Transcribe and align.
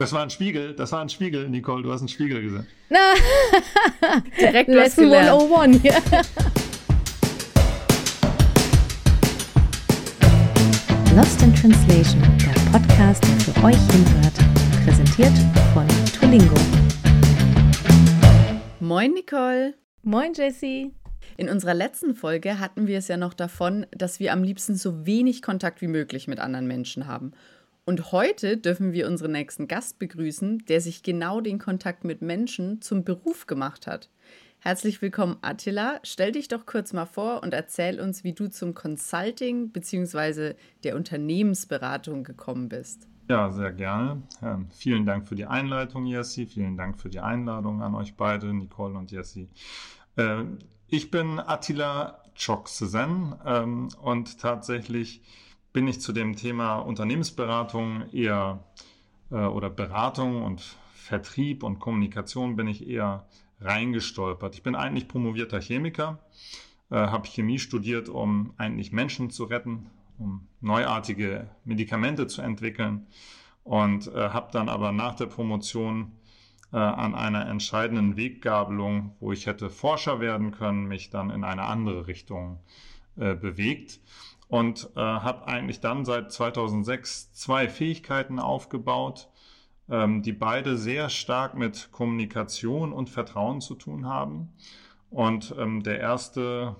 Das 0.00 0.12
war 0.12 0.22
ein 0.22 0.30
Spiegel, 0.30 0.74
das 0.74 0.92
war 0.92 1.00
ein 1.00 1.08
Spiegel, 1.08 1.48
Nicole, 1.48 1.82
du 1.82 1.90
hast 1.92 2.02
einen 2.02 2.08
Spiegel 2.08 2.40
gesehen. 2.40 2.68
Na, 2.88 3.14
Direkt 4.40 4.68
Lesson 4.68 5.02
gelernt. 5.02 5.42
101 5.42 5.82
hier. 5.82 5.94
Lost 11.16 11.42
in 11.42 11.52
Translation, 11.52 12.22
der 12.38 12.78
Podcast, 12.78 13.24
der 13.24 13.40
für 13.40 13.64
euch 13.64 13.76
hinhört. 13.90 14.34
Präsentiert 14.84 15.32
von 15.74 15.88
Tulingo. 16.16 16.54
Moin, 18.78 19.14
Nicole. 19.14 19.74
Moin, 20.04 20.32
Jessie. 20.32 20.92
In 21.36 21.48
unserer 21.48 21.74
letzten 21.74 22.14
Folge 22.14 22.60
hatten 22.60 22.86
wir 22.86 22.98
es 22.98 23.08
ja 23.08 23.16
noch 23.16 23.34
davon, 23.34 23.84
dass 23.90 24.20
wir 24.20 24.32
am 24.32 24.44
liebsten 24.44 24.76
so 24.76 25.06
wenig 25.06 25.42
Kontakt 25.42 25.80
wie 25.80 25.88
möglich 25.88 26.28
mit 26.28 26.38
anderen 26.38 26.68
Menschen 26.68 27.08
haben. 27.08 27.32
Und 27.88 28.12
heute 28.12 28.58
dürfen 28.58 28.92
wir 28.92 29.06
unseren 29.06 29.32
nächsten 29.32 29.66
Gast 29.66 29.98
begrüßen, 29.98 30.58
der 30.68 30.82
sich 30.82 31.02
genau 31.02 31.40
den 31.40 31.58
Kontakt 31.58 32.04
mit 32.04 32.20
Menschen 32.20 32.82
zum 32.82 33.02
Beruf 33.02 33.46
gemacht 33.46 33.86
hat. 33.86 34.10
Herzlich 34.58 35.00
willkommen, 35.00 35.38
Attila. 35.40 35.98
Stell 36.02 36.32
dich 36.32 36.48
doch 36.48 36.66
kurz 36.66 36.92
mal 36.92 37.06
vor 37.06 37.42
und 37.42 37.54
erzähl 37.54 37.98
uns, 37.98 38.24
wie 38.24 38.34
du 38.34 38.50
zum 38.50 38.74
Consulting 38.74 39.70
bzw. 39.70 40.52
der 40.84 40.96
Unternehmensberatung 40.96 42.24
gekommen 42.24 42.68
bist. 42.68 43.08
Ja, 43.30 43.50
sehr 43.50 43.72
gerne. 43.72 44.20
Ähm, 44.42 44.66
vielen 44.70 45.06
Dank 45.06 45.26
für 45.26 45.34
die 45.34 45.46
Einleitung, 45.46 46.04
Jessie. 46.04 46.44
Vielen 46.44 46.76
Dank 46.76 47.00
für 47.00 47.08
die 47.08 47.20
Einladung 47.20 47.80
an 47.80 47.94
euch 47.94 48.16
beide, 48.16 48.52
Nicole 48.52 48.98
und 48.98 49.10
Jessie. 49.10 49.48
Äh, 50.16 50.44
ich 50.88 51.10
bin 51.10 51.40
Attila 51.40 52.22
Çoksezen 52.34 53.34
ähm, 53.46 53.88
und 54.02 54.38
tatsächlich 54.38 55.22
bin 55.78 55.86
ich 55.86 56.00
zu 56.00 56.12
dem 56.12 56.34
Thema 56.34 56.78
Unternehmensberatung 56.78 58.10
eher 58.10 58.64
äh, 59.30 59.36
oder 59.36 59.70
Beratung 59.70 60.42
und 60.42 60.60
Vertrieb 60.92 61.62
und 61.62 61.78
Kommunikation 61.78 62.56
bin 62.56 62.66
ich 62.66 62.88
eher 62.88 63.28
reingestolpert. 63.60 64.56
Ich 64.56 64.64
bin 64.64 64.74
eigentlich 64.74 65.06
promovierter 65.06 65.60
Chemiker, 65.60 66.18
äh, 66.90 66.96
habe 66.96 67.28
Chemie 67.28 67.60
studiert, 67.60 68.08
um 68.08 68.54
eigentlich 68.56 68.90
Menschen 68.90 69.30
zu 69.30 69.44
retten, 69.44 69.86
um 70.18 70.48
neuartige 70.60 71.48
Medikamente 71.64 72.26
zu 72.26 72.42
entwickeln 72.42 73.06
und 73.62 74.08
äh, 74.08 74.30
habe 74.30 74.50
dann 74.50 74.68
aber 74.68 74.90
nach 74.90 75.14
der 75.14 75.26
Promotion 75.26 76.10
äh, 76.72 76.76
an 76.76 77.14
einer 77.14 77.46
entscheidenden 77.46 78.16
Weggabelung, 78.16 79.14
wo 79.20 79.30
ich 79.30 79.46
hätte 79.46 79.70
Forscher 79.70 80.18
werden 80.18 80.50
können, 80.50 80.88
mich 80.88 81.10
dann 81.10 81.30
in 81.30 81.44
eine 81.44 81.62
andere 81.62 82.08
Richtung 82.08 82.58
äh, 83.16 83.36
bewegt 83.36 84.00
und 84.48 84.90
äh, 84.96 85.00
habe 85.00 85.46
eigentlich 85.46 85.80
dann 85.80 86.04
seit 86.04 86.32
2006 86.32 87.32
zwei 87.32 87.68
Fähigkeiten 87.68 88.38
aufgebaut, 88.38 89.28
ähm, 89.90 90.22
die 90.22 90.32
beide 90.32 90.76
sehr 90.76 91.10
stark 91.10 91.54
mit 91.54 91.90
Kommunikation 91.92 92.92
und 92.92 93.10
Vertrauen 93.10 93.60
zu 93.60 93.74
tun 93.74 94.06
haben. 94.06 94.52
Und 95.10 95.54
ähm, 95.58 95.82
der 95.82 96.00
erste 96.00 96.76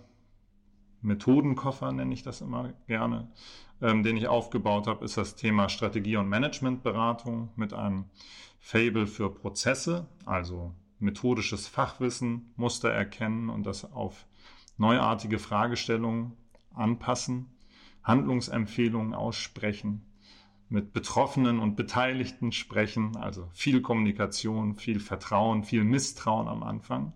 Methodenkoffer, 1.03 1.93
nenne 1.93 2.13
ich 2.13 2.23
das 2.23 2.41
immer 2.41 2.73
gerne, 2.87 3.29
ähm, 3.81 4.03
den 4.03 4.17
ich 4.17 4.29
aufgebaut 4.29 4.87
habe, 4.87 5.05
ist 5.05 5.17
das 5.17 5.37
Thema 5.37 5.69
Strategie- 5.69 6.17
und 6.17 6.29
Managementberatung 6.29 7.51
mit 7.57 7.73
einem 7.73 8.07
Fable 8.61 9.07
für 9.07 9.33
Prozesse, 9.33 10.07
also 10.27 10.75
methodisches 10.99 11.69
Fachwissen, 11.69 12.53
Muster 12.57 12.91
erkennen 12.91 13.51
und 13.51 13.65
das 13.65 13.91
auf 13.93 14.27
neuartige 14.77 15.39
Fragestellungen 15.39 16.33
anpassen, 16.75 17.47
Handlungsempfehlungen 18.09 19.15
aussprechen, 19.15 20.05
mit 20.71 20.93
Betroffenen 20.93 21.61
und 21.61 21.77
Beteiligten 21.77 22.53
sprechen, 22.53 23.17
also 23.17 23.49
viel 23.53 23.81
Kommunikation, 23.81 24.75
viel 24.75 25.01
Vertrauen, 25.01 25.65
viel 25.65 25.85
Misstrauen 25.85 26.49
am 26.49 26.63
Anfang. 26.63 27.13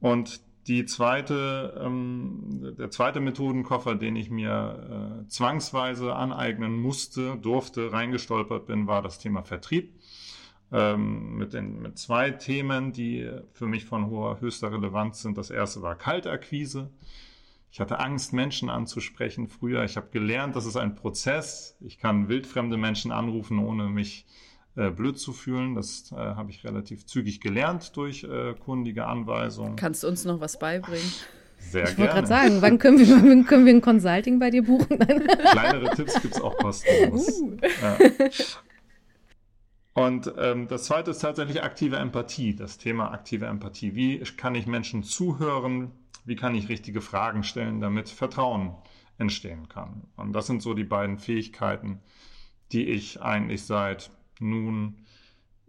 Und 0.00 0.40
die 0.66 0.84
zweite, 0.84 1.80
ähm, 1.82 2.74
der 2.78 2.90
zweite 2.90 3.20
Methodenkoffer, 3.20 3.94
den 3.94 4.16
ich 4.16 4.30
mir 4.30 5.22
äh, 5.24 5.28
zwangsweise 5.28 6.14
aneignen 6.14 6.80
musste, 6.80 7.36
durfte, 7.36 7.92
reingestolpert 7.92 8.66
bin, 8.66 8.86
war 8.86 9.02
das 9.02 9.18
Thema 9.18 9.42
Vertrieb. 9.42 9.98
Ähm, 10.70 11.36
mit, 11.36 11.52
den, 11.52 11.82
mit 11.82 11.98
zwei 11.98 12.30
Themen, 12.30 12.92
die 12.92 13.28
für 13.52 13.66
mich 13.66 13.84
von 13.84 14.06
hoher, 14.06 14.40
höchster 14.40 14.72
Relevanz 14.72 15.20
sind. 15.22 15.36
Das 15.36 15.50
erste 15.50 15.82
war 15.82 15.96
Kaltakquise. 15.96 16.90
Ich 17.72 17.80
hatte 17.80 17.98
Angst, 18.00 18.34
Menschen 18.34 18.68
anzusprechen 18.68 19.48
früher. 19.48 19.82
Ich 19.82 19.96
habe 19.96 20.08
gelernt, 20.10 20.54
das 20.56 20.66
ist 20.66 20.76
ein 20.76 20.94
Prozess. 20.94 21.74
Ich 21.80 21.96
kann 21.96 22.28
wildfremde 22.28 22.76
Menschen 22.76 23.12
anrufen, 23.12 23.58
ohne 23.58 23.88
mich 23.88 24.26
äh, 24.76 24.90
blöd 24.90 25.18
zu 25.18 25.32
fühlen. 25.32 25.74
Das 25.74 26.12
äh, 26.12 26.16
habe 26.16 26.50
ich 26.50 26.64
relativ 26.64 27.06
zügig 27.06 27.40
gelernt 27.40 27.96
durch 27.96 28.24
äh, 28.24 28.52
kundige 28.62 29.06
Anweisungen. 29.06 29.76
Kannst 29.76 30.02
du 30.02 30.08
uns 30.08 30.26
noch 30.26 30.38
was 30.38 30.58
beibringen? 30.58 31.10
Sehr 31.56 31.84
Ich 31.84 31.88
wollte 31.90 31.96
gerne. 31.96 32.12
gerade 32.12 32.26
sagen, 32.26 32.60
wann 32.60 32.78
können, 32.78 32.98
wir, 32.98 33.08
wann 33.08 33.46
können 33.46 33.64
wir 33.64 33.72
ein 33.72 33.80
Consulting 33.80 34.38
bei 34.38 34.50
dir 34.50 34.64
buchen? 34.64 34.98
Kleinere 34.98 35.96
Tipps 35.96 36.20
gibt 36.20 36.34
es 36.34 36.42
auch 36.42 36.54
kostenlos. 36.58 37.40
Uh. 37.40 37.56
Ja. 37.80 37.98
Und 39.94 40.30
ähm, 40.36 40.68
das 40.68 40.84
zweite 40.84 41.12
ist 41.12 41.20
tatsächlich 41.20 41.62
aktive 41.62 41.96
Empathie, 41.96 42.54
das 42.54 42.76
Thema 42.76 43.12
aktive 43.12 43.46
Empathie. 43.46 43.94
Wie 43.94 44.18
kann 44.18 44.54
ich 44.54 44.66
Menschen 44.66 45.04
zuhören? 45.04 45.92
Wie 46.24 46.36
kann 46.36 46.54
ich 46.54 46.68
richtige 46.68 47.00
Fragen 47.00 47.42
stellen, 47.44 47.80
damit 47.80 48.08
Vertrauen 48.08 48.74
entstehen 49.18 49.68
kann? 49.68 50.04
Und 50.16 50.32
das 50.32 50.46
sind 50.46 50.62
so 50.62 50.74
die 50.74 50.84
beiden 50.84 51.18
Fähigkeiten, 51.18 52.00
die 52.72 52.84
ich 52.86 53.20
eigentlich 53.20 53.64
seit 53.64 54.10
nun 54.38 55.04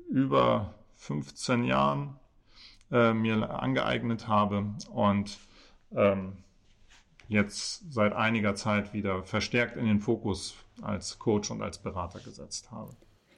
über 0.09 0.75
15 0.96 1.63
Jahren 1.63 2.19
äh, 2.92 3.13
mir 3.13 3.50
angeeignet 3.50 4.28
habe 4.28 4.74
und 4.92 5.38
ähm, 5.92 6.38
jetzt 7.28 7.92
seit 7.92 8.13
einiger 8.13 8.56
Zeit 8.56 8.94
wieder 8.94 9.24
verstärkt 9.24 9.75
in 9.75 9.86
den 9.86 10.00
Fokus 10.00 10.56
als 10.81 11.19
Coach 11.19 11.52
und 11.52 11.62
als 11.62 11.78
Berater 11.78 12.19
gesetzt 12.19 12.72
habe. 12.72 12.96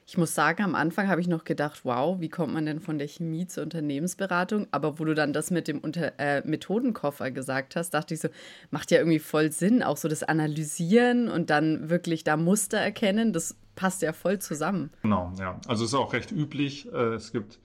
Ich 0.08 0.16
muss 0.16 0.36
sagen, 0.36 0.62
am 0.62 0.76
Anfang 0.76 1.08
habe 1.08 1.20
ich 1.20 1.26
noch 1.26 1.42
gedacht, 1.42 1.80
wow, 1.84 2.20
wie 2.20 2.28
kommt 2.28 2.54
man 2.54 2.64
denn 2.64 2.78
von 2.78 2.96
der 2.96 3.08
Chemie 3.08 3.48
zur 3.48 3.64
Unternehmensberatung? 3.64 4.68
Aber 4.70 5.00
wo 5.00 5.04
du 5.04 5.14
dann 5.14 5.32
das 5.32 5.50
mit 5.50 5.66
dem 5.66 5.80
Unter 5.80 6.12
äh, 6.20 6.46
Methodenkoffer 6.46 7.32
gesagt 7.32 7.74
hast, 7.74 7.90
dachte 7.90 8.14
ich 8.14 8.20
so, 8.20 8.28
macht 8.70 8.92
ja 8.92 8.98
irgendwie 8.98 9.18
voll 9.18 9.50
Sinn, 9.50 9.82
auch 9.82 9.96
so 9.96 10.06
das 10.06 10.22
Analysieren 10.22 11.28
und 11.28 11.50
dann 11.50 11.90
wirklich 11.90 12.22
da 12.22 12.36
Muster 12.36 12.78
erkennen, 12.78 13.32
das 13.32 13.56
passt 13.74 14.00
ja 14.02 14.12
voll 14.12 14.38
zusammen. 14.38 14.90
Genau, 15.02 15.32
ja. 15.40 15.60
Also 15.66 15.82
es 15.84 15.90
ist 15.90 15.94
auch 15.94 16.12
recht 16.12 16.30
üblich. 16.30 16.86
Äh, 16.92 17.14
Es 17.14 17.32
gibt, 17.32 17.58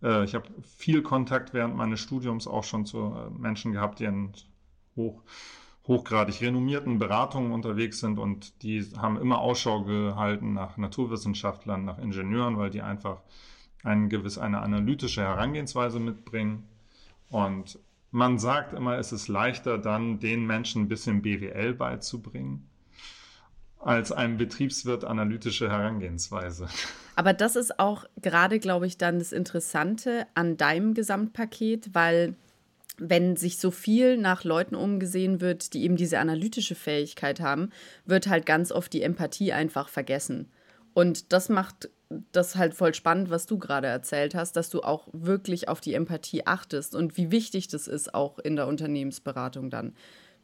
äh, 0.00 0.22
ich 0.22 0.36
habe 0.36 0.48
viel 0.76 1.02
Kontakt 1.02 1.52
während 1.52 1.74
meines 1.74 1.98
Studiums 1.98 2.46
auch 2.46 2.62
schon 2.62 2.86
zu 2.86 2.98
äh, 2.98 3.30
Menschen 3.36 3.72
gehabt, 3.72 3.98
die 3.98 4.04
in 4.04 4.32
hoch, 4.94 5.22
hochgradig 5.88 6.42
renommierten 6.42 6.98
Beratungen 6.98 7.50
unterwegs 7.50 7.98
sind 7.98 8.18
und 8.18 8.62
die 8.62 8.84
haben 8.98 9.18
immer 9.18 9.40
Ausschau 9.40 9.82
gehalten 9.82 10.52
nach 10.52 10.76
Naturwissenschaftlern, 10.76 11.84
nach 11.84 11.98
Ingenieuren, 11.98 12.58
weil 12.58 12.70
die 12.70 12.82
einfach 12.82 13.22
ein 13.82 14.10
gewiss 14.10 14.36
eine 14.36 14.60
analytische 14.60 15.22
Herangehensweise 15.22 15.98
mitbringen. 15.98 16.68
Und 17.30 17.78
man 18.10 18.38
sagt 18.38 18.74
immer, 18.74 18.98
es 18.98 19.12
ist 19.12 19.28
leichter 19.28 19.78
dann 19.78 20.20
den 20.20 20.46
Menschen 20.46 20.82
ein 20.82 20.88
bisschen 20.88 21.22
BWL 21.22 21.72
beizubringen, 21.72 22.68
als 23.78 24.12
einem 24.12 24.36
Betriebswirt 24.36 25.04
analytische 25.04 25.70
Herangehensweise. 25.70 26.68
Aber 27.16 27.32
das 27.32 27.56
ist 27.56 27.80
auch 27.80 28.04
gerade, 28.20 28.58
glaube 28.58 28.86
ich, 28.86 28.98
dann 28.98 29.18
das 29.18 29.32
Interessante 29.32 30.26
an 30.34 30.58
deinem 30.58 30.92
Gesamtpaket, 30.94 31.94
weil 31.94 32.36
wenn 32.98 33.36
sich 33.36 33.58
so 33.58 33.70
viel 33.70 34.16
nach 34.16 34.44
Leuten 34.44 34.74
umgesehen 34.74 35.40
wird, 35.40 35.72
die 35.74 35.82
eben 35.82 35.96
diese 35.96 36.18
analytische 36.18 36.74
Fähigkeit 36.74 37.40
haben, 37.40 37.70
wird 38.04 38.28
halt 38.28 38.46
ganz 38.46 38.72
oft 38.72 38.92
die 38.92 39.02
Empathie 39.02 39.52
einfach 39.52 39.88
vergessen. 39.88 40.50
Und 40.94 41.32
das 41.32 41.48
macht 41.48 41.90
das 42.32 42.56
halt 42.56 42.74
voll 42.74 42.94
spannend, 42.94 43.30
was 43.30 43.46
du 43.46 43.58
gerade 43.58 43.86
erzählt 43.86 44.34
hast, 44.34 44.56
dass 44.56 44.70
du 44.70 44.82
auch 44.82 45.08
wirklich 45.12 45.68
auf 45.68 45.80
die 45.80 45.94
Empathie 45.94 46.46
achtest 46.46 46.94
und 46.94 47.16
wie 47.16 47.30
wichtig 47.30 47.68
das 47.68 47.86
ist 47.86 48.14
auch 48.14 48.38
in 48.38 48.56
der 48.56 48.66
Unternehmensberatung 48.66 49.70
dann. 49.70 49.94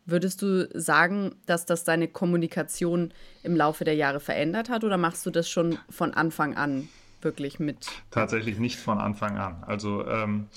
Würdest 0.06 0.43
du 0.43 0.69
sagen, 0.79 1.37
dass 1.47 1.65
das 1.65 1.85
deine 1.85 2.09
Kommunikation 2.09 3.15
im 3.43 3.56
Laufe 3.56 3.85
der 3.85 3.95
Jahre 3.95 4.21
verändert 4.21 4.69
hat 4.69 4.85
oder 4.85 4.99
machst 4.99 5.25
du 5.25 5.31
das 5.31 5.49
schon 5.49 5.79
von 5.89 6.12
Anfang 6.12 6.55
an 6.56 6.89
wirklich 7.23 7.59
mit? 7.59 7.87
Tatsächlich 8.11 8.59
nicht 8.59 8.77
von 8.79 8.99
Anfang 8.99 9.39
an. 9.39 9.65
Also 9.65 10.06
ähm, 10.06 10.49
äh, 10.53 10.56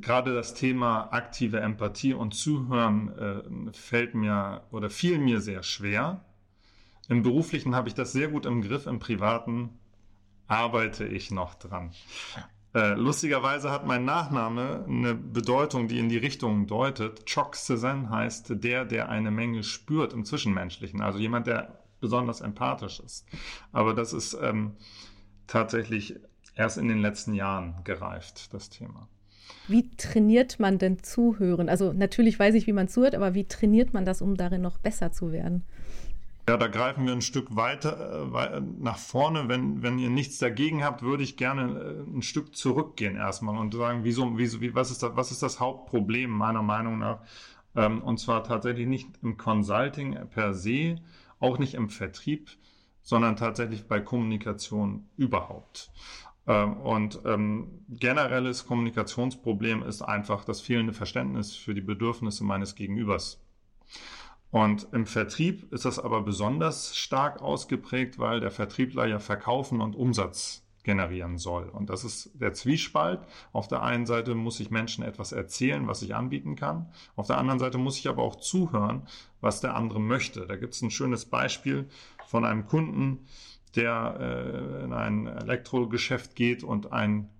gerade 0.00 0.34
das 0.34 0.54
Thema 0.54 1.12
aktive 1.12 1.60
Empathie 1.60 2.14
und 2.14 2.34
Zuhören 2.34 3.68
äh, 3.68 3.72
fällt 3.72 4.14
mir 4.14 4.62
oder 4.70 4.90
fiel 4.90 5.18
mir 5.18 5.40
sehr 5.40 5.62
schwer. 5.62 6.24
Im 7.08 7.22
beruflichen 7.22 7.74
habe 7.74 7.88
ich 7.88 7.94
das 7.94 8.12
sehr 8.12 8.28
gut 8.28 8.46
im 8.46 8.62
Griff, 8.62 8.86
im 8.86 8.98
privaten 8.98 9.70
arbeite 10.46 11.06
ich 11.06 11.30
noch 11.30 11.54
dran. 11.54 11.92
Äh, 12.74 12.94
lustigerweise 12.94 13.70
hat 13.70 13.86
mein 13.86 14.04
Nachname 14.04 14.84
eine 14.86 15.14
Bedeutung, 15.14 15.88
die 15.88 15.98
in 15.98 16.08
die 16.08 16.18
Richtung 16.18 16.66
deutet. 16.66 17.24
Chok 17.26 17.56
Sezen 17.56 18.10
heißt 18.10 18.62
der, 18.62 18.84
der 18.84 19.08
eine 19.08 19.30
Menge 19.30 19.62
spürt 19.62 20.12
im 20.12 20.24
Zwischenmenschlichen, 20.24 21.00
also 21.00 21.18
jemand, 21.18 21.46
der 21.46 21.78
besonders 22.00 22.40
empathisch 22.40 23.00
ist. 23.00 23.26
Aber 23.72 23.94
das 23.94 24.12
ist 24.12 24.36
ähm, 24.40 24.76
tatsächlich 25.46 26.16
erst 26.54 26.78
in 26.78 26.88
den 26.88 26.98
letzten 26.98 27.34
Jahren 27.34 27.82
gereift, 27.84 28.52
das 28.52 28.68
Thema. 28.68 29.08
Wie 29.66 29.90
trainiert 29.96 30.58
man 30.58 30.78
denn 30.78 31.02
Zuhören? 31.02 31.68
Also 31.68 31.92
natürlich 31.92 32.38
weiß 32.38 32.54
ich, 32.54 32.66
wie 32.66 32.72
man 32.72 32.88
zuhört, 32.88 33.14
aber 33.14 33.34
wie 33.34 33.44
trainiert 33.44 33.92
man 33.92 34.04
das, 34.04 34.22
um 34.22 34.36
darin 34.36 34.62
noch 34.62 34.78
besser 34.78 35.12
zu 35.12 35.32
werden? 35.32 35.64
Ja, 36.48 36.56
da 36.56 36.68
greifen 36.68 37.04
wir 37.04 37.12
ein 37.12 37.20
Stück 37.20 37.56
weiter 37.56 38.26
äh, 38.34 38.62
nach 38.80 38.96
vorne. 38.96 39.48
Wenn, 39.48 39.82
wenn 39.82 39.98
ihr 39.98 40.08
nichts 40.08 40.38
dagegen 40.38 40.82
habt, 40.82 41.02
würde 41.02 41.22
ich 41.22 41.36
gerne 41.36 41.78
äh, 41.78 42.16
ein 42.16 42.22
Stück 42.22 42.56
zurückgehen 42.56 43.16
erstmal 43.16 43.58
und 43.58 43.74
sagen, 43.74 44.00
wieso, 44.04 44.38
wieso, 44.38 44.62
wie, 44.62 44.74
was, 44.74 44.90
ist 44.90 45.02
das, 45.02 45.14
was 45.14 45.30
ist 45.30 45.42
das 45.42 45.60
Hauptproblem 45.60 46.30
meiner 46.30 46.62
Meinung 46.62 46.98
nach? 46.98 47.18
Ähm, 47.76 48.02
und 48.02 48.18
zwar 48.18 48.44
tatsächlich 48.44 48.86
nicht 48.86 49.08
im 49.22 49.36
Consulting 49.36 50.16
per 50.30 50.54
se, 50.54 50.96
auch 51.38 51.58
nicht 51.58 51.74
im 51.74 51.90
Vertrieb, 51.90 52.48
sondern 53.02 53.36
tatsächlich 53.36 53.86
bei 53.86 54.00
Kommunikation 54.00 55.06
überhaupt. 55.18 55.90
Ähm, 56.48 56.78
und 56.78 57.20
ähm, 57.26 57.84
generelles 57.88 58.66
Kommunikationsproblem 58.66 59.82
ist 59.82 60.02
einfach 60.02 60.44
das 60.44 60.60
fehlende 60.60 60.94
Verständnis 60.94 61.54
für 61.54 61.74
die 61.74 61.82
Bedürfnisse 61.82 62.42
meines 62.42 62.74
Gegenübers. 62.74 63.40
Und 64.50 64.88
im 64.92 65.04
Vertrieb 65.04 65.70
ist 65.72 65.84
das 65.84 65.98
aber 65.98 66.22
besonders 66.22 66.96
stark 66.96 67.42
ausgeprägt, 67.42 68.18
weil 68.18 68.40
der 68.40 68.50
Vertriebler 68.50 69.06
ja 69.06 69.18
verkaufen 69.18 69.82
und 69.82 69.94
Umsatz 69.94 70.64
generieren 70.84 71.36
soll. 71.36 71.68
Und 71.68 71.90
das 71.90 72.02
ist 72.02 72.30
der 72.32 72.54
Zwiespalt. 72.54 73.20
Auf 73.52 73.68
der 73.68 73.82
einen 73.82 74.06
Seite 74.06 74.34
muss 74.34 74.58
ich 74.58 74.70
Menschen 74.70 75.04
etwas 75.04 75.32
erzählen, 75.32 75.86
was 75.86 76.00
ich 76.00 76.14
anbieten 76.14 76.56
kann. 76.56 76.90
Auf 77.14 77.26
der 77.26 77.36
anderen 77.36 77.58
Seite 77.58 77.76
muss 77.76 77.98
ich 77.98 78.08
aber 78.08 78.22
auch 78.22 78.36
zuhören, 78.36 79.06
was 79.42 79.60
der 79.60 79.76
andere 79.76 80.00
möchte. 80.00 80.46
Da 80.46 80.56
gibt 80.56 80.72
es 80.72 80.80
ein 80.80 80.90
schönes 80.90 81.26
Beispiel 81.26 81.90
von 82.26 82.46
einem 82.46 82.64
Kunden, 82.64 83.26
der 83.76 84.16
äh, 84.20 84.84
in 84.84 84.92
ein 84.92 85.26
Elektrogeschäft 85.26 86.34
geht 86.34 86.62
und 86.62 86.92
einen 86.92 87.30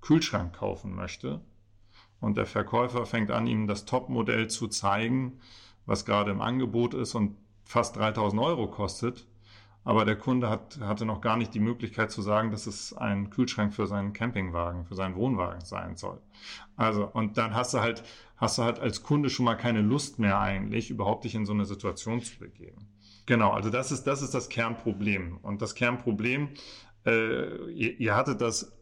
Kühlschrank 0.00 0.54
kaufen 0.54 0.94
möchte. 0.94 1.40
Und 2.20 2.36
der 2.36 2.46
Verkäufer 2.46 3.06
fängt 3.06 3.30
an, 3.30 3.46
ihm 3.46 3.66
das 3.66 3.84
Topmodell 3.84 4.48
zu 4.48 4.68
zeigen, 4.68 5.40
was 5.84 6.04
gerade 6.04 6.30
im 6.30 6.40
Angebot 6.40 6.94
ist 6.94 7.14
und 7.14 7.36
fast 7.64 7.96
3000 7.96 8.40
Euro 8.40 8.68
kostet. 8.68 9.26
Aber 9.84 10.04
der 10.04 10.16
Kunde 10.16 10.50
hat, 10.50 10.80
hatte 10.80 11.04
noch 11.04 11.20
gar 11.20 11.36
nicht 11.36 11.54
die 11.54 11.60
Möglichkeit 11.60 12.10
zu 12.10 12.20
sagen, 12.20 12.50
dass 12.50 12.66
es 12.66 12.92
ein 12.92 13.30
Kühlschrank 13.30 13.72
für 13.72 13.86
seinen 13.86 14.12
Campingwagen, 14.12 14.84
für 14.84 14.96
seinen 14.96 15.14
Wohnwagen 15.14 15.64
sein 15.64 15.94
soll. 15.94 16.20
Also, 16.76 17.06
und 17.06 17.38
dann 17.38 17.54
hast 17.54 17.72
du 17.72 17.78
halt, 17.78 18.02
hast 18.36 18.58
du 18.58 18.64
halt 18.64 18.80
als 18.80 19.04
Kunde 19.04 19.30
schon 19.30 19.44
mal 19.44 19.54
keine 19.54 19.82
Lust 19.82 20.18
mehr 20.18 20.40
eigentlich, 20.40 20.90
überhaupt 20.90 21.22
dich 21.22 21.36
in 21.36 21.46
so 21.46 21.52
eine 21.52 21.66
Situation 21.66 22.20
zu 22.20 22.36
begeben. 22.40 22.88
Genau, 23.26 23.50
also 23.50 23.70
das 23.70 23.90
ist, 23.90 24.04
das 24.04 24.22
ist 24.22 24.34
das 24.34 24.48
Kernproblem. 24.48 25.38
Und 25.42 25.60
das 25.60 25.74
Kernproblem, 25.74 26.50
äh, 27.04 27.70
ihr, 27.72 27.98
ihr 28.00 28.16
hattet 28.16 28.40
das 28.40 28.72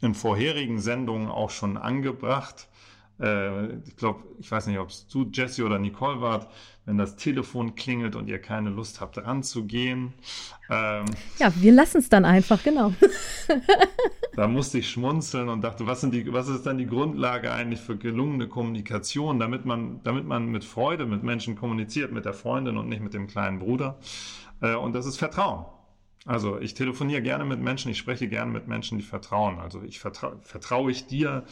in 0.00 0.14
vorherigen 0.14 0.80
Sendungen 0.80 1.28
auch 1.28 1.50
schon 1.50 1.76
angebracht 1.76 2.68
äh, 3.20 3.76
ich 3.86 3.96
glaube, 3.96 4.24
ich 4.38 4.50
weiß 4.50 4.66
nicht, 4.66 4.78
ob 4.78 4.88
es 4.88 5.06
du, 5.08 5.28
Jesse 5.32 5.64
oder 5.64 5.78
Nicole 5.78 6.20
wart, 6.20 6.48
wenn 6.86 6.98
das 6.98 7.16
Telefon 7.16 7.74
klingelt 7.74 8.16
und 8.16 8.28
ihr 8.28 8.40
keine 8.40 8.70
Lust 8.70 9.00
habt, 9.00 9.18
ranzugehen. 9.18 10.14
Ähm, 10.70 11.04
ja, 11.38 11.52
wir 11.54 11.72
lassen 11.72 11.98
es 11.98 12.08
dann 12.08 12.24
einfach, 12.24 12.62
genau. 12.62 12.92
da 14.36 14.48
musste 14.48 14.78
ich 14.78 14.90
schmunzeln 14.90 15.48
und 15.48 15.62
dachte, 15.62 15.86
was, 15.86 16.00
sind 16.00 16.14
die, 16.14 16.32
was 16.32 16.48
ist 16.48 16.64
dann 16.64 16.78
die 16.78 16.86
Grundlage 16.86 17.52
eigentlich 17.52 17.80
für 17.80 17.96
gelungene 17.96 18.48
Kommunikation, 18.48 19.38
damit 19.38 19.66
man, 19.66 20.02
damit 20.02 20.24
man 20.24 20.46
mit 20.46 20.64
Freude 20.64 21.06
mit 21.06 21.22
Menschen 21.22 21.56
kommuniziert, 21.56 22.12
mit 22.12 22.24
der 22.24 22.34
Freundin 22.34 22.76
und 22.76 22.88
nicht 22.88 23.02
mit 23.02 23.14
dem 23.14 23.26
kleinen 23.26 23.58
Bruder. 23.58 23.98
Äh, 24.62 24.74
und 24.74 24.94
das 24.94 25.06
ist 25.06 25.18
Vertrauen. 25.18 25.66
Also 26.26 26.58
ich 26.58 26.74
telefoniere 26.74 27.22
gerne 27.22 27.44
mit 27.44 27.60
Menschen, 27.60 27.90
ich 27.90 27.98
spreche 27.98 28.28
gerne 28.28 28.50
mit 28.50 28.68
Menschen, 28.68 28.98
die 28.98 29.04
vertrauen. 29.04 29.58
Also 29.58 29.82
ich 29.82 30.00
vertraue, 30.00 30.38
vertraue 30.42 30.90
ich 30.90 31.06
dir, 31.06 31.44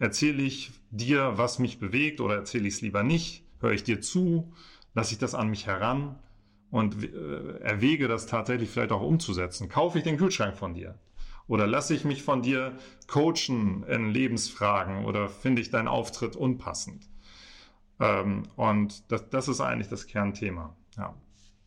Erzähle 0.00 0.42
ich 0.42 0.72
dir, 0.90 1.34
was 1.36 1.58
mich 1.58 1.78
bewegt 1.78 2.20
oder 2.20 2.34
erzähle 2.34 2.66
ich 2.66 2.74
es 2.74 2.80
lieber 2.80 3.02
nicht? 3.02 3.44
Höre 3.60 3.72
ich 3.72 3.84
dir 3.84 4.00
zu? 4.00 4.52
Lasse 4.94 5.12
ich 5.12 5.18
das 5.18 5.34
an 5.34 5.48
mich 5.48 5.66
heran? 5.66 6.18
Und 6.70 7.04
äh, 7.04 7.58
erwäge 7.60 8.08
das 8.08 8.26
tatsächlich 8.26 8.70
vielleicht 8.70 8.92
auch 8.92 9.02
umzusetzen. 9.02 9.68
Kaufe 9.68 9.98
ich 9.98 10.04
den 10.04 10.16
Kühlschrank 10.16 10.56
von 10.56 10.72
dir? 10.72 10.98
Oder 11.48 11.66
lasse 11.66 11.94
ich 11.94 12.04
mich 12.04 12.22
von 12.22 12.42
dir 12.42 12.78
coachen 13.08 13.84
in 13.88 14.10
Lebensfragen? 14.10 15.04
Oder 15.04 15.28
finde 15.28 15.60
ich 15.60 15.70
deinen 15.70 15.88
Auftritt 15.88 16.34
unpassend? 16.34 17.06
Ähm, 18.00 18.44
und 18.56 19.12
das, 19.12 19.28
das 19.28 19.48
ist 19.48 19.60
eigentlich 19.60 19.88
das 19.88 20.06
Kernthema. 20.06 20.74
Ja. 20.96 21.14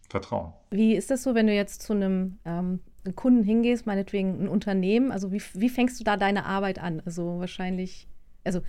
Vertrauen. 0.09 0.53
Wie 0.71 0.95
ist 0.95 1.11
das 1.11 1.23
so, 1.23 1.35
wenn 1.35 1.47
du 1.47 1.53
jetzt 1.53 1.81
zu 1.81 1.93
einem 1.93 2.37
ähm, 2.45 2.79
Kunden 3.15 3.43
hingehst, 3.43 3.85
meinetwegen 3.85 4.43
ein 4.43 4.47
Unternehmen? 4.47 5.11
Also 5.11 5.31
wie, 5.31 5.41
wie 5.53 5.69
fängst 5.69 5.99
du 5.99 6.03
da 6.03 6.17
deine 6.17 6.45
Arbeit 6.45 6.79
an? 6.79 7.01
Also 7.05 7.39
wahrscheinlich 7.39 8.07
also 8.43 8.61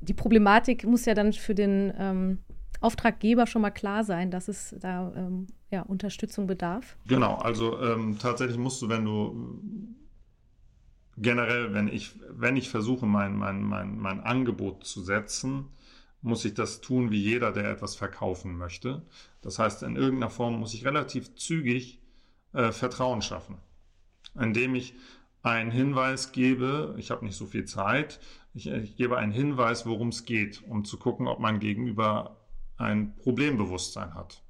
die 0.00 0.14
Problematik 0.14 0.84
muss 0.84 1.04
ja 1.04 1.14
dann 1.14 1.32
für 1.32 1.54
den 1.54 1.92
ähm, 1.96 2.38
Auftraggeber 2.80 3.46
schon 3.46 3.62
mal 3.62 3.70
klar 3.70 4.04
sein, 4.04 4.30
dass 4.30 4.48
es 4.48 4.76
da 4.80 5.12
ähm, 5.16 5.48
ja, 5.70 5.82
Unterstützung 5.82 6.46
bedarf. 6.46 6.96
Genau, 7.06 7.34
also 7.36 7.80
ähm, 7.80 8.18
tatsächlich 8.18 8.58
musst 8.58 8.80
du, 8.82 8.88
wenn 8.88 9.04
du 9.04 9.96
generell, 11.16 11.74
wenn 11.74 11.88
ich, 11.88 12.14
wenn 12.30 12.56
ich 12.56 12.68
versuche, 12.68 13.06
mein, 13.06 13.36
mein, 13.36 13.62
mein, 13.62 13.98
mein 13.98 14.20
Angebot 14.20 14.84
zu 14.84 15.02
setzen, 15.02 15.66
muss 16.22 16.44
ich 16.44 16.54
das 16.54 16.80
tun 16.80 17.10
wie 17.10 17.20
jeder, 17.20 17.52
der 17.52 17.70
etwas 17.70 17.96
verkaufen 17.96 18.56
möchte. 18.56 19.02
Das 19.40 19.58
heißt, 19.58 19.82
in 19.82 19.96
irgendeiner 19.96 20.30
Form 20.30 20.58
muss 20.58 20.74
ich 20.74 20.84
relativ 20.84 21.34
zügig 21.34 22.00
äh, 22.52 22.72
Vertrauen 22.72 23.22
schaffen, 23.22 23.58
indem 24.38 24.74
ich 24.74 24.94
einen 25.42 25.70
Hinweis 25.70 26.32
gebe, 26.32 26.94
ich 26.98 27.10
habe 27.10 27.24
nicht 27.24 27.36
so 27.36 27.46
viel 27.46 27.64
Zeit, 27.64 28.20
ich, 28.54 28.66
ich 28.66 28.96
gebe 28.96 29.18
einen 29.18 29.32
Hinweis, 29.32 29.86
worum 29.86 30.08
es 30.08 30.24
geht, 30.24 30.62
um 30.68 30.84
zu 30.84 30.98
gucken, 30.98 31.26
ob 31.26 31.38
mein 31.38 31.60
Gegenüber 31.60 32.36
ein 32.76 33.14
Problembewusstsein 33.16 34.14
hat. 34.14 34.42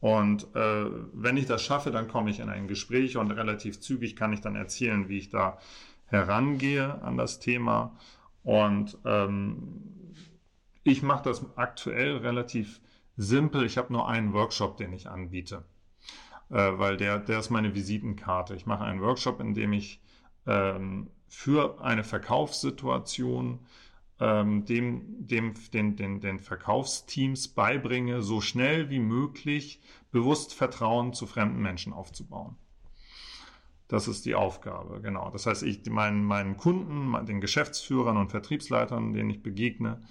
Und 0.00 0.54
äh, 0.54 0.86
wenn 1.12 1.36
ich 1.36 1.46
das 1.46 1.62
schaffe, 1.62 1.90
dann 1.90 2.08
komme 2.08 2.30
ich 2.30 2.40
in 2.40 2.48
ein 2.48 2.68
Gespräch 2.68 3.16
und 3.18 3.30
relativ 3.30 3.80
zügig 3.80 4.16
kann 4.16 4.32
ich 4.32 4.40
dann 4.40 4.56
erzählen, 4.56 5.08
wie 5.08 5.18
ich 5.18 5.28
da 5.28 5.58
herangehe 6.06 7.02
an 7.02 7.18
das 7.18 7.38
Thema. 7.38 7.96
Und 8.42 8.96
ähm, 9.04 10.14
ich 10.82 11.02
mache 11.02 11.24
das 11.24 11.44
aktuell 11.56 12.16
relativ 12.18 12.80
simpel. 13.16 13.64
Ich 13.66 13.76
habe 13.76 13.92
nur 13.92 14.08
einen 14.08 14.32
Workshop, 14.32 14.78
den 14.78 14.94
ich 14.94 15.08
anbiete, 15.08 15.64
äh, 16.48 16.72
weil 16.78 16.96
der, 16.96 17.18
der 17.18 17.38
ist 17.38 17.50
meine 17.50 17.74
Visitenkarte. 17.74 18.54
Ich 18.54 18.64
mache 18.64 18.84
einen 18.84 19.02
Workshop, 19.02 19.40
in 19.40 19.52
dem 19.52 19.74
ich 19.74 20.00
ähm, 20.46 21.10
für 21.30 21.80
eine 21.80 22.04
Verkaufssituation 22.04 23.60
ähm, 24.18 24.64
dem, 24.66 25.26
dem, 25.26 25.54
den, 25.72 25.96
den, 25.96 26.20
den 26.20 26.38
Verkaufsteams 26.40 27.48
beibringe, 27.48 28.20
so 28.20 28.40
schnell 28.40 28.90
wie 28.90 28.98
möglich 28.98 29.80
bewusst 30.10 30.52
Vertrauen 30.52 31.14
zu 31.14 31.26
fremden 31.26 31.62
Menschen 31.62 31.92
aufzubauen. 31.92 32.56
Das 33.88 34.08
ist 34.08 34.26
die 34.26 34.34
Aufgabe, 34.34 35.00
genau. 35.00 35.30
Das 35.30 35.46
heißt, 35.46 35.62
ich 35.62 35.88
meinen, 35.88 36.24
meinen 36.24 36.56
Kunden, 36.56 37.24
den 37.26 37.40
Geschäftsführern 37.40 38.16
und 38.16 38.30
Vertriebsleitern, 38.30 39.12
denen 39.12 39.30
ich 39.30 39.42
begegne, 39.42 40.02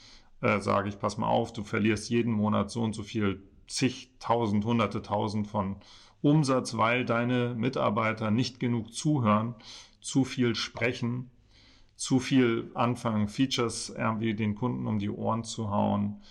äh, 0.42 0.60
sage 0.60 0.90
ich, 0.90 1.00
pass 1.00 1.18
mal 1.18 1.28
auf, 1.28 1.54
du 1.54 1.64
verlierst 1.64 2.10
jeden 2.10 2.34
Monat 2.34 2.72
so 2.72 2.82
und 2.82 2.94
so 2.94 3.04
viel, 3.04 3.44
zigtausend, 3.68 4.66
hunderte 4.66 5.02
tausend 5.02 5.48
von 5.48 5.76
Umsatz, 6.22 6.76
weil 6.76 7.06
deine 7.06 7.56
Mitarbeiter 7.56 8.32
nicht 8.32 8.60
genug 8.60 8.94
zuhören 8.94 9.56
zu 10.00 10.24
viel 10.24 10.56
sprechen, 10.56 11.30
zu 11.96 12.20
viel 12.20 12.72
anfangen, 12.76 13.28
Features 13.28 13.90
irgendwie 13.90 14.34
den 14.34 14.56
Kunden 14.56 14.88
um 14.88 15.00
die 15.00 15.10
Ohren 15.10 15.44
zu 15.44 15.70
hauen, 15.70 16.22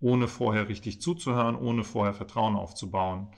ohne 0.00 0.26
vorher 0.26 0.68
richtig 0.68 1.00
zuzuhören, 1.00 1.54
ohne 1.54 1.84
vorher 1.84 2.14
Vertrauen 2.14 2.56
aufzubauen. 2.56 3.28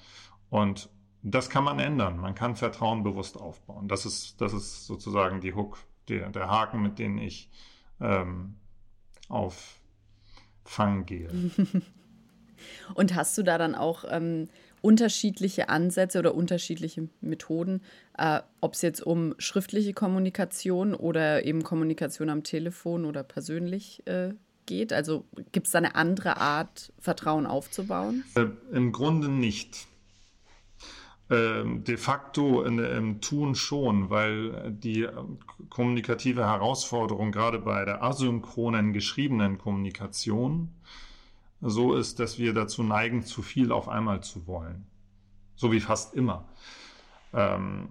Und 0.49 0.89
das 1.23 1.51
kann 1.51 1.65
man 1.65 1.79
ändern. 1.79 2.19
Man 2.19 2.35
kann 2.35 2.57
Vertrauen 2.57 3.03
bewusst 3.03 3.37
aufbauen. 3.37 3.89
Das 3.89 4.07
ist, 4.07 4.41
das 4.41 4.53
ist 4.53 4.87
sozusagen 4.87 5.41
die 5.41 5.55
Hook, 5.55 5.79
der, 6.09 6.31
der 6.31 6.49
Haken, 6.49 6.83
mit 6.83 6.99
dem 6.99 7.19
ich 7.19 7.51
ähm, 8.01 8.57
auf 9.29 9.81
Fang 10.65 11.05
gehe. 11.07 11.31
Und 12.95 13.15
hast 13.15 13.37
du 13.37 13.43
da 13.43 13.59
dann 13.59 13.75
auch 13.75 14.05
ähm, 14.09 14.49
unterschiedliche 14.85 15.71
Ansätze 15.71 16.19
oder 16.19 16.35
unterschiedliche 16.35 17.09
Methoden, 17.23 17.81
äh, 18.19 18.41
ob 18.61 18.75
es 18.75 18.83
jetzt 18.83 19.01
um 19.01 19.35
schriftliche 19.39 19.95
Kommunikation 19.95 20.95
oder 20.95 21.47
eben 21.47 21.65
Kommunikation 21.65 22.29
am 22.29 22.43
Telefon 22.43 23.07
oder 23.07 23.23
persönlich 23.23 24.07
äh, 24.07 24.35
geht? 24.67 24.93
Also 24.93 25.25
gibt 25.53 25.67
es 25.67 25.73
da 25.73 25.79
eine 25.79 25.95
andere 25.95 26.37
Art, 26.37 26.93
Vertrauen 26.99 27.47
aufzubauen? 27.47 28.25
Äh, 28.35 28.47
Im 28.73 28.93
Grunde 28.93 29.29
nicht. 29.29 29.87
Ähm, 31.31 31.83
de 31.85 31.97
facto 31.97 32.63
im 32.65 33.23
Tun 33.23 33.55
schon, 33.55 34.11
weil 34.11 34.71
die 34.71 35.09
kommunikative 35.71 36.45
Herausforderung 36.45 37.33
gerade 37.33 37.59
bei 37.59 37.87
der 37.87 38.03
asynchronen 38.03 38.93
geschriebenen 38.93 39.57
Kommunikation 39.57 40.75
so 41.65 41.95
ist, 41.95 42.21
dass 42.21 42.39
wir 42.39 42.53
dazu 42.53 42.83
neigen, 42.83 43.23
zu 43.23 43.43
viel 43.43 43.73
auf 43.73 43.89
einmal 43.89 44.23
zu 44.23 44.47
wollen. 44.47 44.87
So 45.57 45.73
wie 45.73 45.81
fast 45.81 46.15
immer. 46.15 46.49
Ähm, 47.33 47.89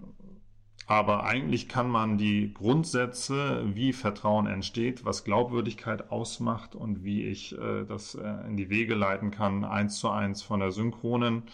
aber 0.86 1.24
eigentlich 1.24 1.68
kann 1.68 1.88
man 1.88 2.18
die 2.18 2.52
Grundsätze, 2.52 3.62
wie 3.74 3.92
Vertrauen 3.92 4.46
entsteht, 4.46 5.04
was 5.04 5.24
Glaubwürdigkeit 5.24 6.10
ausmacht 6.10 6.74
und 6.74 7.04
wie 7.04 7.24
ich 7.24 7.58
äh, 7.58 7.84
das 7.84 8.14
äh, 8.14 8.46
in 8.46 8.56
die 8.56 8.68
Wege 8.68 8.94
leiten 8.94 9.30
kann, 9.30 9.64
eins 9.64 9.98
zu 9.98 10.10
eins 10.10 10.42
von 10.42 10.60
der 10.60 10.72
synchronen 10.72 11.44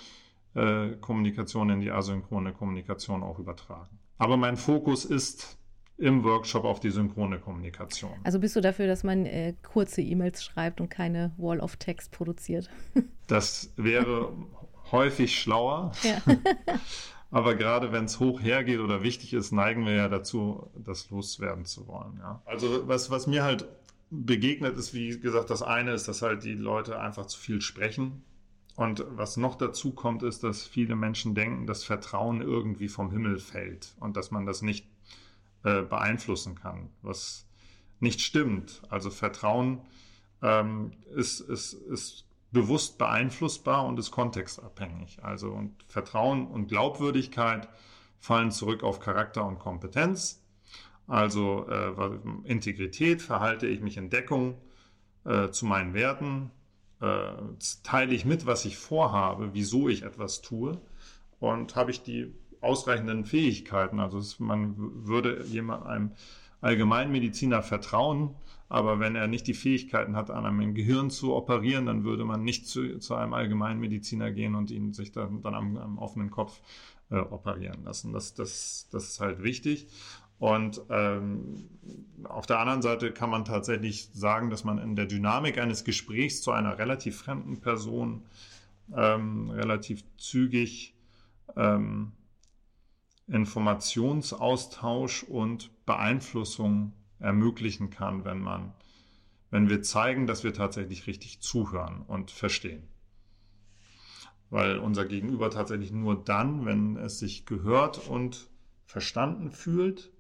äh, 0.55 0.91
Kommunikation 1.01 1.71
in 1.71 1.81
die 1.81 1.93
asynchrone 1.93 2.53
Kommunikation 2.53 3.23
auch 3.23 3.39
übertragen. 3.39 4.01
Aber 4.19 4.37
mein 4.37 4.57
Fokus 4.57 5.05
ist 5.05 5.60
im 6.01 6.25
Workshop 6.25 6.65
auf 6.65 6.81
die 6.81 6.91
synchrone 6.91 7.39
Kommunikation. 7.39 8.13
Also 8.25 8.41
bist 8.41 8.57
du 8.57 8.61
dafür, 8.61 8.87
dass 8.87 9.05
man 9.05 9.27
äh, 9.27 9.55
kurze 9.63 10.01
E-Mails 10.01 10.43
schreibt 10.43 10.81
und 10.81 10.89
keine 10.89 11.33
Wall 11.37 11.61
of 11.61 11.77
Text 11.77 12.11
produziert? 12.11 12.69
Das 13.27 13.73
wäre 13.77 14.33
häufig 14.91 15.39
schlauer. 15.39 15.93
Ja. 16.03 16.21
Aber 17.31 17.55
gerade 17.55 17.93
wenn 17.93 18.07
es 18.07 18.19
hoch 18.19 18.43
hergeht 18.43 18.81
oder 18.81 19.05
wichtig 19.05 19.35
ist, 19.35 19.53
neigen 19.53 19.87
wir 19.87 19.95
ja 19.95 20.09
dazu, 20.09 20.69
das 20.75 21.11
loswerden 21.11 21.65
zu 21.65 21.87
wollen. 21.87 22.17
Ja. 22.19 22.43
Also 22.45 22.89
was, 22.89 23.09
was 23.13 23.29
mir 23.29 23.45
halt 23.45 23.69
begegnet 24.11 24.77
ist, 24.77 24.95
wie 24.95 25.21
gesagt, 25.21 25.51
das 25.51 25.63
eine 25.63 25.93
ist, 25.93 26.09
dass 26.09 26.23
halt 26.23 26.43
die 26.43 26.55
Leute 26.55 26.99
einfach 26.99 27.27
zu 27.27 27.39
viel 27.39 27.61
sprechen. 27.61 28.25
Und 28.75 29.05
was 29.11 29.37
noch 29.37 29.55
dazu 29.55 29.93
kommt, 29.93 30.25
ist, 30.25 30.43
dass 30.43 30.67
viele 30.67 30.97
Menschen 30.97 31.37
denken, 31.37 31.69
dass 31.69 31.85
Vertrauen 31.85 32.41
irgendwie 32.41 32.89
vom 32.89 33.13
Himmel 33.13 33.39
fällt 33.39 33.95
und 34.01 34.17
dass 34.17 34.33
man 34.33 34.45
das 34.45 34.63
nicht 34.63 34.89
äh, 35.65 35.83
beeinflussen 35.83 36.55
kann, 36.55 36.91
was 37.03 37.47
nicht 38.01 38.21
stimmt. 38.21 38.83
Also 38.89 39.11
Vertrauen 39.11 39.83
ähm, 40.43 40.93
ist, 41.15 41.41
ist, 41.41 41.75
ist 41.75 42.27
bewusst 42.53 42.99
beeinflussbar 42.99 43.87
und 43.87 43.99
ist 43.99 44.11
kontextabhängig. 44.11 45.23
Also 45.23 45.51
und 45.51 45.83
Vertrauen 45.87 46.47
und 46.47 46.69
Glaubwürdigkeit 46.69 47.69
fallen 48.19 48.51
zurück 48.51 48.83
auf 48.83 49.01
Charakter 49.01 49.47
und 49.47 49.59
Kompetenz. 49.59 50.43
Also 51.07 51.67
äh, 51.69 51.93
Integrität, 52.45 53.21
verhalte 53.23 53.67
ich 53.67 53.81
mich 53.81 53.97
in 53.97 54.11
Deckung 54.11 54.57
äh, 55.25 55.51
zu 55.51 55.67
meinen 55.67 55.93
Werten, 55.95 56.51
äh, 57.01 57.33
teile 57.83 58.15
ich 58.15 58.25
mit, 58.25 58.47
was 58.47 58.65
ich 58.65 58.77
vorhabe, 58.77 59.51
wieso 59.53 59.89
ich 59.89 60.03
etwas 60.03 60.41
tue 60.41 60.81
und 61.41 61.75
habe 61.75 61.91
ich 61.91 62.03
die 62.03 62.33
ausreichenden 62.61 63.25
Fähigkeiten. 63.25 64.01
Also 64.01 64.19
es, 64.19 64.39
man 64.39 64.75
würde 64.77 65.45
jemand 65.45 65.87
einem 65.87 66.13
Allgemeinmediziner 66.61 67.63
vertrauen, 67.63 68.35
aber 68.69 69.01
wenn 69.01 69.17
er 69.17 69.27
nicht 69.27 69.47
die 69.47 69.55
Fähigkeiten 69.55 70.15
hat, 70.15 70.31
an 70.31 70.47
einem 70.47 70.75
Gehirn 70.75 71.11
zu 71.11 71.35
operieren, 71.35 71.87
dann 71.87 72.05
würde 72.05 72.25
man 72.25 72.45
nicht 72.45 72.67
zu, 72.67 72.99
zu 72.99 73.15
einem 73.15 73.35
Allgemeinmediziner 73.35 74.31
gehen 74.31 74.55
und 74.55 74.71
ihn 74.71 74.93
sich 74.93 75.11
dann, 75.11 75.43
dann 75.43 75.55
am, 75.55 75.77
am 75.77 75.99
offenen 75.99 76.31
Kopf 76.31 76.61
äh, 77.11 77.17
operieren 77.17 77.85
lassen. 77.85 78.13
Das, 78.13 78.35
das, 78.35 78.89
das 78.93 79.05
ist 79.05 79.21
halt 79.21 79.43
wichtig. 79.43 79.89
Und 80.39 80.81
ähm, 80.89 81.69
auf 82.25 82.47
der 82.47 82.61
anderen 82.61 82.81
Seite 82.81 83.13
kann 83.13 83.29
man 83.29 83.45
tatsächlich 83.45 84.09
sagen, 84.15 84.49
dass 84.49 84.65
man 84.65 84.79
in 84.79 84.97
der 84.97 85.07
Dynamik 85.07 85.59
eines 85.59 85.85
Gesprächs 85.85 86.41
zu 86.41 86.51
einer 86.51 86.79
relativ 86.79 87.19
fremden 87.19 87.61
Person 87.61 88.23
ähm, 88.97 89.51
relativ 89.51 90.03
zügig 90.17 90.95
ähm, 91.57 92.13
Informationsaustausch 93.31 95.23
und 95.23 95.71
Beeinflussung 95.87 96.93
ermöglichen 97.19 97.91
kann, 97.91 98.25
wenn 98.25 98.41
man, 98.41 98.73
wenn 99.51 99.69
wir 99.69 99.83
zeigen, 99.83 100.27
dass 100.27 100.43
wir 100.45 100.53
tatsächlich 100.53 101.07
richtig 101.07 101.41
zuhören 101.41 102.03
und 102.03 102.31
verstehen. 102.31 102.83
Weil 104.51 104.79
unser 104.79 105.05
Gegenüber 105.05 105.51
tatsächlich 105.51 105.93
nur 105.93 106.23
dann, 106.25 106.67
wenn 106.67 106.97
es 106.97 107.21
sich 107.21 107.47
gehört 107.47 108.09
und 108.09 108.49
verstanden 108.85 109.53
fühlt, 109.53 110.11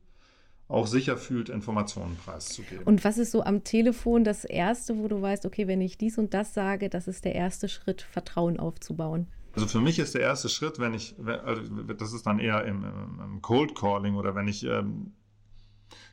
auch 0.69 0.87
sicher 0.87 1.17
fühlt, 1.17 1.49
Informationen 1.49 2.17
preiszugeben. 2.17 2.85
Und 2.85 3.03
was 3.03 3.19
ist 3.19 3.33
so 3.33 3.43
am 3.43 3.65
Telefon 3.65 4.23
das 4.23 4.45
Erste, 4.45 4.97
wo 4.99 5.09
du 5.09 5.21
weißt, 5.21 5.45
okay, 5.47 5.67
wenn 5.67 5.81
ich 5.81 5.99
dies 5.99 6.17
und 6.17 6.33
das 6.33 6.55
sage, 6.55 6.89
das 6.89 7.09
ist 7.09 7.25
der 7.25 7.35
erste 7.35 7.69
Schritt, 7.69 8.03
Vertrauen 8.03 8.61
aufzubauen? 8.61 9.27
Also 9.55 9.67
für 9.67 9.81
mich 9.81 9.99
ist 9.99 10.15
der 10.15 10.23
erste 10.23 10.49
Schritt, 10.49 10.79
wenn 10.79 10.95
ich, 10.95 11.17
also 11.27 11.63
das 11.83 12.13
ist 12.13 12.27
dann 12.27 12.39
eher 12.39 12.65
im, 12.65 12.85
im 12.85 13.43
Cold 13.43 13.75
Calling 13.75 14.15
oder 14.15 14.35
wenn 14.35 14.47
ich 14.47 14.65
ähm, 14.65 15.13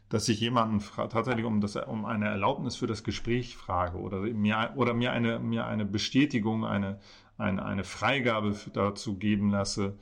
dass 0.10 0.30
ich 0.30 0.40
jemanden 0.40 0.82
tatsächlich 0.96 1.46
um, 1.46 1.60
das, 1.60 1.76
um 1.76 2.06
eine 2.06 2.28
Erlaubnis 2.28 2.78
für 2.78 2.88
das 2.88 3.04
Gespräch 3.04 3.58
frage 3.58 3.98
oder 3.98 4.20
mir, 4.22 4.74
oder 4.76 4.94
mir, 4.94 5.12
eine, 5.12 5.40
mir 5.40 5.66
eine 5.66 5.86
Bestätigung, 5.86 6.66
eine, 6.66 7.00
eine, 7.38 7.66
eine 7.66 7.84
Freigabe 7.84 8.56
dazu 8.74 9.18
geben 9.18 9.50
lasse, 9.52 9.98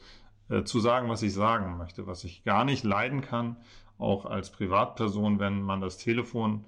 äh, 0.49 0.63
zu 0.63 0.79
sagen, 0.79 1.09
was 1.09 1.23
ich 1.23 1.33
sagen 1.33 1.77
möchte, 1.77 2.05
was 2.05 2.23
ich 2.23 2.43
gar 2.43 2.65
nicht 2.65 2.83
leiden 2.83 3.21
kann, 3.21 3.57
auch 3.97 4.25
als 4.25 4.51
Privatperson, 4.51 5.39
wenn 5.39 5.61
man 5.61 5.81
das 5.81 5.97
Telefon 5.97 6.65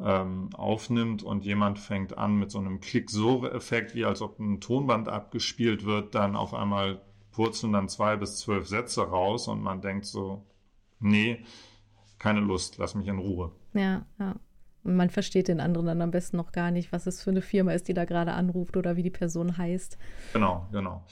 ähm, 0.00 0.50
aufnimmt 0.54 1.22
und 1.22 1.44
jemand 1.44 1.78
fängt 1.78 2.18
an 2.18 2.36
mit 2.36 2.50
so 2.50 2.58
einem 2.58 2.80
Klick-So-Effekt, 2.80 3.94
wie 3.94 4.04
als 4.04 4.22
ob 4.22 4.38
ein 4.38 4.60
Tonband 4.60 5.08
abgespielt 5.08 5.84
wird, 5.84 6.14
dann 6.14 6.36
auf 6.36 6.54
einmal 6.54 7.00
purzeln 7.32 7.72
dann 7.72 7.88
zwei 7.88 8.16
bis 8.16 8.38
zwölf 8.38 8.66
Sätze 8.66 9.02
raus 9.02 9.48
und 9.48 9.62
man 9.62 9.80
denkt 9.80 10.06
so, 10.06 10.44
nee, 11.00 11.44
keine 12.18 12.40
Lust, 12.40 12.78
lass 12.78 12.94
mich 12.94 13.08
in 13.08 13.18
Ruhe. 13.18 13.52
Ja, 13.72 14.06
ja. 14.18 14.36
Und 14.84 14.96
man 14.96 15.08
versteht 15.10 15.48
den 15.48 15.60
anderen 15.60 15.86
dann 15.86 16.02
am 16.02 16.10
besten 16.10 16.36
noch 16.36 16.52
gar 16.52 16.70
nicht, 16.70 16.92
was 16.92 17.06
es 17.06 17.22
für 17.22 17.30
eine 17.30 17.40
Firma 17.40 17.72
ist, 17.72 17.88
die 17.88 17.94
da 17.94 18.04
gerade 18.04 18.32
anruft 18.32 18.76
oder 18.76 18.96
wie 18.96 19.02
die 19.02 19.10
Person 19.10 19.56
heißt. 19.56 19.96
Genau, 20.34 20.68
genau. 20.72 21.04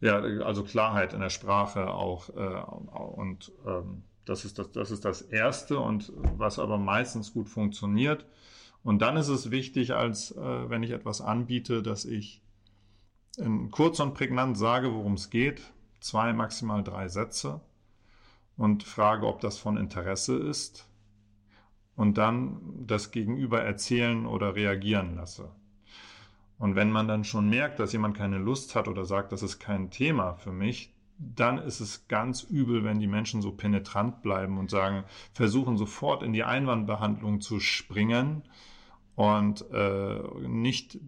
Ja, 0.00 0.18
also 0.18 0.64
Klarheit 0.64 1.12
in 1.12 1.20
der 1.20 1.30
Sprache 1.30 1.92
auch. 1.92 2.30
Äh, 2.30 2.62
und 2.96 3.52
ähm, 3.66 4.02
das, 4.24 4.44
ist 4.44 4.58
das, 4.58 4.72
das 4.72 4.90
ist 4.90 5.04
das 5.04 5.22
Erste 5.22 5.78
und 5.78 6.12
was 6.14 6.58
aber 6.58 6.78
meistens 6.78 7.32
gut 7.32 7.48
funktioniert. 7.48 8.26
Und 8.82 9.02
dann 9.02 9.16
ist 9.16 9.28
es 9.28 9.50
wichtig, 9.50 9.94
als 9.94 10.32
äh, 10.32 10.70
wenn 10.70 10.82
ich 10.82 10.90
etwas 10.90 11.20
anbiete, 11.20 11.82
dass 11.82 12.04
ich 12.04 12.42
kurz 13.70 14.00
und 14.00 14.14
prägnant 14.14 14.58
sage, 14.58 14.92
worum 14.92 15.14
es 15.14 15.30
geht. 15.30 15.62
Zwei, 16.00 16.32
maximal 16.32 16.82
drei 16.82 17.08
Sätze 17.08 17.60
und 18.56 18.82
frage, 18.82 19.26
ob 19.26 19.40
das 19.40 19.58
von 19.58 19.76
Interesse 19.76 20.36
ist 20.36 20.88
und 21.94 22.16
dann 22.16 22.86
das 22.86 23.10
Gegenüber 23.10 23.62
erzählen 23.62 24.26
oder 24.26 24.54
reagieren 24.54 25.16
lasse. 25.16 25.50
Und 26.58 26.74
wenn 26.74 26.90
man 26.90 27.08
dann 27.08 27.24
schon 27.24 27.48
merkt, 27.48 27.78
dass 27.78 27.92
jemand 27.92 28.16
keine 28.16 28.38
Lust 28.38 28.74
hat 28.74 28.88
oder 28.88 29.04
sagt, 29.04 29.32
das 29.32 29.42
ist 29.42 29.58
kein 29.60 29.90
Thema 29.90 30.34
für 30.34 30.52
mich, 30.52 30.94
dann 31.20 31.58
ist 31.58 31.80
es 31.80 32.08
ganz 32.08 32.42
übel, 32.42 32.82
wenn 32.82 32.98
die 32.98 33.06
Menschen 33.06 33.42
so 33.42 33.52
penetrant 33.52 34.22
bleiben 34.22 34.58
und 34.58 34.70
sagen, 34.70 35.04
versuchen 35.32 35.76
sofort 35.76 36.22
in 36.22 36.32
die 36.32 36.44
Einwandbehandlung 36.44 37.40
zu 37.40 37.60
springen 37.60 38.42
und 39.16 39.64
äh, 39.70 40.20
nicht 40.48 40.98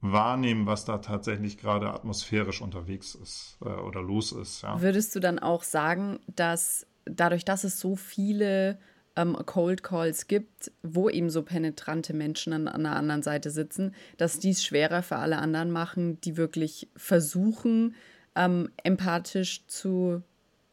wahrnehmen, 0.00 0.66
was 0.66 0.84
da 0.84 0.98
tatsächlich 0.98 1.58
gerade 1.58 1.92
atmosphärisch 1.92 2.62
unterwegs 2.62 3.14
ist 3.14 3.58
äh, 3.62 3.68
oder 3.68 4.00
los 4.00 4.32
ist. 4.32 4.62
Ja. 4.62 4.80
Würdest 4.80 5.14
du 5.14 5.20
dann 5.20 5.38
auch 5.38 5.62
sagen, 5.62 6.20
dass 6.34 6.86
dadurch, 7.04 7.44
dass 7.44 7.64
es 7.64 7.80
so 7.80 7.96
viele 7.96 8.78
ähm, 9.16 9.36
Cold 9.44 9.82
Calls 9.82 10.26
gibt, 10.26 10.70
wo 10.82 11.10
eben 11.10 11.28
so 11.28 11.42
penetrante 11.42 12.14
Menschen 12.14 12.52
an, 12.52 12.68
an 12.68 12.84
der 12.84 12.96
anderen 12.96 13.22
Seite 13.22 13.50
sitzen, 13.50 13.94
dass 14.16 14.38
dies 14.38 14.64
schwerer 14.64 15.02
für 15.02 15.16
alle 15.16 15.38
anderen 15.38 15.70
machen, 15.70 16.20
die 16.22 16.36
wirklich 16.36 16.88
versuchen, 16.96 17.94
ähm, 18.34 18.70
empathisch 18.82 19.66
zu, 19.66 20.22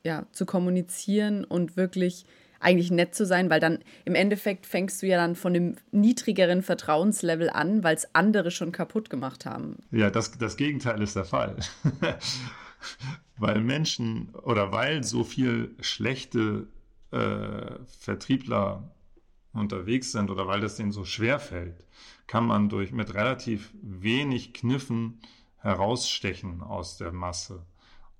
ja, 0.03 0.25
zu 0.31 0.45
kommunizieren 0.45 1.43
und 1.43 1.77
wirklich 1.77 2.25
eigentlich 2.59 2.89
nett 2.89 3.13
zu 3.13 3.25
sein, 3.25 3.49
weil 3.49 3.59
dann 3.59 3.79
im 4.05 4.15
Endeffekt 4.15 4.65
fängst 4.65 5.01
du 5.01 5.07
ja 5.07 5.17
dann 5.17 5.35
von 5.35 5.53
dem 5.53 5.75
niedrigeren 5.91 6.63
Vertrauenslevel 6.63 7.49
an, 7.49 7.83
weil 7.83 7.95
es 7.95 8.13
andere 8.15 8.49
schon 8.49 8.71
kaputt 8.71 9.09
gemacht 9.09 9.45
haben. 9.45 9.77
Ja, 9.91 10.09
das, 10.09 10.37
das 10.37 10.57
Gegenteil 10.57 11.01
ist 11.01 11.15
der 11.15 11.25
Fall. 11.25 11.57
weil 13.37 13.61
Menschen 13.61 14.29
oder 14.43 14.71
weil 14.71 15.03
so 15.03 15.23
viel 15.23 15.75
schlechte 15.79 16.67
äh, 17.11 17.79
Vertriebler 17.99 18.91
unterwegs 19.53 20.11
sind 20.11 20.29
oder 20.29 20.47
weil 20.47 20.61
das 20.61 20.75
denen 20.75 20.91
so 20.91 21.05
schwer 21.05 21.39
fällt, 21.39 21.85
kann 22.27 22.45
man 22.45 22.69
durch 22.69 22.91
mit 22.91 23.13
relativ 23.13 23.71
wenig 23.81 24.53
Kniffen 24.53 25.19
herausstechen 25.65 26.61
aus 26.61 26.97
der 26.97 27.11
Masse 27.11 27.65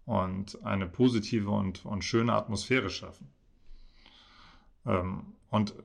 und 0.05 0.65
eine 0.65 0.87
positive 0.87 1.51
und, 1.51 1.85
und 1.85 2.03
schöne 2.03 2.33
Atmosphäre 2.33 2.89
schaffen. 2.89 3.29
Ähm, 4.85 5.35
und 5.51 5.75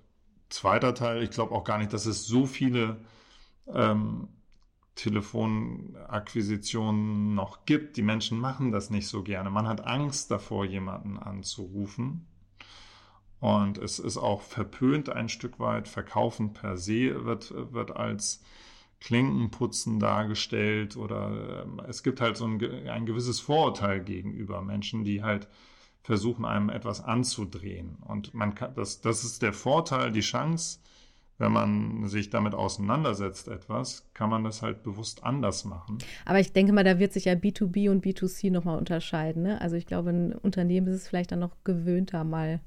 zweiter 0.48 0.94
Teil, 0.94 1.22
ich 1.22 1.28
glaube 1.30 1.54
auch 1.54 1.64
gar 1.64 1.76
nicht, 1.76 1.92
dass 1.92 2.06
es 2.06 2.24
so 2.24 2.46
viele 2.46 2.96
ähm, 3.66 4.28
Telefonakquisitionen 4.94 7.34
noch 7.34 7.66
gibt. 7.66 7.98
Die 7.98 8.02
Menschen 8.02 8.38
machen 8.38 8.72
das 8.72 8.88
nicht 8.88 9.08
so 9.08 9.22
gerne. 9.22 9.50
Man 9.50 9.68
hat 9.68 9.86
Angst 9.86 10.30
davor, 10.30 10.64
jemanden 10.64 11.18
anzurufen. 11.18 12.26
Und 13.38 13.76
es 13.76 13.98
ist 13.98 14.16
auch 14.16 14.40
verpönt 14.40 15.10
ein 15.10 15.28
Stück 15.28 15.58
weit. 15.58 15.88
Verkaufen 15.88 16.54
per 16.54 16.78
se 16.78 17.26
wird, 17.26 17.52
wird 17.72 17.94
als 17.94 18.42
Klinkenputzen 19.00 19.98
dargestellt 19.98 20.96
oder 20.96 21.64
ähm, 21.64 21.80
es 21.88 22.02
gibt 22.02 22.20
halt 22.20 22.36
so 22.36 22.44
ein, 22.46 22.62
ein 22.88 23.06
gewisses 23.06 23.40
Vorurteil 23.40 24.00
gegenüber 24.00 24.62
Menschen, 24.62 25.04
die 25.04 25.22
halt 25.22 25.48
versuchen, 26.02 26.44
einem 26.44 26.70
etwas 26.70 27.02
anzudrehen. 27.02 27.96
Und 28.06 28.34
man 28.34 28.54
kann, 28.54 28.74
das, 28.74 29.00
das 29.00 29.24
ist 29.24 29.42
der 29.42 29.52
Vorteil, 29.52 30.12
die 30.12 30.20
Chance, 30.20 30.80
wenn 31.38 31.52
man 31.52 32.06
sich 32.08 32.28
damit 32.28 32.54
auseinandersetzt, 32.54 33.48
etwas, 33.48 34.10
kann 34.12 34.28
man 34.28 34.44
das 34.44 34.60
halt 34.60 34.82
bewusst 34.82 35.24
anders 35.24 35.64
machen. 35.64 35.98
Aber 36.26 36.38
ich 36.38 36.52
denke 36.52 36.72
mal, 36.72 36.84
da 36.84 36.98
wird 36.98 37.14
sich 37.14 37.24
ja 37.24 37.32
B2B 37.32 37.90
und 37.90 38.04
B2C 38.04 38.50
nochmal 38.50 38.76
unterscheiden. 38.76 39.42
Ne? 39.42 39.60
Also 39.60 39.76
ich 39.76 39.86
glaube, 39.86 40.10
ein 40.10 40.32
Unternehmen 40.34 40.86
ist 40.88 40.96
es 40.96 41.08
vielleicht 41.08 41.32
dann 41.32 41.38
noch 41.38 41.56
gewöhnter, 41.64 42.24
mal 42.24 42.60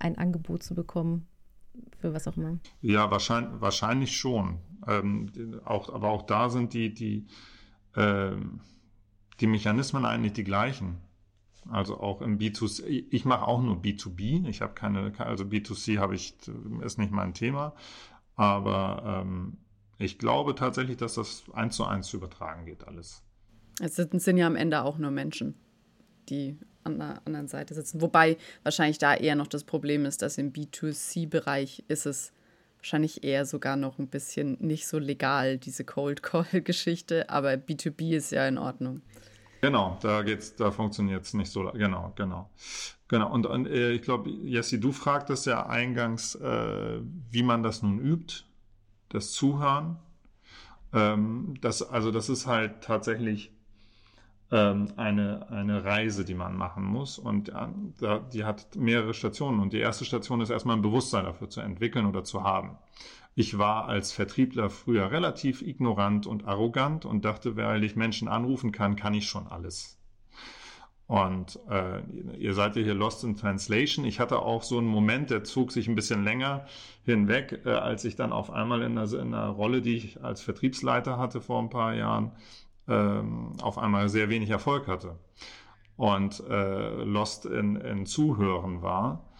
ein 0.00 0.18
Angebot 0.18 0.64
zu 0.64 0.74
bekommen, 0.74 1.28
für 1.98 2.12
was 2.12 2.28
auch 2.28 2.36
immer. 2.36 2.58
Ja, 2.80 3.10
wahrscheinlich, 3.10 3.60
wahrscheinlich 3.60 4.16
schon. 4.16 4.58
Ähm, 4.86 5.60
auch, 5.64 5.92
aber 5.92 6.08
auch 6.10 6.22
da 6.22 6.48
sind 6.50 6.72
die, 6.72 6.92
die, 6.92 7.26
äh, 7.94 8.32
die 9.40 9.46
Mechanismen 9.46 10.04
eigentlich 10.04 10.34
die 10.34 10.44
gleichen. 10.44 10.98
Also 11.68 11.98
auch 11.98 12.20
im 12.22 12.38
B2C. 12.38 13.06
Ich 13.10 13.24
mache 13.24 13.46
auch 13.46 13.60
nur 13.60 13.76
B2B. 13.76 14.46
Ich 14.46 14.62
habe 14.62 14.74
keine, 14.74 15.12
also 15.18 15.44
B2C 15.44 15.98
habe 15.98 16.14
ich, 16.14 16.36
ist 16.82 16.98
nicht 16.98 17.10
mein 17.10 17.34
Thema. 17.34 17.74
Aber 18.36 19.22
ähm, 19.24 19.58
ich 19.98 20.18
glaube 20.18 20.54
tatsächlich, 20.54 20.96
dass 20.96 21.14
das 21.14 21.44
eins 21.52 21.76
zu 21.76 21.84
eins 21.84 22.08
zu 22.08 22.18
übertragen 22.18 22.66
geht, 22.66 22.86
alles. 22.86 23.22
Es 23.80 23.96
sind, 23.96 24.20
sind 24.20 24.36
ja 24.36 24.46
am 24.46 24.56
Ende 24.56 24.82
auch 24.82 24.98
nur 24.98 25.10
Menschen, 25.10 25.54
die 26.28 26.58
an 26.86 26.98
der 26.98 27.20
anderen 27.24 27.48
Seite 27.48 27.74
sitzen. 27.74 28.00
Wobei 28.00 28.36
wahrscheinlich 28.62 28.98
da 28.98 29.14
eher 29.14 29.34
noch 29.34 29.46
das 29.46 29.64
Problem 29.64 30.06
ist, 30.06 30.22
dass 30.22 30.38
im 30.38 30.52
B2C-Bereich 30.52 31.84
ist 31.88 32.06
es 32.06 32.32
wahrscheinlich 32.78 33.24
eher 33.24 33.44
sogar 33.44 33.76
noch 33.76 33.98
ein 33.98 34.06
bisschen 34.06 34.56
nicht 34.60 34.86
so 34.86 34.98
legal, 34.98 35.58
diese 35.58 35.84
Cold 35.84 36.22
Call-Geschichte, 36.22 37.28
aber 37.28 37.52
B2B 37.54 38.16
ist 38.16 38.30
ja 38.30 38.46
in 38.46 38.58
Ordnung. 38.58 39.02
Genau, 39.60 39.98
da 40.00 40.22
geht's, 40.22 40.54
da 40.54 40.70
funktioniert 40.70 41.24
es 41.24 41.34
nicht 41.34 41.50
so. 41.50 41.70
Genau, 41.72 42.12
genau. 42.14 42.50
Genau. 43.08 43.32
Und, 43.32 43.46
und 43.46 43.66
äh, 43.66 43.92
ich 43.92 44.02
glaube, 44.02 44.30
Jessie, 44.30 44.78
du 44.78 44.92
fragtest 44.92 45.46
ja 45.46 45.66
eingangs, 45.66 46.34
äh, 46.36 47.00
wie 47.30 47.42
man 47.42 47.62
das 47.62 47.82
nun 47.82 47.98
übt, 47.98 48.44
das 49.08 49.32
Zuhören. 49.32 49.96
Ähm, 50.92 51.54
das, 51.60 51.82
also 51.82 52.10
das 52.10 52.28
ist 52.28 52.46
halt 52.46 52.82
tatsächlich 52.82 53.50
ähm, 54.52 54.92
eine, 54.96 55.50
eine 55.50 55.84
Reise, 55.84 56.24
die 56.24 56.34
man 56.34 56.56
machen 56.56 56.84
muss. 56.84 57.18
Und 57.18 57.52
ja, 58.00 58.18
die 58.32 58.44
hat 58.44 58.76
mehrere 58.76 59.14
Stationen. 59.14 59.60
Und 59.60 59.72
die 59.72 59.78
erste 59.78 60.04
Station 60.04 60.40
ist 60.40 60.50
erstmal 60.50 60.76
ein 60.76 60.82
Bewusstsein 60.82 61.24
dafür 61.24 61.48
zu 61.48 61.60
entwickeln 61.60 62.06
oder 62.06 62.24
zu 62.24 62.44
haben. 62.44 62.78
Ich 63.34 63.58
war 63.58 63.86
als 63.86 64.12
Vertriebler 64.12 64.70
früher 64.70 65.10
relativ 65.10 65.60
ignorant 65.60 66.26
und 66.26 66.46
arrogant 66.46 67.04
und 67.04 67.24
dachte, 67.24 67.54
weil 67.56 67.84
ich 67.84 67.94
Menschen 67.94 68.28
anrufen 68.28 68.72
kann, 68.72 68.96
kann 68.96 69.12
ich 69.12 69.28
schon 69.28 69.46
alles. 69.46 69.98
Und 71.06 71.60
äh, 71.70 72.00
ihr 72.36 72.54
seid 72.54 72.74
ja 72.76 72.82
hier 72.82 72.94
Lost 72.94 73.22
in 73.22 73.36
Translation. 73.36 74.04
Ich 74.04 74.18
hatte 74.18 74.40
auch 74.40 74.64
so 74.64 74.78
einen 74.78 74.88
Moment, 74.88 75.30
der 75.30 75.44
zog 75.44 75.70
sich 75.70 75.86
ein 75.86 75.94
bisschen 75.94 76.24
länger 76.24 76.66
hinweg, 77.04 77.60
äh, 77.64 77.70
als 77.70 78.04
ich 78.04 78.16
dann 78.16 78.32
auf 78.32 78.50
einmal 78.50 78.82
in 78.82 78.98
einer, 78.98 79.12
in 79.12 79.32
einer 79.32 79.48
Rolle, 79.48 79.82
die 79.82 79.96
ich 79.96 80.24
als 80.24 80.40
Vertriebsleiter 80.40 81.16
hatte 81.18 81.40
vor 81.40 81.62
ein 81.62 81.70
paar 81.70 81.94
Jahren, 81.94 82.32
ähm, 82.88 83.52
auf 83.60 83.78
einmal 83.78 84.08
sehr 84.08 84.28
wenig 84.28 84.50
Erfolg 84.50 84.86
hatte 84.88 85.18
und 85.96 86.42
äh, 86.48 87.04
lost 87.04 87.46
in, 87.46 87.76
in 87.76 88.06
Zuhören 88.06 88.82
war. 88.82 89.32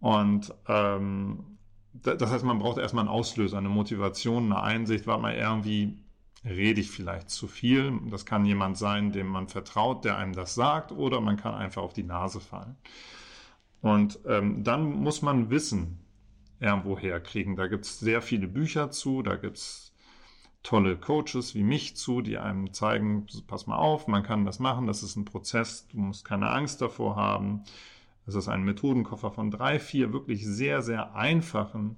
Und 0.00 0.54
ähm, 0.68 1.58
das 1.92 2.30
heißt, 2.30 2.44
man 2.44 2.58
braucht 2.58 2.78
erstmal 2.78 3.02
einen 3.02 3.14
Auslöser, 3.14 3.58
eine 3.58 3.68
Motivation, 3.68 4.52
eine 4.52 4.62
Einsicht, 4.62 5.06
weil 5.06 5.18
man 5.18 5.34
irgendwie 5.34 5.98
rede 6.44 6.80
ich 6.80 6.90
vielleicht 6.90 7.30
zu 7.30 7.48
viel. 7.48 7.98
Das 8.10 8.26
kann 8.26 8.44
jemand 8.44 8.76
sein, 8.76 9.12
dem 9.12 9.26
man 9.26 9.48
vertraut, 9.48 10.04
der 10.04 10.16
einem 10.16 10.34
das 10.34 10.54
sagt, 10.54 10.92
oder 10.92 11.20
man 11.20 11.36
kann 11.36 11.54
einfach 11.54 11.82
auf 11.82 11.92
die 11.92 12.04
Nase 12.04 12.40
fallen. 12.40 12.76
Und 13.80 14.18
ähm, 14.26 14.62
dann 14.62 14.92
muss 14.92 15.22
man 15.22 15.50
Wissen 15.50 15.98
irgendwo 16.60 16.98
herkriegen. 16.98 17.56
Da 17.56 17.66
gibt 17.66 17.84
es 17.84 17.98
sehr 17.98 18.22
viele 18.22 18.46
Bücher 18.46 18.90
zu, 18.90 19.22
da 19.22 19.36
gibt 19.36 19.58
es 19.58 19.85
tolle 20.66 20.96
Coaches 20.96 21.54
wie 21.54 21.62
mich 21.62 21.96
zu, 21.96 22.20
die 22.22 22.38
einem 22.38 22.72
zeigen, 22.72 23.26
pass 23.46 23.68
mal 23.68 23.76
auf, 23.76 24.08
man 24.08 24.24
kann 24.24 24.44
das 24.44 24.58
machen, 24.58 24.88
das 24.88 25.04
ist 25.04 25.14
ein 25.14 25.24
Prozess, 25.24 25.86
du 25.88 25.98
musst 25.98 26.24
keine 26.24 26.50
Angst 26.50 26.82
davor 26.82 27.14
haben. 27.14 27.62
Es 28.26 28.34
ist 28.34 28.48
ein 28.48 28.64
Methodenkoffer 28.64 29.30
von 29.30 29.52
drei, 29.52 29.78
vier 29.78 30.12
wirklich 30.12 30.44
sehr, 30.44 30.82
sehr 30.82 31.14
einfachen 31.14 31.94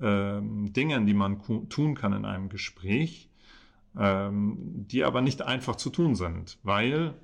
ähm, 0.00 0.70
Dingen, 0.74 1.06
die 1.06 1.14
man 1.14 1.40
tun 1.70 1.94
kann 1.94 2.12
in 2.12 2.26
einem 2.26 2.50
Gespräch, 2.50 3.30
ähm, 3.98 4.84
die 4.86 5.02
aber 5.02 5.22
nicht 5.22 5.40
einfach 5.40 5.76
zu 5.76 5.88
tun 5.88 6.14
sind, 6.14 6.58
weil 6.62 7.14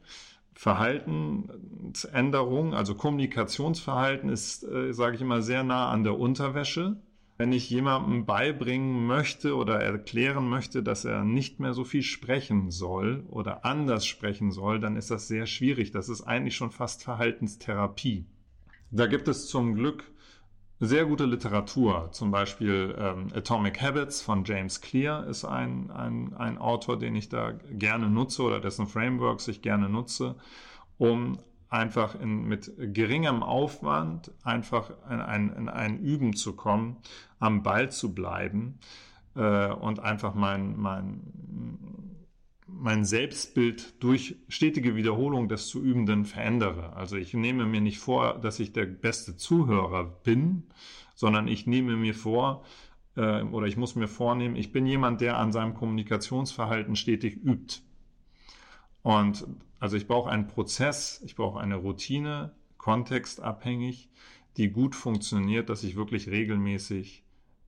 Verhaltensänderung, 0.55 2.73
also 2.73 2.95
Kommunikationsverhalten 2.95 4.31
ist, 4.31 4.65
äh, 4.65 4.95
sage 4.95 5.17
ich 5.17 5.21
immer, 5.21 5.43
sehr 5.43 5.63
nah 5.63 5.91
an 5.91 6.05
der 6.05 6.19
Unterwäsche 6.19 6.97
wenn 7.41 7.55
ich 7.55 7.71
jemandem 7.71 8.27
beibringen 8.27 9.07
möchte 9.07 9.57
oder 9.57 9.81
erklären 9.81 10.47
möchte, 10.47 10.83
dass 10.83 11.07
er 11.07 11.25
nicht 11.25 11.59
mehr 11.59 11.73
so 11.73 11.85
viel 11.85 12.03
sprechen 12.03 12.71
soll 12.71 13.25
oder 13.31 13.65
anders 13.65 14.05
sprechen 14.05 14.53
soll, 14.53 14.79
dann 14.79 14.95
ist 14.95 15.11
das 15.11 15.27
sehr 15.27 15.47
schwierig. 15.47 15.91
Das 15.91 16.11
ist 16.11 16.21
eigentlich 16.21 16.55
schon 16.55 16.71
fast 16.71 17.03
Verhaltenstherapie. 17.03 18.27
Da 18.91 19.07
gibt 19.07 19.27
es 19.27 19.49
zum 19.49 19.75
Glück 19.75 20.05
sehr 20.81 21.07
gute 21.07 21.25
Literatur. 21.25 22.11
Zum 22.13 22.31
Beispiel 22.31 22.95
ähm, 22.99 23.29
Atomic 23.35 23.81
Habits 23.81 24.21
von 24.21 24.45
James 24.45 24.83
Clear 24.83 25.27
ist 25.27 25.47
ein, 25.47 25.91
ein, 25.91 26.35
ein 26.35 26.59
Autor, 26.59 26.99
den 26.99 27.15
ich 27.15 27.31
da 27.31 27.53
gerne 27.53 28.11
nutze 28.11 28.43
oder 28.43 28.61
dessen 28.61 28.87
Frameworks 28.87 29.49
ich 29.49 29.63
gerne 29.63 29.89
nutze, 29.89 30.35
um 30.99 31.39
einfach 31.71 32.21
in, 32.21 32.45
mit 32.45 32.73
geringem 32.79 33.43
Aufwand 33.43 34.33
einfach 34.43 34.91
in 35.09 35.21
ein, 35.21 35.51
in 35.51 35.69
ein 35.69 36.01
Üben 36.01 36.35
zu 36.35 36.55
kommen, 36.55 36.97
am 37.39 37.63
Ball 37.63 37.91
zu 37.91 38.13
bleiben 38.13 38.79
äh, 39.37 39.69
und 39.69 40.01
einfach 40.01 40.35
mein, 40.35 40.77
mein, 40.77 41.21
mein 42.67 43.05
Selbstbild 43.05 44.03
durch 44.03 44.37
stetige 44.49 44.97
Wiederholung 44.97 45.49
des 45.49 45.69
zu 45.69 45.81
Übenden 45.81 46.25
verändere. 46.25 46.97
Also 46.97 47.17
ich 47.17 47.35
nehme 47.35 47.65
mir 47.67 47.81
nicht 47.81 48.01
vor, 48.01 48.39
dass 48.41 48.59
ich 48.59 48.73
der 48.73 48.87
beste 48.87 49.37
Zuhörer 49.37 50.05
bin, 50.05 50.65
sondern 51.15 51.47
ich 51.47 51.69
nehme 51.69 51.97
mir 51.97 52.15
vor, 52.15 52.65
äh, 53.17 53.43
oder 53.43 53.69
ich 53.69 53.77
muss 53.77 53.95
mir 53.95 54.09
vornehmen, 54.09 54.57
ich 54.57 54.73
bin 54.73 54.87
jemand, 54.87 55.21
der 55.21 55.39
an 55.39 55.53
seinem 55.53 55.75
Kommunikationsverhalten 55.75 56.97
stetig 56.97 57.37
übt. 57.45 57.83
Und 59.03 59.47
also 59.81 59.97
ich 59.97 60.07
brauche 60.07 60.31
einen 60.31 60.47
Prozess, 60.47 61.21
ich 61.25 61.35
brauche 61.35 61.59
eine 61.59 61.77
Routine, 61.77 62.53
kontextabhängig, 62.77 64.11
die 64.57 64.69
gut 64.71 64.95
funktioniert, 64.95 65.69
dass 65.69 65.83
ich 65.83 65.97
wirklich 65.97 66.29
regelmäßig 66.29 67.25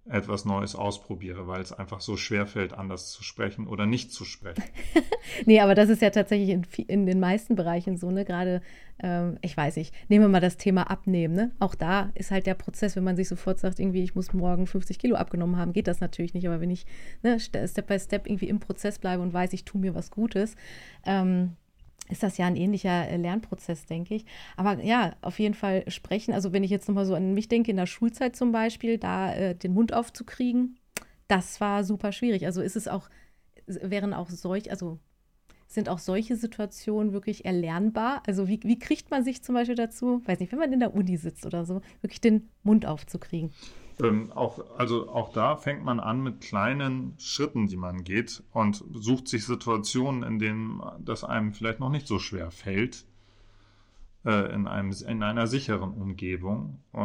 etwas 0.08 0.44
Neues 0.44 0.74
ausprobiere, 0.74 1.46
weil 1.46 1.60
es 1.60 1.72
einfach 1.72 2.00
so 2.00 2.16
schwer 2.16 2.46
fällt, 2.46 2.72
anders 2.72 3.12
zu 3.12 3.22
sprechen 3.22 3.68
oder 3.68 3.86
nicht 3.86 4.10
zu 4.10 4.24
sprechen. 4.24 4.64
nee, 5.46 5.60
aber 5.60 5.76
das 5.76 5.88
ist 5.88 6.02
ja 6.02 6.10
tatsächlich 6.10 6.48
in, 6.48 6.66
in 6.88 7.06
den 7.06 7.20
meisten 7.20 7.54
Bereichen 7.54 7.96
so, 7.96 8.10
ne? 8.10 8.24
Gerade, 8.24 8.62
ähm, 9.00 9.38
ich 9.42 9.56
weiß 9.56 9.76
nicht, 9.76 9.94
nehmen 10.08 10.24
wir 10.24 10.28
mal 10.28 10.40
das 10.40 10.56
Thema 10.56 10.90
Abnehmen, 10.90 11.34
ne? 11.34 11.52
Auch 11.60 11.76
da 11.76 12.10
ist 12.14 12.32
halt 12.32 12.46
der 12.46 12.54
Prozess, 12.54 12.96
wenn 12.96 13.04
man 13.04 13.14
sich 13.14 13.28
sofort 13.28 13.60
sagt, 13.60 13.78
irgendwie, 13.78 14.02
ich 14.02 14.16
muss 14.16 14.32
morgen 14.32 14.66
50 14.66 14.98
Kilo 14.98 15.14
abgenommen 15.14 15.56
haben, 15.56 15.72
geht 15.72 15.86
das 15.86 16.00
natürlich 16.00 16.34
nicht. 16.34 16.48
Aber 16.48 16.60
wenn 16.60 16.70
ich 16.70 16.84
ne, 17.22 17.38
Step 17.38 17.86
by 17.86 18.00
Step 18.00 18.26
irgendwie 18.26 18.48
im 18.48 18.58
Prozess 18.58 18.98
bleibe 18.98 19.22
und 19.22 19.32
weiß, 19.32 19.52
ich 19.52 19.64
tue 19.64 19.80
mir 19.80 19.94
was 19.94 20.10
Gutes, 20.10 20.56
ähm, 21.06 21.56
ist 22.12 22.22
das 22.22 22.38
ja 22.38 22.46
ein 22.46 22.56
ähnlicher 22.56 23.08
äh, 23.08 23.16
Lernprozess, 23.16 23.86
denke 23.86 24.14
ich. 24.14 24.26
Aber 24.56 24.82
ja, 24.84 25.16
auf 25.22 25.38
jeden 25.38 25.54
Fall 25.54 25.90
sprechen. 25.90 26.32
Also 26.32 26.52
wenn 26.52 26.62
ich 26.62 26.70
jetzt 26.70 26.86
nochmal 26.88 27.06
so 27.06 27.14
an 27.14 27.34
mich 27.34 27.48
denke, 27.48 27.70
in 27.70 27.76
der 27.76 27.86
Schulzeit 27.86 28.36
zum 28.36 28.52
Beispiel, 28.52 28.98
da 28.98 29.34
äh, 29.34 29.54
den 29.56 29.72
Mund 29.72 29.92
aufzukriegen, 29.92 30.78
das 31.26 31.60
war 31.60 31.82
super 31.82 32.12
schwierig. 32.12 32.44
Also 32.46 32.60
ist 32.60 32.76
es 32.76 32.86
auch, 32.86 33.08
wären 33.66 34.14
auch 34.14 34.30
solch, 34.30 34.70
also 34.70 34.98
sind 35.66 35.88
auch 35.88 35.98
solche 35.98 36.36
Situationen 36.36 37.14
wirklich 37.14 37.46
erlernbar? 37.46 38.22
Also 38.26 38.46
wie, 38.46 38.60
wie 38.62 38.78
kriegt 38.78 39.10
man 39.10 39.24
sich 39.24 39.42
zum 39.42 39.54
Beispiel 39.54 39.74
dazu, 39.74 40.20
weiß 40.26 40.38
nicht, 40.38 40.52
wenn 40.52 40.58
man 40.58 40.72
in 40.72 40.80
der 40.80 40.94
Uni 40.94 41.16
sitzt 41.16 41.46
oder 41.46 41.64
so, 41.64 41.80
wirklich 42.02 42.20
den 42.20 42.50
Mund 42.62 42.84
aufzukriegen? 42.84 43.52
Ähm, 44.00 44.32
auch, 44.32 44.78
also 44.78 45.08
auch 45.10 45.32
da 45.32 45.56
fängt 45.56 45.84
man 45.84 46.00
an 46.00 46.22
mit 46.22 46.40
kleinen 46.40 47.14
Schritten, 47.18 47.66
die 47.66 47.76
man 47.76 48.04
geht 48.04 48.42
und 48.52 48.84
sucht 48.94 49.28
sich 49.28 49.44
Situationen, 49.44 50.22
in 50.22 50.38
denen 50.38 50.82
das 51.00 51.24
einem 51.24 51.52
vielleicht 51.52 51.80
noch 51.80 51.90
nicht 51.90 52.06
so 52.06 52.18
schwer 52.18 52.50
fällt, 52.50 53.04
äh, 54.24 54.54
in, 54.54 54.66
einem, 54.66 54.92
in 55.06 55.22
einer 55.22 55.46
sicheren 55.46 55.92
Umgebung. 55.92 56.80
Äh, 56.94 56.98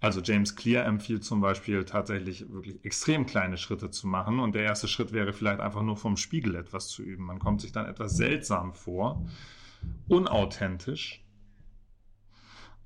also 0.00 0.20
James 0.20 0.54
Clear 0.56 0.84
empfiehlt 0.84 1.24
zum 1.24 1.40
Beispiel 1.40 1.84
tatsächlich 1.84 2.50
wirklich 2.52 2.84
extrem 2.84 3.24
kleine 3.26 3.56
Schritte 3.56 3.90
zu 3.90 4.06
machen 4.06 4.40
und 4.40 4.54
der 4.54 4.62
erste 4.62 4.88
Schritt 4.88 5.12
wäre 5.12 5.32
vielleicht 5.32 5.60
einfach 5.60 5.82
nur 5.82 5.96
vom 5.96 6.16
Spiegel 6.16 6.54
etwas 6.54 6.88
zu 6.88 7.02
üben. 7.02 7.24
Man 7.24 7.38
kommt 7.38 7.62
sich 7.62 7.72
dann 7.72 7.86
etwas 7.86 8.16
seltsam 8.16 8.74
vor, 8.74 9.24
unauthentisch, 10.08 11.24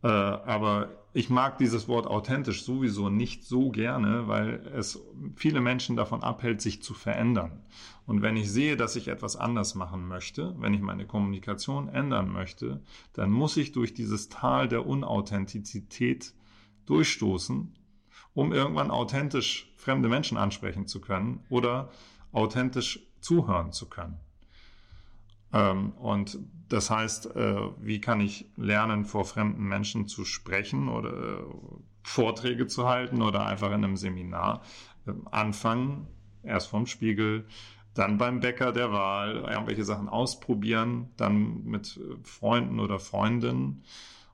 äh, 0.03 0.07
aber 0.07 1.00
ich 1.13 1.29
mag 1.29 1.59
dieses 1.59 1.89
Wort 1.89 2.07
authentisch 2.07 2.65
sowieso 2.65 3.09
nicht 3.09 3.45
so 3.45 3.71
gerne, 3.71 4.29
weil 4.29 4.67
es 4.75 5.03
viele 5.35 5.61
Menschen 5.61 5.97
davon 5.97 6.23
abhält, 6.23 6.61
sich 6.61 6.83
zu 6.83 6.95
verändern. 6.95 7.65
Und 8.07 8.23
wenn 8.23 8.37
ich 8.37 8.51
sehe, 8.51 8.77
dass 8.77 8.97
ich 8.97 9.09
etwas 9.09 9.37
anders 9.37 9.75
machen 9.75 10.07
möchte, 10.07 10.55
wenn 10.59 10.75
ich 10.75 10.81
meine 10.81 11.07
Kommunikation 11.07 11.89
ändern 11.89 12.31
möchte, 12.31 12.83
dann 13.13 13.31
muss 13.31 13.57
ich 13.57 13.73
durch 13.73 13.93
dieses 13.93 14.29
Tal 14.29 14.69
der 14.69 14.87
Unauthentizität 14.87 16.33
durchstoßen, 16.87 17.75
um 18.35 18.53
irgendwann 18.53 18.91
authentisch 18.91 19.73
fremde 19.77 20.09
Menschen 20.09 20.39
ansprechen 20.39 20.87
zu 20.87 21.01
können 21.01 21.45
oder 21.49 21.91
authentisch 22.33 23.01
zuhören 23.21 23.73
zu 23.73 23.89
können. 23.89 24.21
Ähm, 25.53 25.93
und 25.93 26.39
das 26.69 26.91
heißt, 26.91 27.35
äh, 27.37 27.57
wie 27.81 28.01
kann 28.01 28.21
ich 28.21 28.47
lernen, 28.57 29.05
vor 29.05 29.25
fremden 29.25 29.65
Menschen 29.65 30.07
zu 30.07 30.25
sprechen 30.25 30.89
oder 30.89 31.11
äh, 31.11 31.45
Vorträge 32.03 32.67
zu 32.67 32.89
halten 32.89 33.23
oder 33.23 33.47
einfach 33.47 33.69
in 33.69 33.85
einem 33.85 33.97
Seminar? 33.97 34.63
Ähm, 35.07 35.27
anfangen, 35.31 36.07
erst 36.43 36.69
vom 36.69 36.87
Spiegel, 36.87 37.47
dann 37.95 38.19
beim 38.19 38.41
Bäcker 38.41 38.73
der 38.73 38.93
Wahl, 38.93 39.45
irgendwelche 39.51 39.85
Sachen 39.85 40.09
ausprobieren, 40.09 41.11
dann 41.17 41.65
mit 41.65 42.01
Freunden 42.23 42.79
oder 42.79 43.01
Freundinnen 43.01 43.83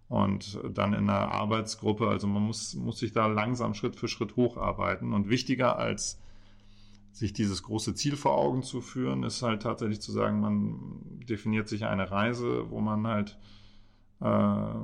und 0.09 0.61
dann 0.70 0.92
in 0.92 1.09
einer 1.09 1.33
Arbeitsgruppe. 1.33 2.07
Also 2.07 2.26
man 2.26 2.42
muss, 2.42 2.74
muss 2.74 2.98
sich 2.98 3.12
da 3.12 3.26
langsam 3.26 3.74
Schritt 3.74 3.96
für 3.96 4.09
Schritt 4.09 4.37
hocharbeiten. 4.37 5.14
Und 5.14 5.31
wichtiger 5.31 5.79
als 5.79 6.20
sich 7.16 7.33
dieses 7.33 7.62
große 7.62 7.94
Ziel 7.94 8.14
vor 8.14 8.37
Augen 8.37 8.62
zu 8.62 8.83
führen, 8.83 9.22
ist 9.22 9.40
halt 9.40 9.62
tatsächlich 9.62 10.02
zu 10.02 10.12
sagen, 10.12 10.40
man 10.40 11.00
definiert 11.26 11.66
sich 11.66 11.87
eine 11.87 12.11
Reise, 12.11 12.70
wo 12.70 12.81
man 12.81 13.07
halt 13.07 13.38
äh, 14.20 14.74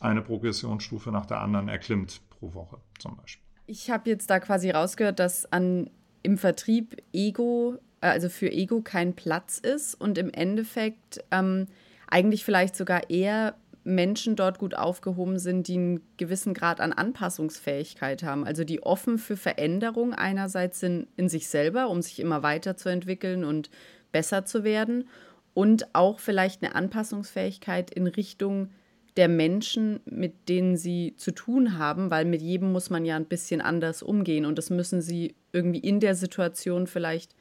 eine 0.00 0.22
Progressionsstufe 0.22 1.10
nach 1.10 1.26
der 1.26 1.42
anderen 1.42 1.68
erklimmt 1.68 2.22
pro 2.30 2.54
Woche 2.54 2.80
zum 2.98 3.16
Beispiel. 3.16 3.44
Ich 3.66 3.90
habe 3.90 4.08
jetzt 4.08 4.30
da 4.30 4.40
quasi 4.40 4.70
rausgehört, 4.70 5.18
dass 5.18 5.44
an, 5.52 5.90
im 6.22 6.38
Vertrieb 6.38 6.96
Ego, 7.12 7.76
äh, 8.00 8.08
also 8.08 8.30
für 8.30 8.50
Ego 8.50 8.80
kein 8.80 9.14
Platz 9.14 9.58
ist 9.58 9.94
und 9.94 10.16
im 10.16 10.30
Endeffekt 10.30 11.22
ähm, 11.32 11.66
eigentlich 12.08 12.46
vielleicht 12.46 12.76
sogar 12.76 13.10
eher 13.10 13.56
Menschen 13.86 14.34
dort 14.34 14.58
gut 14.58 14.74
aufgehoben 14.74 15.38
sind, 15.38 15.68
die 15.68 15.76
einen 15.76 16.00
gewissen 16.16 16.54
Grad 16.54 16.80
an 16.80 16.92
Anpassungsfähigkeit 16.92 18.24
haben. 18.24 18.44
Also 18.44 18.64
die 18.64 18.82
offen 18.82 19.16
für 19.16 19.36
Veränderung 19.36 20.12
einerseits 20.12 20.80
sind 20.80 21.06
in 21.16 21.28
sich 21.28 21.48
selber, 21.48 21.88
um 21.88 22.02
sich 22.02 22.18
immer 22.18 22.42
weiterzuentwickeln 22.42 23.44
und 23.44 23.70
besser 24.10 24.44
zu 24.44 24.64
werden. 24.64 25.08
Und 25.54 25.94
auch 25.94 26.18
vielleicht 26.18 26.62
eine 26.62 26.74
Anpassungsfähigkeit 26.74 27.90
in 27.92 28.08
Richtung 28.08 28.70
der 29.16 29.28
Menschen, 29.28 30.00
mit 30.04 30.48
denen 30.48 30.76
sie 30.76 31.14
zu 31.16 31.30
tun 31.30 31.78
haben, 31.78 32.10
weil 32.10 32.24
mit 32.24 32.42
jedem 32.42 32.72
muss 32.72 32.90
man 32.90 33.04
ja 33.04 33.16
ein 33.16 33.24
bisschen 33.24 33.60
anders 33.60 34.02
umgehen 34.02 34.44
und 34.44 34.58
das 34.58 34.68
müssen 34.68 35.00
sie 35.00 35.34
irgendwie 35.52 35.78
in 35.78 36.00
der 36.00 36.14
Situation 36.14 36.86
vielleicht 36.86 37.34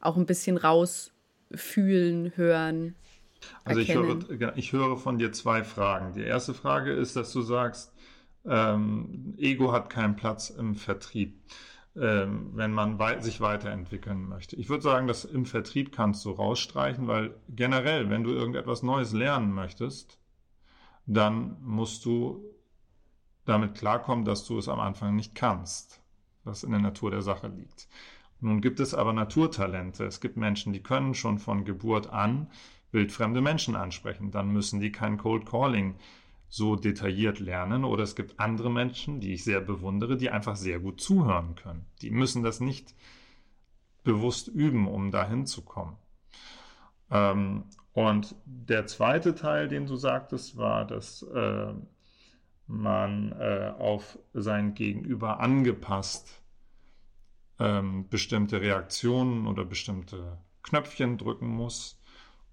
auch 0.00 0.16
ein 0.16 0.26
bisschen 0.26 0.56
rausfühlen, 0.56 2.32
hören, 2.34 2.96
also 3.64 3.80
ich 3.80 3.94
höre, 3.94 4.56
ich 4.56 4.72
höre 4.72 4.96
von 4.96 5.18
dir 5.18 5.32
zwei 5.32 5.64
Fragen. 5.64 6.14
Die 6.14 6.22
erste 6.22 6.54
Frage 6.54 6.92
ist, 6.92 7.16
dass 7.16 7.32
du 7.32 7.42
sagst, 7.42 7.92
ähm, 8.44 9.34
Ego 9.38 9.72
hat 9.72 9.90
keinen 9.90 10.16
Platz 10.16 10.50
im 10.50 10.74
Vertrieb, 10.74 11.40
ähm, 11.96 12.50
wenn 12.54 12.72
man 12.72 12.98
wei 12.98 13.20
sich 13.20 13.40
weiterentwickeln 13.40 14.28
möchte. 14.28 14.56
Ich 14.56 14.68
würde 14.68 14.82
sagen, 14.82 15.06
dass 15.06 15.24
im 15.24 15.44
Vertrieb 15.44 15.92
kannst 15.92 16.24
du 16.24 16.30
rausstreichen, 16.30 17.06
weil 17.06 17.34
generell, 17.48 18.10
wenn 18.10 18.24
du 18.24 18.30
irgendetwas 18.30 18.82
Neues 18.82 19.12
lernen 19.12 19.52
möchtest, 19.52 20.18
dann 21.06 21.56
musst 21.62 22.04
du 22.04 22.44
damit 23.44 23.74
klarkommen, 23.74 24.24
dass 24.24 24.46
du 24.46 24.58
es 24.58 24.68
am 24.68 24.80
Anfang 24.80 25.16
nicht 25.16 25.34
kannst, 25.34 26.00
was 26.44 26.62
in 26.62 26.70
der 26.70 26.80
Natur 26.80 27.10
der 27.10 27.22
Sache 27.22 27.48
liegt. 27.48 27.88
Nun 28.40 28.60
gibt 28.60 28.80
es 28.80 28.94
aber 28.94 29.12
Naturtalente. 29.12 30.04
Es 30.04 30.20
gibt 30.20 30.36
Menschen, 30.36 30.72
die 30.72 30.82
können 30.82 31.14
schon 31.14 31.38
von 31.38 31.64
Geburt 31.64 32.10
an 32.10 32.48
wildfremde 32.92 33.40
Menschen 33.40 33.76
ansprechen. 33.76 34.30
Dann 34.30 34.50
müssen 34.50 34.80
die 34.80 34.92
kein 34.92 35.18
Cold 35.18 35.46
Calling 35.46 35.96
so 36.48 36.76
detailliert 36.76 37.38
lernen. 37.38 37.84
Oder 37.84 38.02
es 38.02 38.16
gibt 38.16 38.40
andere 38.40 38.70
Menschen, 38.70 39.20
die 39.20 39.32
ich 39.32 39.44
sehr 39.44 39.60
bewundere, 39.60 40.16
die 40.16 40.30
einfach 40.30 40.56
sehr 40.56 40.80
gut 40.80 41.00
zuhören 41.00 41.54
können. 41.54 41.86
Die 42.02 42.10
müssen 42.10 42.42
das 42.42 42.60
nicht 42.60 42.94
bewusst 44.02 44.48
üben, 44.48 44.88
um 44.88 45.10
dahin 45.10 45.46
zu 45.46 45.62
kommen. 45.62 45.96
Ähm, 47.10 47.64
und 47.92 48.34
der 48.44 48.86
zweite 48.86 49.34
Teil, 49.34 49.68
den 49.68 49.86
du 49.86 49.96
sagtest, 49.96 50.56
war, 50.56 50.86
dass 50.86 51.22
äh, 51.22 51.72
man 52.66 53.32
äh, 53.32 53.72
auf 53.78 54.18
sein 54.32 54.74
Gegenüber 54.74 55.40
angepasst 55.40 56.40
ähm, 57.58 58.08
bestimmte 58.08 58.60
Reaktionen 58.60 59.46
oder 59.46 59.64
bestimmte 59.64 60.38
Knöpfchen 60.62 61.18
drücken 61.18 61.48
muss 61.48 61.99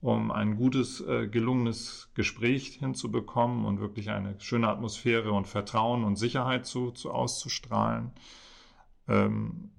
um 0.01 0.31
ein 0.31 0.55
gutes, 0.57 1.01
äh, 1.01 1.27
gelungenes 1.27 2.11
Gespräch 2.13 2.77
hinzubekommen 2.79 3.65
und 3.65 3.79
wirklich 3.79 4.09
eine 4.09 4.39
schöne 4.39 4.69
Atmosphäre 4.69 5.31
und 5.31 5.47
Vertrauen 5.47 6.03
und 6.03 6.17
Sicherheit 6.17 6.65
zu, 6.65 6.91
zu 6.91 7.11
auszustrahlen. 7.11 8.11
Ähm, 9.07 9.71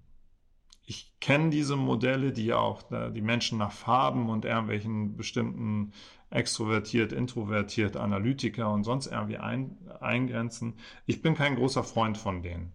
ich 0.84 1.12
kenne 1.20 1.50
diese 1.50 1.76
Modelle, 1.76 2.32
die 2.32 2.52
auch 2.52 2.90
äh, 2.90 3.10
die 3.12 3.20
Menschen 3.20 3.58
nach 3.58 3.72
Farben 3.72 4.30
und 4.30 4.44
irgendwelchen 4.44 5.16
bestimmten 5.16 5.92
extrovertiert, 6.30 7.12
introvertiert, 7.12 7.96
Analytiker 7.96 8.70
und 8.72 8.84
sonst 8.84 9.06
irgendwie 9.06 9.36
ein, 9.36 9.76
eingrenzen. 10.00 10.74
Ich 11.06 11.22
bin 11.22 11.34
kein 11.34 11.56
großer 11.56 11.84
Freund 11.84 12.18
von 12.18 12.42
denen, 12.42 12.72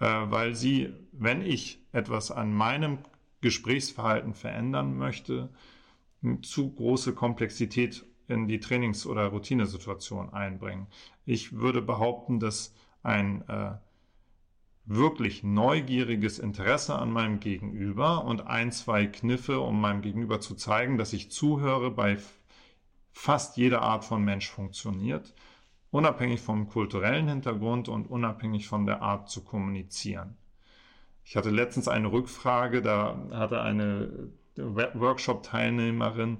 äh, 0.00 0.06
weil 0.06 0.54
sie, 0.54 0.92
wenn 1.12 1.42
ich 1.42 1.80
etwas 1.92 2.30
an 2.30 2.52
meinem 2.52 2.98
Gesprächsverhalten 3.40 4.34
verändern 4.34 4.96
möchte, 4.96 5.50
zu 6.42 6.72
große 6.72 7.14
Komplexität 7.14 8.04
in 8.28 8.48
die 8.48 8.60
Trainings- 8.60 9.06
oder 9.06 9.26
Routinesituation 9.26 10.32
einbringen. 10.32 10.86
Ich 11.26 11.58
würde 11.58 11.82
behaupten, 11.82 12.40
dass 12.40 12.74
ein 13.02 13.46
äh, 13.48 13.72
wirklich 14.86 15.42
neugieriges 15.42 16.38
Interesse 16.38 16.96
an 16.96 17.10
meinem 17.10 17.40
Gegenüber 17.40 18.24
und 18.24 18.46
ein, 18.46 18.72
zwei 18.72 19.06
Kniffe, 19.06 19.60
um 19.60 19.80
meinem 19.80 20.02
Gegenüber 20.02 20.40
zu 20.40 20.54
zeigen, 20.54 20.98
dass 20.98 21.12
ich 21.12 21.30
zuhöre, 21.30 21.90
bei 21.90 22.18
fast 23.12 23.56
jeder 23.56 23.82
Art 23.82 24.04
von 24.04 24.24
Mensch 24.24 24.50
funktioniert, 24.50 25.34
unabhängig 25.90 26.40
vom 26.40 26.68
kulturellen 26.68 27.28
Hintergrund 27.28 27.88
und 27.88 28.10
unabhängig 28.10 28.66
von 28.66 28.84
der 28.86 29.00
Art 29.00 29.30
zu 29.30 29.44
kommunizieren. 29.44 30.36
Ich 31.24 31.36
hatte 31.36 31.50
letztens 31.50 31.88
eine 31.88 32.12
Rückfrage, 32.12 32.82
da 32.82 33.16
hatte 33.30 33.62
eine 33.62 34.30
Workshop-Teilnehmerin 34.56 36.38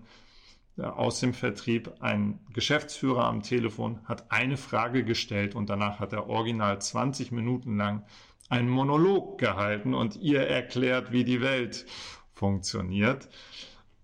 äh, 0.77 0.83
aus 0.83 1.21
dem 1.21 1.35
Vertrieb, 1.35 1.93
ein 2.01 2.41
Geschäftsführer 2.53 3.25
am 3.25 3.43
Telefon, 3.43 4.01
hat 4.05 4.31
eine 4.31 4.57
Frage 4.57 5.05
gestellt 5.05 5.55
und 5.55 5.71
danach 5.71 6.01
hat 6.01 6.13
er 6.13 6.29
original 6.29 6.81
20 6.81 7.33
Minuten 7.33 7.77
lang 7.77 8.05
einen 8.49 8.69
Monolog 8.69 9.39
gehalten 9.39 9.95
und 9.95 10.17
ihr 10.17 10.47
erklärt, 10.47 11.13
wie 11.13 11.25
die 11.25 11.41
Welt 11.41 11.87
funktioniert. 12.35 13.29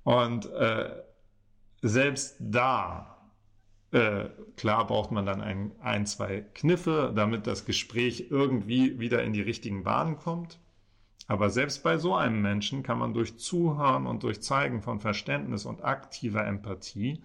Und 0.02 0.46
äh, 0.52 0.90
selbst 1.82 2.36
da, 2.40 3.18
äh, 3.92 4.26
klar 4.56 4.86
braucht 4.86 5.10
man 5.10 5.26
dann 5.26 5.40
ein, 5.40 5.72
ein, 5.80 6.06
zwei 6.06 6.42
Kniffe, 6.54 7.12
damit 7.14 7.46
das 7.46 7.64
Gespräch 7.64 8.28
irgendwie 8.30 8.98
wieder 8.98 9.22
in 9.22 9.32
die 9.32 9.42
richtigen 9.42 9.84
Bahnen 9.84 10.16
kommt. 10.16 10.58
Aber 11.30 11.48
selbst 11.48 11.84
bei 11.84 11.96
so 11.96 12.16
einem 12.16 12.42
Menschen 12.42 12.82
kann 12.82 12.98
man 12.98 13.14
durch 13.14 13.38
Zuhören 13.38 14.08
und 14.08 14.24
durch 14.24 14.42
Zeigen 14.42 14.82
von 14.82 14.98
Verständnis 14.98 15.64
und 15.64 15.84
aktiver 15.84 16.44
Empathie 16.44 17.22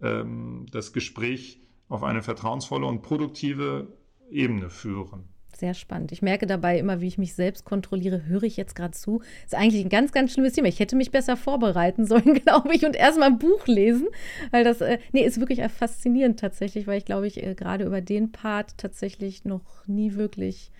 ähm, 0.00 0.66
das 0.70 0.92
Gespräch 0.92 1.60
auf 1.88 2.04
eine 2.04 2.22
vertrauensvolle 2.22 2.86
und 2.86 3.02
produktive 3.02 3.88
Ebene 4.30 4.70
führen. 4.70 5.24
Sehr 5.52 5.74
spannend. 5.74 6.12
Ich 6.12 6.22
merke 6.22 6.46
dabei 6.46 6.78
immer, 6.78 7.00
wie 7.00 7.08
ich 7.08 7.18
mich 7.18 7.34
selbst 7.34 7.64
kontrolliere. 7.64 8.24
Höre 8.24 8.44
ich 8.44 8.56
jetzt 8.56 8.76
gerade 8.76 8.92
zu? 8.92 9.20
Ist 9.44 9.56
eigentlich 9.56 9.84
ein 9.84 9.90
ganz, 9.90 10.12
ganz 10.12 10.32
schlimmes 10.32 10.52
Thema. 10.52 10.68
Ich 10.68 10.78
hätte 10.78 10.94
mich 10.94 11.10
besser 11.10 11.36
vorbereiten 11.36 12.06
sollen, 12.06 12.34
glaube 12.44 12.72
ich, 12.72 12.86
und 12.86 12.94
erstmal 12.94 13.30
ein 13.30 13.40
Buch 13.40 13.66
lesen. 13.66 14.06
Weil 14.52 14.62
das, 14.62 14.80
äh, 14.80 14.98
nee, 15.10 15.24
ist 15.24 15.40
wirklich 15.40 15.60
faszinierend 15.72 16.38
tatsächlich, 16.38 16.86
weil 16.86 16.98
ich 16.98 17.04
glaube, 17.04 17.26
ich 17.26 17.44
äh, 17.44 17.56
gerade 17.56 17.84
über 17.84 18.00
den 18.00 18.30
Part 18.30 18.78
tatsächlich 18.78 19.44
noch 19.44 19.88
nie 19.88 20.14
wirklich 20.14 20.70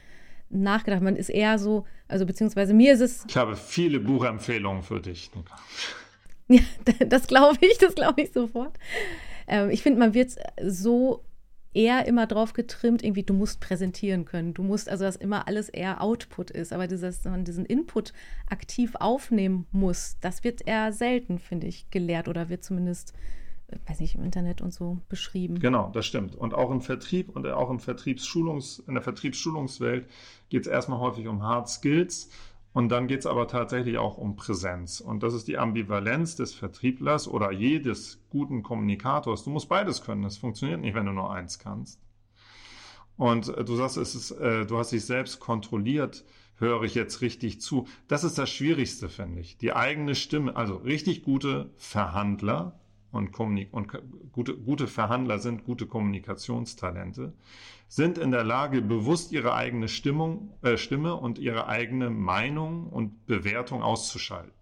nachgedacht. 0.51 1.03
Man 1.03 1.17
ist 1.17 1.31
eher 1.31 1.59
so, 1.59 1.85
also 2.09 2.27
beziehungsweise 2.27 2.75
mir 2.75 2.93
ist 2.93 3.01
es. 3.01 3.25
Ich 3.29 3.37
habe 3.37 3.57
viele 3.57 4.01
Buchempfehlungen 4.01 4.83
für 4.83 5.01
dich. 5.01 5.31
Ja, 6.53 6.63
das 7.07 7.29
glaube 7.29 7.59
ich, 7.61 7.79
das 7.79 7.95
glaube 7.95 8.23
ich 8.23 8.33
sofort. 8.33 8.77
Ähm, 9.47 9.71
ich 9.71 9.85
finde, 9.85 10.01
man 10.01 10.15
wird 10.15 10.35
so 10.61 11.23
eher 11.73 12.07
immer 12.07 12.27
drauf 12.27 12.53
getrimmt, 12.53 13.05
irgendwie, 13.05 13.23
du 13.23 13.35
musst 13.35 13.61
präsentieren 13.61 14.25
können. 14.25 14.55
Du 14.55 14.63
musst, 14.63 14.89
also 14.89 15.05
dass 15.05 15.17
immer 15.17 15.47
alles 15.47 15.69
eher 15.69 16.03
Output 16.03 16.51
ist, 16.51 16.73
aber 16.73 16.87
dieses, 16.87 17.25
man 17.25 17.45
diesen 17.45 17.65
Input 17.65 18.13
aktiv 18.49 18.97
aufnehmen 18.97 19.67
muss, 19.71 20.17
das 20.21 20.43
wird 20.43 20.67
eher 20.67 20.93
selten, 20.93 21.39
finde 21.39 21.69
ich, 21.69 21.91
gelehrt 21.91 22.27
oder 22.27 22.49
wird 22.49 22.65
zumindest 22.65 23.15
weiß 23.87 24.01
nicht, 24.01 24.15
im 24.15 24.25
Internet 24.25 24.61
und 24.61 24.73
so 24.73 24.99
beschrieben. 25.09 25.59
Genau, 25.59 25.91
das 25.93 26.07
stimmt. 26.07 26.35
Und 26.35 26.55
auch 26.55 26.71
im 26.71 26.81
Vertrieb 26.81 27.29
und 27.29 27.47
auch 27.47 27.71
im 27.71 27.81
Vertriebsschulungs, 27.81 28.81
in 28.87 28.95
der 28.95 29.03
Vertriebsschulungswelt 29.03 30.09
geht 30.49 30.63
es 30.63 30.67
erstmal 30.67 31.01
häufig 31.01 31.27
um 31.29 31.43
Hard 31.43 31.69
Skills. 31.69 32.31
Und 32.73 32.89
dann 32.91 33.09
geht 33.09 33.21
es 33.21 33.27
aber 33.27 33.49
tatsächlich 33.49 33.99
auch 33.99 34.17
um 34.17 34.37
Präsenz. 34.37 35.01
Und 35.01 35.25
das 35.25 35.35
ist 35.35 35.49
die 35.49 35.59
Ambivalenz 35.59 36.37
des 36.37 36.55
Vertrieblers 36.55 37.27
oder 37.27 37.51
jedes 37.51 38.25
guten 38.31 38.63
Kommunikators. 38.63 39.43
Du 39.43 39.51
musst 39.51 39.69
beides 39.69 40.03
können. 40.03 40.23
Das 40.23 40.39
funktioniert 40.39 40.81
nicht, 40.81 40.95
wenn 40.95 41.07
du 41.07 41.13
nur 41.13 41.33
eins 41.33 41.59
kannst. 41.59 42.01
Und 43.17 43.49
äh, 43.49 43.65
du 43.65 43.75
sagst, 43.75 43.97
es 43.97 44.15
ist, 44.15 44.31
äh, 44.31 44.67
du 44.67 44.79
hast 44.79 44.93
dich 44.93 45.05
selbst 45.05 45.41
kontrolliert 45.41 46.25
höre 46.61 46.83
ich 46.83 46.95
jetzt 46.95 47.23
richtig 47.23 47.61
zu. 47.61 47.89
Das 48.07 48.23
ist 48.23 48.39
das 48.39 48.51
Schwierigste, 48.51 49.09
finde 49.09 49.41
ich. 49.41 49.57
Die 49.57 49.73
eigene 49.73 50.15
Stimme, 50.15 50.55
also 50.55 50.77
richtig 50.77 51.23
gute 51.23 51.71
Verhandler 51.77 52.80
und, 53.13 53.39
und 53.39 53.89
gute, 54.33 54.57
gute 54.57 54.87
Verhandler 54.87 55.39
sind 55.39 55.65
gute 55.65 55.87
Kommunikationstalente, 55.87 57.33
sind 57.89 58.19
in 58.19 58.31
der 58.31 58.45
Lage, 58.45 58.83
bewusst 58.83 59.33
ihre 59.33 59.55
eigene 59.55 59.89
Stimmung, 59.89 60.53
äh, 60.63 60.77
Stimme 60.77 61.17
und 61.17 61.39
ihre 61.39 61.67
eigene 61.67 62.11
Meinung 62.11 62.87
und 62.89 63.27
Bewertung 63.27 63.83
auszuschalten. 63.83 64.53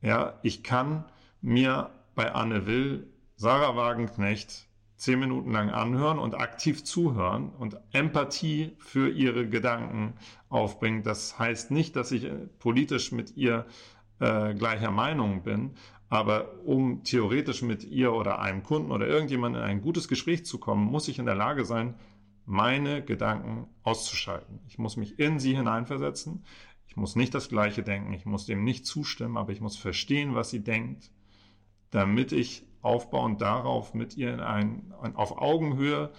Ja, 0.00 0.38
ich 0.42 0.62
kann 0.62 1.04
mir 1.40 1.90
bei 2.14 2.32
Anne 2.32 2.66
Will, 2.66 3.06
Sarah 3.36 3.76
Wagenknecht, 3.76 4.68
zehn 4.96 5.18
Minuten 5.18 5.50
lang 5.50 5.70
anhören 5.70 6.18
und 6.18 6.36
aktiv 6.36 6.84
zuhören 6.84 7.50
und 7.50 7.76
Empathie 7.90 8.76
für 8.78 9.10
ihre 9.10 9.48
Gedanken 9.48 10.14
aufbringen. 10.48 11.02
Das 11.02 11.38
heißt 11.38 11.72
nicht, 11.72 11.96
dass 11.96 12.12
ich 12.12 12.24
äh, 12.24 12.46
politisch 12.58 13.10
mit 13.10 13.36
ihr 13.36 13.66
äh, 14.20 14.54
gleicher 14.54 14.92
Meinung 14.92 15.42
bin, 15.42 15.72
aber 16.12 16.62
um 16.66 17.04
theoretisch 17.04 17.62
mit 17.62 17.84
ihr 17.84 18.12
oder 18.12 18.38
einem 18.38 18.62
Kunden 18.62 18.92
oder 18.92 19.06
irgendjemandem 19.06 19.62
in 19.62 19.66
ein 19.66 19.80
gutes 19.80 20.08
Gespräch 20.08 20.44
zu 20.44 20.58
kommen, 20.58 20.84
muss 20.84 21.08
ich 21.08 21.18
in 21.18 21.24
der 21.24 21.34
Lage 21.34 21.64
sein, 21.64 21.94
meine 22.44 23.02
Gedanken 23.02 23.66
auszuschalten. 23.82 24.60
Ich 24.68 24.78
muss 24.78 24.98
mich 24.98 25.18
in 25.18 25.38
sie 25.38 25.56
hineinversetzen. 25.56 26.44
Ich 26.86 26.96
muss 26.96 27.16
nicht 27.16 27.34
das 27.34 27.48
Gleiche 27.48 27.82
denken. 27.82 28.12
Ich 28.12 28.26
muss 28.26 28.44
dem 28.44 28.62
nicht 28.62 28.84
zustimmen, 28.84 29.38
aber 29.38 29.52
ich 29.52 29.62
muss 29.62 29.78
verstehen, 29.78 30.34
was 30.34 30.50
sie 30.50 30.62
denkt, 30.62 31.10
damit 31.88 32.32
ich 32.32 32.66
aufbauend 32.82 33.40
darauf 33.40 33.94
mit 33.94 34.14
ihr 34.18 34.34
in 34.34 34.40
ein, 34.40 34.92
auf 35.14 35.38
Augenhöhe 35.38 36.12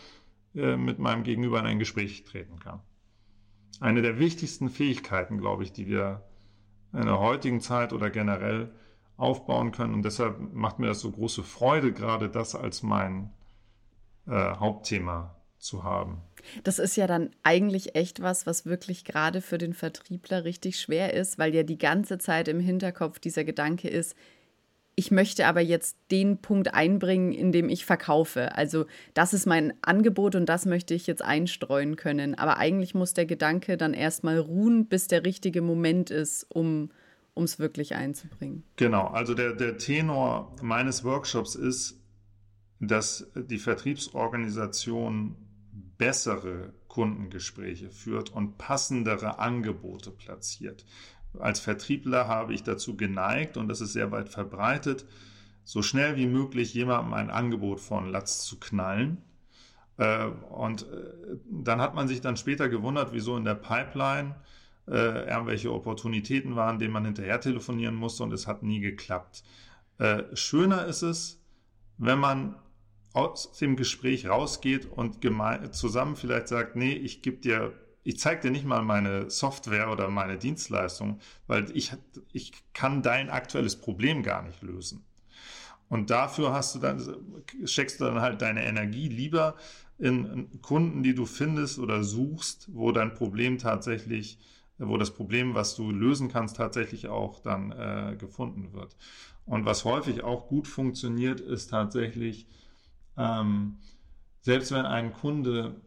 äh, 0.55 0.75
mit 0.75 0.97
meinem 0.97 1.21
Gegenüber 1.21 1.59
in 1.59 1.67
ein 1.67 1.77
Gespräch 1.77 2.23
treten 2.23 2.57
kann. 2.57 2.79
Eine 3.79 4.01
der 4.01 4.17
wichtigsten 4.17 4.71
Fähigkeiten, 4.71 5.37
glaube 5.37 5.61
ich, 5.61 5.71
die 5.71 5.85
wir 5.85 6.23
in 6.93 7.05
der 7.05 7.19
heutigen 7.19 7.61
Zeit 7.61 7.93
oder 7.93 8.09
generell 8.09 8.71
aufbauen 9.17 9.71
können. 9.71 9.93
Und 9.93 10.03
deshalb 10.03 10.53
macht 10.53 10.79
mir 10.79 10.87
das 10.87 10.99
so 10.99 11.11
große 11.11 11.43
Freude, 11.43 11.93
gerade 11.93 12.29
das 12.29 12.55
als 12.55 12.83
mein 12.83 13.31
äh, 14.27 14.31
Hauptthema 14.31 15.35
zu 15.59 15.83
haben. 15.83 16.21
Das 16.63 16.77
ist 16.77 16.97
ja 16.97 17.07
dann 17.07 17.29
eigentlich 17.43 17.95
echt 17.95 18.21
was, 18.21 18.45
was 18.45 18.65
wirklich 18.65 19.05
gerade 19.05 19.41
für 19.41 19.57
den 19.57 19.73
Vertriebler 19.73 20.43
richtig 20.43 20.79
schwer 20.79 21.13
ist, 21.13 21.39
weil 21.39 21.55
ja 21.55 21.63
die 21.63 21.77
ganze 21.77 22.17
Zeit 22.17 22.47
im 22.47 22.59
Hinterkopf 22.59 23.19
dieser 23.19 23.43
Gedanke 23.45 23.87
ist, 23.87 24.15
ich 24.95 25.09
möchte 25.09 25.47
aber 25.47 25.61
jetzt 25.61 25.97
den 26.11 26.37
Punkt 26.37 26.73
einbringen, 26.73 27.31
in 27.31 27.51
dem 27.51 27.67
ich 27.67 27.85
verkaufe. 27.85 28.55
Also 28.55 28.85
das 29.15 29.33
ist 29.33 29.47
mein 29.47 29.73
Angebot 29.81 30.35
und 30.35 30.47
das 30.47 30.65
möchte 30.65 30.93
ich 30.93 31.07
jetzt 31.07 31.23
einstreuen 31.23 31.95
können. 31.95 32.35
Aber 32.35 32.57
eigentlich 32.57 32.93
muss 32.93 33.13
der 33.13 33.25
Gedanke 33.25 33.75
dann 33.77 33.95
erstmal 33.95 34.37
ruhen, 34.37 34.85
bis 34.85 35.07
der 35.07 35.25
richtige 35.25 35.63
Moment 35.63 36.11
ist, 36.11 36.45
um 36.49 36.91
es 37.35 37.59
wirklich 37.59 37.95
einzubringen. 37.95 38.63
Genau, 38.75 39.07
also 39.07 39.33
der, 39.33 39.53
der 39.53 39.77
Tenor 39.77 40.55
meines 40.61 41.03
Workshops 41.03 41.55
ist, 41.55 41.99
dass 42.79 43.31
die 43.35 43.59
Vertriebsorganisation 43.59 45.35
bessere 45.97 46.73
Kundengespräche 46.87 47.89
führt 47.89 48.29
und 48.29 48.57
passendere 48.57 49.39
Angebote 49.39 50.11
platziert 50.11 50.85
als 51.39 51.59
Vertriebler 51.59 52.27
habe 52.27 52.53
ich 52.53 52.63
dazu 52.63 52.95
geneigt, 52.95 53.57
und 53.57 53.67
das 53.67 53.81
ist 53.81 53.93
sehr 53.93 54.11
weit 54.11 54.29
verbreitet, 54.29 55.05
so 55.63 55.81
schnell 55.81 56.15
wie 56.15 56.27
möglich 56.27 56.73
jemandem 56.73 57.13
ein 57.13 57.29
Angebot 57.29 57.79
von 57.79 58.11
Latz 58.11 58.43
zu 58.43 58.59
knallen. 58.59 59.17
Äh, 59.97 60.25
und 60.25 60.83
äh, 60.83 61.37
dann 61.49 61.81
hat 61.81 61.95
man 61.95 62.07
sich 62.07 62.21
dann 62.21 62.37
später 62.37 62.69
gewundert, 62.69 63.13
wieso 63.13 63.37
in 63.37 63.45
der 63.45 63.55
Pipeline 63.55 64.35
äh, 64.87 65.29
irgendwelche 65.29 65.71
Opportunitäten 65.71 66.55
waren, 66.55 66.79
denen 66.79 66.93
man 66.93 67.05
hinterher 67.05 67.39
telefonieren 67.39 67.95
musste 67.95 68.23
und 68.23 68.33
es 68.33 68.47
hat 68.47 68.63
nie 68.63 68.79
geklappt. 68.79 69.43
schöner 70.33 70.85
ist 70.85 71.03
es, 71.03 71.39
wenn 71.97 72.19
man 72.19 72.55
aus 73.13 73.53
dem 73.53 73.75
Gespräch 73.75 74.27
rausgeht 74.27 74.87
und 74.91 75.23
zusammen 75.71 76.15
vielleicht 76.15 76.47
sagt, 76.47 76.75
nee, 76.75 76.93
ich 76.93 77.21
gebe 77.21 77.37
dir 77.37 77.73
ich 78.03 78.19
zeige 78.19 78.41
dir 78.41 78.51
nicht 78.51 78.65
mal 78.65 78.83
meine 78.83 79.29
Software 79.29 79.89
oder 79.91 80.09
meine 80.09 80.37
Dienstleistung, 80.37 81.19
weil 81.47 81.71
ich, 81.75 81.93
ich 82.33 82.51
kann 82.73 83.01
dein 83.01 83.29
aktuelles 83.29 83.77
Problem 83.77 84.23
gar 84.23 84.43
nicht 84.43 84.61
lösen. 84.61 85.05
Und 85.89 86.09
dafür 86.09 86.53
hast 86.53 86.75
du 86.75 86.79
dann, 86.79 87.01
steckst 87.65 87.99
du 87.99 88.05
dann 88.05 88.21
halt 88.21 88.41
deine 88.41 88.65
Energie 88.65 89.07
lieber 89.07 89.55
in 89.99 90.49
Kunden, 90.61 91.03
die 91.03 91.15
du 91.15 91.25
findest 91.25 91.79
oder 91.79 92.03
suchst, 92.03 92.67
wo 92.73 92.91
dein 92.91 93.13
Problem 93.13 93.57
tatsächlich, 93.57 94.39
wo 94.77 94.97
das 94.97 95.11
Problem, 95.11 95.55
was 95.55 95.75
du 95.75 95.91
lösen 95.91 96.29
kannst, 96.29 96.57
tatsächlich 96.57 97.07
auch 97.07 97.39
dann 97.39 97.71
äh, 97.71 98.15
gefunden 98.17 98.73
wird. 98.73 98.95
Und 99.45 99.65
was 99.65 99.85
häufig 99.85 100.23
auch 100.23 100.47
gut 100.47 100.67
funktioniert, 100.67 101.41
ist 101.41 101.69
tatsächlich, 101.69 102.47
ähm, 103.17 103.79
selbst 104.41 104.71
wenn 104.71 104.85
ein 104.85 105.13
Kunde 105.13 105.81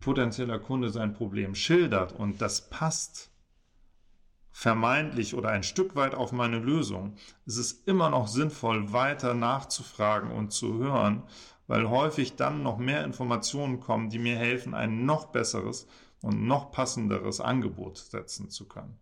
potenzieller 0.00 0.58
Kunde 0.58 0.90
sein 0.90 1.12
Problem 1.12 1.54
schildert 1.54 2.12
und 2.12 2.40
das 2.40 2.70
passt 2.70 3.30
vermeintlich 4.50 5.34
oder 5.34 5.50
ein 5.50 5.62
Stück 5.62 5.94
weit 5.94 6.14
auf 6.14 6.32
meine 6.32 6.58
Lösung, 6.58 7.14
ist 7.46 7.58
es 7.58 7.72
immer 7.72 8.10
noch 8.10 8.26
sinnvoll, 8.26 8.92
weiter 8.92 9.34
nachzufragen 9.34 10.32
und 10.32 10.52
zu 10.52 10.74
hören, 10.78 11.22
weil 11.66 11.88
häufig 11.88 12.36
dann 12.36 12.62
noch 12.62 12.78
mehr 12.78 13.04
Informationen 13.04 13.78
kommen, 13.78 14.10
die 14.10 14.18
mir 14.18 14.36
helfen, 14.36 14.74
ein 14.74 15.04
noch 15.04 15.26
besseres 15.26 15.86
und 16.22 16.46
noch 16.46 16.72
passenderes 16.72 17.40
Angebot 17.40 17.98
setzen 17.98 18.50
zu 18.50 18.66
können. 18.66 18.98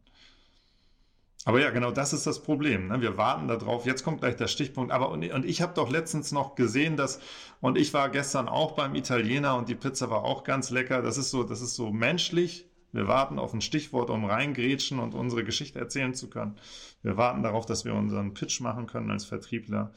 Aber 1.44 1.60
ja, 1.60 1.70
genau 1.70 1.90
das 1.90 2.12
ist 2.12 2.26
das 2.26 2.42
Problem. 2.42 2.88
Ne? 2.88 3.00
Wir 3.00 3.16
warten 3.16 3.48
darauf. 3.48 3.86
Jetzt 3.86 4.04
kommt 4.04 4.20
gleich 4.20 4.36
der 4.36 4.48
Stichpunkt. 4.48 4.92
Aber 4.92 5.10
und, 5.10 5.26
und 5.32 5.46
ich 5.46 5.62
habe 5.62 5.72
doch 5.72 5.90
letztens 5.90 6.30
noch 6.30 6.56
gesehen, 6.56 6.96
dass 6.96 7.20
und 7.60 7.78
ich 7.78 7.94
war 7.94 8.10
gestern 8.10 8.48
auch 8.48 8.72
beim 8.72 8.94
Italiener 8.94 9.56
und 9.56 9.68
die 9.68 9.74
Pizza 9.74 10.10
war 10.10 10.24
auch 10.24 10.44
ganz 10.44 10.70
lecker. 10.70 11.00
Das 11.00 11.16
ist 11.16 11.30
so, 11.30 11.44
das 11.44 11.62
ist 11.62 11.74
so 11.74 11.90
menschlich. 11.90 12.66
Wir 12.92 13.06
warten 13.06 13.38
auf 13.38 13.54
ein 13.54 13.60
Stichwort, 13.60 14.10
um 14.10 14.24
reingrätschen 14.24 14.98
und 14.98 15.14
unsere 15.14 15.44
Geschichte 15.44 15.78
erzählen 15.78 16.14
zu 16.14 16.28
können. 16.28 16.56
Wir 17.02 17.16
warten 17.16 17.42
darauf, 17.42 17.66
dass 17.66 17.84
wir 17.84 17.94
unseren 17.94 18.34
Pitch 18.34 18.60
machen 18.60 18.86
können 18.86 19.10
als 19.10 19.24
Vertriebler. 19.24 19.92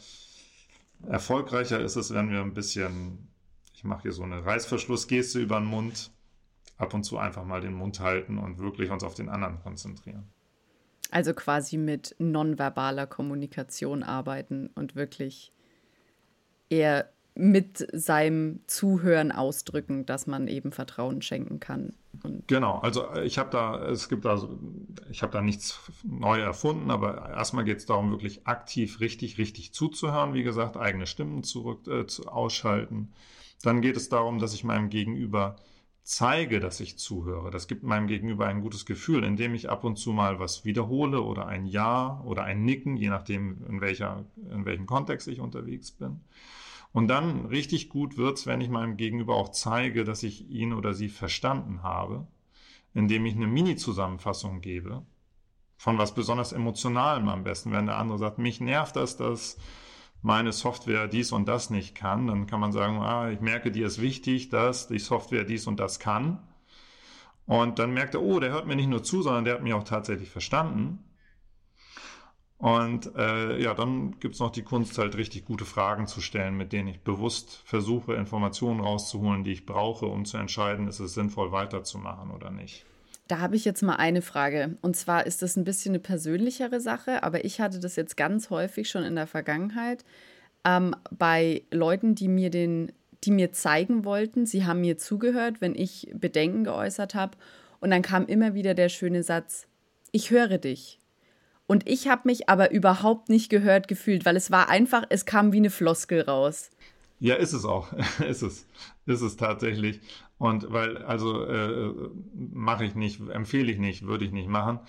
Erfolgreicher 1.07 1.79
ist 1.79 1.95
es, 1.95 2.13
wenn 2.13 2.29
wir 2.29 2.41
ein 2.41 2.53
bisschen, 2.53 3.29
ich 3.73 3.83
mache 3.83 4.03
hier 4.03 4.11
so 4.11 4.23
eine 4.23 4.45
Reißverschlussgeste 4.45 5.39
über 5.39 5.59
den 5.59 5.65
Mund, 5.65 6.11
ab 6.81 6.93
und 6.93 7.03
zu 7.03 7.17
einfach 7.17 7.45
mal 7.45 7.61
den 7.61 7.73
Mund 7.73 7.99
halten 7.99 8.37
und 8.37 8.59
wirklich 8.59 8.89
uns 8.91 9.03
auf 9.03 9.13
den 9.13 9.29
anderen 9.29 9.59
konzentrieren. 9.59 10.29
Also 11.11 11.33
quasi 11.33 11.77
mit 11.77 12.15
nonverbaler 12.19 13.05
Kommunikation 13.05 14.01
arbeiten 14.01 14.69
und 14.75 14.95
wirklich 14.95 15.51
eher 16.69 17.09
mit 17.35 17.87
seinem 17.93 18.61
Zuhören 18.67 19.31
ausdrücken, 19.31 20.05
dass 20.05 20.27
man 20.27 20.47
eben 20.47 20.71
Vertrauen 20.71 21.21
schenken 21.21 21.59
kann. 21.59 21.93
Und 22.23 22.47
genau, 22.47 22.79
also 22.79 23.13
ich 23.15 23.37
habe 23.37 23.49
da, 23.51 23.85
es 23.89 24.09
gibt 24.09 24.25
da, 24.25 24.47
ich 25.09 25.21
habe 25.21 25.31
da 25.31 25.41
nichts 25.41 25.79
neu 26.03 26.39
erfunden, 26.39 26.91
aber 26.91 27.29
erstmal 27.29 27.63
geht 27.63 27.77
es 27.77 27.85
darum, 27.85 28.11
wirklich 28.11 28.47
aktiv 28.47 28.99
richtig, 28.99 29.37
richtig 29.37 29.73
zuzuhören, 29.73 30.33
wie 30.33 30.43
gesagt, 30.43 30.75
eigene 30.77 31.07
Stimmen 31.07 31.43
zurück 31.43 31.87
äh, 31.87 32.05
zu, 32.05 32.27
ausschalten. 32.27 33.13
Dann 33.63 33.81
geht 33.81 33.95
es 33.95 34.09
darum, 34.09 34.39
dass 34.39 34.53
ich 34.53 34.63
meinem 34.63 34.89
Gegenüber 34.89 35.55
zeige, 36.11 36.59
dass 36.59 36.81
ich 36.81 36.97
zuhöre. 36.97 37.51
Das 37.51 37.69
gibt 37.69 37.83
meinem 37.83 38.07
Gegenüber 38.07 38.45
ein 38.45 38.59
gutes 38.59 38.85
Gefühl, 38.85 39.23
indem 39.23 39.55
ich 39.55 39.69
ab 39.69 39.85
und 39.85 39.95
zu 39.95 40.11
mal 40.11 40.39
was 40.39 40.65
wiederhole 40.65 41.21
oder 41.21 41.47
ein 41.47 41.65
Ja 41.65 42.21
oder 42.25 42.43
ein 42.43 42.65
Nicken, 42.65 42.97
je 42.97 43.07
nachdem, 43.07 43.63
in, 43.69 43.79
welcher, 43.79 44.25
in 44.51 44.65
welchem 44.65 44.87
Kontext 44.87 45.29
ich 45.29 45.39
unterwegs 45.39 45.91
bin. 45.91 46.19
Und 46.91 47.07
dann 47.07 47.45
richtig 47.45 47.87
gut 47.87 48.17
wird's, 48.17 48.45
wenn 48.45 48.59
ich 48.59 48.67
meinem 48.67 48.97
Gegenüber 48.97 49.35
auch 49.35 49.49
zeige, 49.49 50.03
dass 50.03 50.23
ich 50.23 50.49
ihn 50.49 50.73
oder 50.73 50.93
sie 50.93 51.07
verstanden 51.07 51.81
habe, 51.81 52.27
indem 52.93 53.25
ich 53.25 53.35
eine 53.35 53.47
Mini-Zusammenfassung 53.47 54.59
gebe 54.59 55.05
von 55.77 55.97
was 55.97 56.13
besonders 56.13 56.51
Emotionalem 56.51 57.29
am 57.29 57.45
besten. 57.45 57.71
Wenn 57.71 57.85
der 57.85 57.97
andere 57.97 58.17
sagt, 58.17 58.37
mich 58.37 58.59
nervt 58.59 58.97
das, 58.97 59.15
dass 59.15 59.57
meine 60.21 60.51
Software 60.51 61.07
dies 61.07 61.31
und 61.31 61.47
das 61.47 61.69
nicht 61.69 61.95
kann, 61.95 62.27
dann 62.27 62.47
kann 62.47 62.59
man 62.59 62.71
sagen, 62.71 62.97
ah, 62.99 63.29
ich 63.29 63.41
merke, 63.41 63.71
dir 63.71 63.87
ist 63.87 64.01
wichtig, 64.01 64.49
dass 64.49 64.87
die 64.87 64.99
Software 64.99 65.43
dies 65.43 65.67
und 65.67 65.79
das 65.79 65.99
kann. 65.99 66.39
Und 67.45 67.79
dann 67.79 67.91
merkt 67.91 68.13
er, 68.13 68.21
oh, 68.21 68.39
der 68.39 68.51
hört 68.51 68.67
mir 68.67 68.75
nicht 68.75 68.89
nur 68.89 69.03
zu, 69.03 69.21
sondern 69.23 69.45
der 69.45 69.55
hat 69.55 69.63
mich 69.63 69.73
auch 69.73 69.83
tatsächlich 69.83 70.29
verstanden. 70.29 71.03
Und 72.61 73.15
äh, 73.15 73.59
ja, 73.59 73.73
dann 73.73 74.19
gibt 74.19 74.35
es 74.35 74.39
noch 74.39 74.51
die 74.51 74.61
Kunst, 74.61 74.99
halt 74.99 75.17
richtig 75.17 75.45
gute 75.45 75.65
Fragen 75.65 76.05
zu 76.05 76.21
stellen, 76.21 76.55
mit 76.55 76.71
denen 76.71 76.89
ich 76.89 77.01
bewusst 77.01 77.63
versuche, 77.65 78.13
Informationen 78.13 78.79
rauszuholen, 78.79 79.43
die 79.43 79.51
ich 79.51 79.65
brauche, 79.65 80.05
um 80.05 80.25
zu 80.25 80.37
entscheiden, 80.37 80.87
ist 80.87 80.99
es 80.99 81.15
sinnvoll 81.15 81.51
weiterzumachen 81.51 82.29
oder 82.29 82.51
nicht. 82.51 82.85
Da 83.31 83.39
habe 83.39 83.55
ich 83.55 83.63
jetzt 83.63 83.81
mal 83.81 83.95
eine 83.95 84.21
Frage. 84.21 84.75
Und 84.81 84.97
zwar 84.97 85.25
ist 85.25 85.41
das 85.41 85.55
ein 85.55 85.63
bisschen 85.63 85.91
eine 85.91 85.99
persönlichere 85.99 86.81
Sache, 86.81 87.23
aber 87.23 87.45
ich 87.45 87.61
hatte 87.61 87.79
das 87.79 87.95
jetzt 87.95 88.17
ganz 88.17 88.49
häufig 88.49 88.89
schon 88.89 89.05
in 89.05 89.15
der 89.15 89.25
Vergangenheit 89.25 90.03
ähm, 90.65 90.93
bei 91.11 91.61
Leuten, 91.71 92.13
die 92.13 92.27
mir 92.27 92.49
den, 92.49 92.91
die 93.23 93.31
mir 93.31 93.53
zeigen 93.53 94.03
wollten, 94.03 94.45
sie 94.45 94.65
haben 94.65 94.81
mir 94.81 94.97
zugehört, 94.97 95.61
wenn 95.61 95.75
ich 95.75 96.11
Bedenken 96.13 96.65
geäußert 96.65 97.15
habe. 97.15 97.37
Und 97.79 97.91
dann 97.91 98.01
kam 98.01 98.25
immer 98.25 98.53
wieder 98.53 98.73
der 98.73 98.89
schöne 98.89 99.23
Satz: 99.23 99.65
Ich 100.11 100.29
höre 100.29 100.57
dich. 100.57 100.99
Und 101.67 101.87
ich 101.87 102.09
habe 102.09 102.23
mich 102.25 102.49
aber 102.49 102.71
überhaupt 102.71 103.29
nicht 103.29 103.49
gehört 103.49 103.87
gefühlt, 103.87 104.25
weil 104.25 104.35
es 104.35 104.51
war 104.51 104.67
einfach, 104.67 105.05
es 105.07 105.25
kam 105.25 105.53
wie 105.53 105.57
eine 105.59 105.69
Floskel 105.69 106.19
raus. 106.19 106.69
Ja, 107.21 107.35
ist 107.35 107.53
es 107.53 107.63
auch. 107.63 107.93
ist 108.27 108.41
es. 108.41 108.65
Ist 109.05 109.21
es 109.21 109.37
tatsächlich. 109.37 110.01
Und 110.41 110.73
weil, 110.73 110.97
also 110.97 111.45
äh, 111.45 111.93
mache 112.33 112.83
ich 112.83 112.95
nicht, 112.95 113.21
empfehle 113.29 113.71
ich 113.71 113.77
nicht, 113.77 114.07
würde 114.07 114.25
ich 114.25 114.31
nicht 114.31 114.49
machen. 114.49 114.79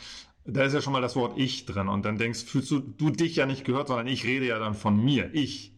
Da 0.47 0.63
ist 0.63 0.73
ja 0.73 0.81
schon 0.81 0.95
mal 0.95 1.03
das 1.03 1.15
Wort 1.15 1.35
ich 1.37 1.67
drin. 1.67 1.89
Und 1.89 2.07
dann 2.07 2.17
denkst, 2.17 2.45
fühlst 2.45 2.71
du, 2.71 2.79
du 2.79 3.11
dich 3.11 3.37
ja 3.37 3.45
nicht 3.45 3.67
gehört, 3.67 3.89
sondern 3.89 4.07
ich 4.07 4.25
rede 4.25 4.47
ja 4.47 4.59
dann 4.59 4.73
von 4.73 4.97
mir, 4.97 5.29
ich. 5.35 5.75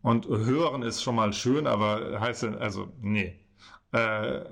Und 0.00 0.26
hören 0.26 0.80
ist 0.80 1.02
schon 1.02 1.16
mal 1.16 1.34
schön, 1.34 1.66
aber 1.66 2.18
heißt 2.18 2.44
also, 2.44 2.90
nee. 3.02 3.38
Äh, 3.92 4.46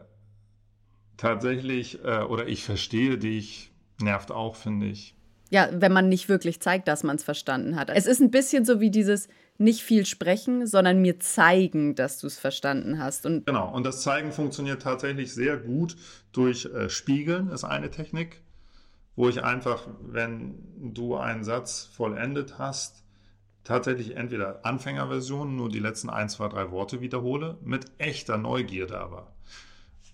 tatsächlich, 1.17 2.05
äh, 2.05 2.21
oder 2.21 2.47
ich 2.47 2.63
verstehe 2.63 3.17
dich, 3.17 3.73
nervt 4.03 4.33
auch, 4.33 4.55
finde 4.55 4.89
ich. 4.89 5.15
Ja, 5.49 5.71
wenn 5.73 5.95
man 5.95 6.11
nicht 6.11 6.29
wirklich 6.29 6.61
zeigt, 6.61 6.89
dass 6.89 7.05
man 7.05 7.17
es 7.17 7.25
verstanden 7.25 7.77
hat. 7.77 7.89
Es 7.89 8.05
ist 8.05 8.21
ein 8.21 8.31
bisschen 8.31 8.67
so 8.67 8.81
wie 8.81 8.91
dieses 8.91 9.29
nicht 9.59 9.83
viel 9.83 10.07
sprechen, 10.07 10.67
sondern 10.67 11.01
mir 11.01 11.21
zeigen, 11.21 11.95
dass 11.95 12.19
du 12.19 12.27
es 12.27 12.39
verstanden 12.39 12.99
hast. 12.99 13.27
Und 13.27 13.47
genau, 13.47 13.73
und 13.73 13.85
das 13.85 14.03
Zeigen 14.03 14.33
funktioniert 14.33 14.83
tatsächlich 14.83 15.33
sehr 15.35 15.57
gut 15.57 15.97
durch 16.33 16.67
äh, 16.67 16.89
Spiegeln, 16.89 17.49
ist 17.49 17.65
eine 17.65 17.91
Technik, 17.91 18.43
wo 19.15 19.29
ich 19.29 19.43
einfach, 19.43 19.89
wenn 20.01 20.59
du 20.95 21.17
einen 21.17 21.45
Satz 21.45 21.89
vollendet 21.95 22.59
hast, 22.59 23.03
tatsächlich 23.65 24.17
entweder 24.17 24.65
Anfängerversion, 24.65 25.57
nur 25.57 25.69
die 25.69 25.81
letzten 25.81 26.09
ein, 26.09 26.29
zwei, 26.29 26.49
drei 26.49 26.71
Worte 26.71 27.01
wiederhole, 27.01 27.59
mit 27.63 27.91
echter 27.99 28.39
Neugierde 28.39 28.99
aber. 28.99 29.33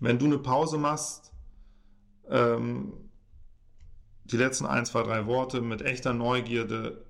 Wenn 0.01 0.19
du 0.19 0.25
eine 0.25 0.39
Pause 0.39 0.79
machst, 0.79 1.33
ähm, 2.29 2.95
die 4.25 4.37
letzten 4.37 4.67
ein, 4.67 4.87
zwei, 4.87 5.03
drei 5.03 5.27
Worte 5.27 5.61
mit 5.61 5.83
echter 5.83 6.15
Neugierde 6.15 7.05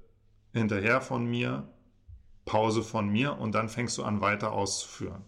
hinterher 0.53 1.01
von 1.01 1.25
mir, 1.25 1.69
Pause 2.45 2.83
von 2.83 3.09
mir 3.09 3.39
und 3.39 3.55
dann 3.55 3.69
fängst 3.69 3.99
du 3.99 4.03
an 4.03 4.21
weiter 4.21 4.53
auszuführen. 4.53 5.23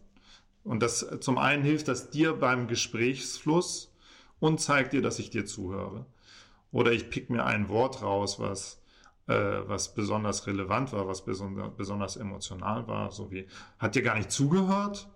Und 0.64 0.82
das 0.82 1.06
zum 1.20 1.38
einen 1.38 1.62
hilft 1.62 1.88
das 1.88 2.10
dir 2.10 2.34
beim 2.34 2.68
Gesprächsfluss 2.68 3.94
und 4.40 4.60
zeigt 4.60 4.92
dir, 4.92 5.02
dass 5.02 5.18
ich 5.18 5.30
dir 5.30 5.44
zuhöre. 5.46 6.06
Oder 6.72 6.92
ich 6.92 7.10
pick 7.10 7.30
mir 7.30 7.44
ein 7.44 7.68
Wort 7.68 8.02
raus, 8.02 8.40
was, 8.40 8.82
äh, 9.28 9.34
was 9.34 9.94
besonders 9.94 10.46
relevant 10.46 10.92
war, 10.92 11.06
was 11.06 11.24
besonders, 11.24 11.70
besonders 11.76 12.16
emotional 12.16 12.88
war, 12.88 13.12
so 13.12 13.30
wie, 13.30 13.46
hat 13.78 13.94
dir 13.94 14.02
gar 14.02 14.16
nicht 14.16 14.32
zugehört? 14.32 15.08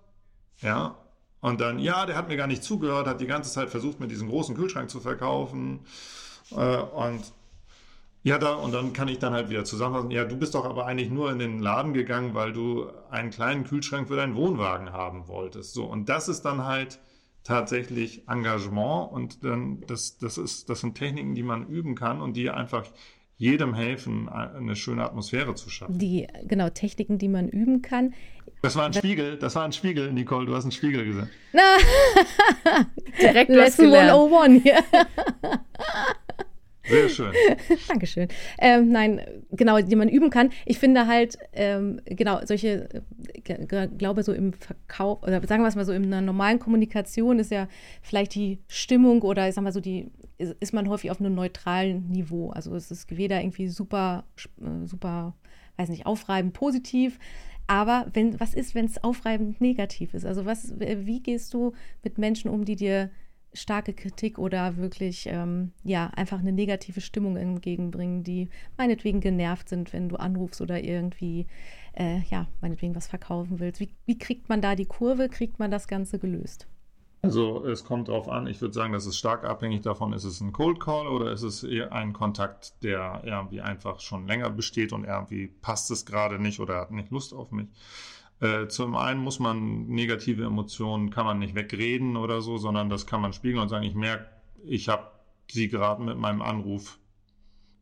Ja. 0.61 0.97
Und 1.41 1.61
dann, 1.61 1.79
ja, 1.79 2.05
der 2.05 2.17
hat 2.17 2.29
mir 2.29 2.37
gar 2.37 2.47
nicht 2.47 2.63
zugehört, 2.63 3.07
hat 3.07 3.21
die 3.21 3.27
ganze 3.27 3.51
Zeit 3.51 3.71
versucht, 3.71 4.01
mir 4.01 4.09
diesen 4.09 4.29
großen 4.29 4.57
Kühlschrank 4.57 4.91
zu 4.91 5.01
verkaufen. 5.01 5.81
Äh, 6.51 6.79
und 6.79 7.23
ja, 8.29 8.37
da, 8.37 8.53
und 8.57 8.75
dann 8.75 8.93
kann 8.93 9.09
ich 9.09 9.19
dann 9.19 9.33
halt 9.33 9.49
wieder 9.49 9.65
zusammenfassen, 9.65 10.11
ja, 10.11 10.27
du 10.27 10.37
bist 10.37 10.55
doch 10.55 10.67
aber 10.67 10.85
eigentlich 10.85 11.09
nur 11.09 11.33
in 11.33 11.39
den 11.39 11.61
Laden 11.61 11.95
gegangen, 11.95 12.35
weil 12.35 12.53
du 12.53 12.87
einen 13.11 13.31
kleinen 13.31 13.65
Kühlschrank 13.65 14.09
für 14.09 14.17
deinen 14.17 14.35
Wohnwagen 14.35 14.93
haben 14.93 15.29
wolltest. 15.29 15.73
So, 15.73 15.87
und 15.87 16.11
das 16.11 16.29
ist 16.29 16.43
dann 16.43 16.67
halt 16.67 16.99
tatsächlich 17.43 18.29
Engagement 18.29 19.11
und 19.13 19.45
dann, 19.45 19.81
das, 19.87 20.19
das 20.19 20.37
ist, 20.37 20.69
das 20.69 20.81
sind 20.81 20.95
Techniken, 20.95 21.35
die 21.35 21.43
man 21.43 21.69
üben 21.69 21.95
kann 21.95 22.21
und 22.21 22.37
die 22.37 22.51
einfach 22.51 22.85
jedem 23.39 23.73
helfen, 23.73 24.29
eine 24.29 24.77
schöne 24.77 25.05
Atmosphäre 25.05 25.55
zu 25.55 25.71
schaffen. 25.71 25.97
Die, 25.97 26.29
genau, 26.45 26.69
Techniken, 26.69 27.17
die 27.17 27.29
man 27.29 27.49
üben 27.49 27.81
kann. 27.81 28.13
Das 28.61 28.77
war 28.77 28.85
ein 28.85 28.93
Spiegel, 28.93 29.39
das 29.39 29.55
war 29.55 29.65
ein 29.65 29.73
Spiegel, 29.73 30.13
Nicole, 30.13 30.45
du 30.45 30.55
hast 30.55 30.65
einen 30.65 30.73
Spiegel 30.73 31.07
gesehen. 31.07 31.31
Na, 31.55 31.63
direkt 33.23 33.51
Lesson 33.51 33.95
101 33.95 34.63
hier. 34.63 34.85
Sehr 36.89 37.09
schön. 37.09 37.33
Dankeschön. 37.89 38.29
Ähm, 38.59 38.91
nein, 38.91 39.21
genau, 39.51 39.81
die 39.81 39.97
man 39.97 40.09
üben 40.09 40.31
kann. 40.31 40.51
Ich 40.67 40.79
finde 40.79 41.07
halt, 41.07 41.39
ähm, 41.53 42.01
genau, 42.05 42.41
solche, 42.45 42.89
äh, 43.45 43.87
glaube 43.99 44.23
so 44.23 44.33
im 44.33 44.53
Verkauf, 44.53 45.23
oder 45.23 45.47
sagen 45.47 45.63
wir 45.63 45.69
es 45.69 45.77
mal 45.77 45.85
so, 45.85 45.93
in 45.93 46.07
einer 46.07 46.21
normalen 46.21 46.59
Kommunikation 46.59 47.39
ist 47.39 47.51
ja 47.51 47.69
vielleicht 48.03 48.35
die 48.35 48.59
Stimmung 48.69 49.23
oder 49.23 49.49
ich 49.49 49.55
sag 49.55 49.63
mal 49.63 49.73
so, 49.73 49.81
die 49.81 50.11
ist, 50.39 50.57
ist 50.61 50.73
man 50.73 50.89
häufig 50.89 51.11
auf 51.11 51.21
einem 51.21 51.35
neutralen 51.35 52.09
Niveau. 52.09 52.51
Also 52.51 52.75
es 52.75 52.91
ist 52.91 53.17
weder 53.17 53.41
irgendwie 53.41 53.69
super, 53.69 54.25
äh, 54.61 54.87
super, 54.87 55.35
weiß 55.77 55.89
nicht, 55.91 56.07
aufreibend 56.07 56.55
positiv, 56.55 57.19
aber 57.69 58.07
wenn, 58.15 58.41
was 58.41 58.55
ist, 58.55 58.75
wenn 58.75 58.87
es 58.87 59.03
aufreibend 59.05 59.61
negativ 59.61 60.15
ist? 60.15 60.25
Also 60.25 60.47
was, 60.47 60.73
wie 60.81 61.21
gehst 61.21 61.53
du 61.53 61.73
mit 62.03 62.17
Menschen 62.17 62.51
um, 62.51 62.65
die 62.65 62.77
dir 62.77 63.11
starke 63.59 63.93
Kritik 63.93 64.39
oder 64.39 64.77
wirklich 64.77 65.27
ähm, 65.27 65.73
ja 65.85 66.11
einfach 66.15 66.39
eine 66.39 66.53
negative 66.53 67.01
Stimmung 67.01 67.37
entgegenbringen, 67.37 68.25
die 68.25 68.49
meinetwegen 68.77 69.21
genervt 69.21 69.69
sind, 69.69 69.93
wenn 69.93 70.09
du 70.09 70.17
anrufst 70.17 70.61
oder 70.61 70.83
irgendwie 70.83 71.47
äh, 71.95 72.21
ja 72.31 72.49
meinetwegen 72.61 72.95
was 72.95 73.07
verkaufen 73.07 73.61
willst. 73.61 73.81
Wie, 73.81 73.91
wie 74.07 74.19
kriegt 74.19 74.49
man 74.49 74.61
da 74.61 74.75
die 74.75 74.87
Kurve? 74.87 75.29
Kriegt 75.29 75.59
man 75.59 75.71
das 75.71 75.89
Ganze 75.89 76.19
gelöst? 76.19 76.67
Also 77.21 77.65
es 77.65 77.85
kommt 77.85 78.09
darauf 78.09 78.29
an, 78.29 78.47
ich 78.47 78.61
würde 78.61 78.75
sagen, 78.75 78.93
das 78.93 79.05
ist 79.05 79.19
stark 79.19 79.45
abhängig 79.45 79.83
davon, 79.83 80.13
ist 80.13 80.23
es 80.23 80.41
ein 80.41 80.53
Cold 80.53 80.79
Call 80.79 81.09
oder 81.09 81.33
ist 81.33 81.43
es 81.43 81.65
eher 81.65 81.93
ein 81.93 82.13
Kontakt, 82.13 82.81
der 82.85 83.23
irgendwie 83.25 83.61
einfach 83.61 83.99
schon 83.99 84.29
länger 84.29 84.51
besteht 84.51 84.93
und 84.93 85.05
irgendwie 85.05 85.49
passt 85.49 85.91
es 85.91 86.07
gerade 86.07 86.39
nicht 86.39 86.61
oder 86.61 86.77
hat 86.77 86.93
nicht 86.93 87.11
Lust 87.11 87.35
auf 87.35 87.51
mich. 87.51 87.67
Äh, 88.41 88.69
zum 88.69 88.97
einen 88.97 89.21
muss 89.21 89.41
man 89.41 89.87
negative 89.87 90.45
Emotionen, 90.45 91.11
kann 91.11 91.25
man 91.25 91.39
nicht 91.39 91.55
wegreden 91.55 92.17
oder 92.17 92.41
so, 92.41 92.57
sondern 92.57 92.89
das 92.89 93.07
kann 93.07 93.21
man 93.21 93.33
spiegeln 93.33 93.63
und 93.63 93.69
sagen, 93.69 93.85
ich 93.85 93.95
merke, 93.95 94.29
ich 94.65 94.89
habe 94.89 95.11
sie 95.51 95.69
gerade 95.69 96.03
mit 96.03 96.19
meinem 96.19 96.43
Anruf 96.43 96.99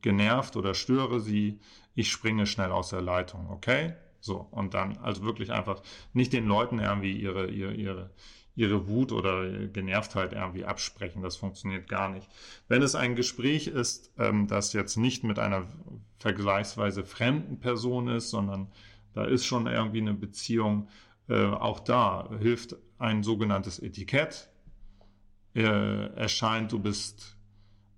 genervt 0.00 0.56
oder 0.56 0.74
störe 0.74 1.20
sie, 1.20 1.58
ich 1.94 2.10
springe 2.10 2.46
schnell 2.46 2.72
aus 2.72 2.90
der 2.90 3.02
Leitung, 3.02 3.50
okay? 3.50 3.94
So, 4.20 4.46
und 4.50 4.74
dann 4.74 4.96
also 4.98 5.22
wirklich 5.22 5.52
einfach 5.52 5.82
nicht 6.12 6.32
den 6.32 6.46
Leuten 6.46 6.78
irgendwie 6.78 7.12
ihre, 7.12 7.48
ihre, 7.48 7.74
ihre, 7.74 8.10
ihre 8.54 8.88
Wut 8.88 9.12
oder 9.12 9.66
Genervtheit 9.68 10.32
irgendwie 10.32 10.64
absprechen. 10.64 11.22
Das 11.22 11.36
funktioniert 11.36 11.88
gar 11.88 12.08
nicht. 12.08 12.28
Wenn 12.68 12.82
es 12.82 12.94
ein 12.94 13.14
Gespräch 13.14 13.68
ist, 13.68 14.12
ähm, 14.18 14.46
das 14.48 14.72
jetzt 14.72 14.96
nicht 14.96 15.22
mit 15.22 15.38
einer 15.38 15.66
vergleichsweise 16.18 17.04
fremden 17.04 17.60
Person 17.60 18.08
ist, 18.08 18.30
sondern 18.30 18.68
da 19.16 19.24
ist 19.24 19.46
schon 19.46 19.66
irgendwie 19.66 20.02
eine 20.02 20.12
Beziehung. 20.12 20.88
Äh, 21.26 21.46
auch 21.46 21.80
da 21.80 22.28
hilft 22.38 22.76
ein 22.98 23.22
sogenanntes 23.22 23.78
Etikett. 23.78 24.50
Äh, 25.54 26.08
erscheint, 26.14 26.70
du 26.70 26.78
bist 26.78 27.38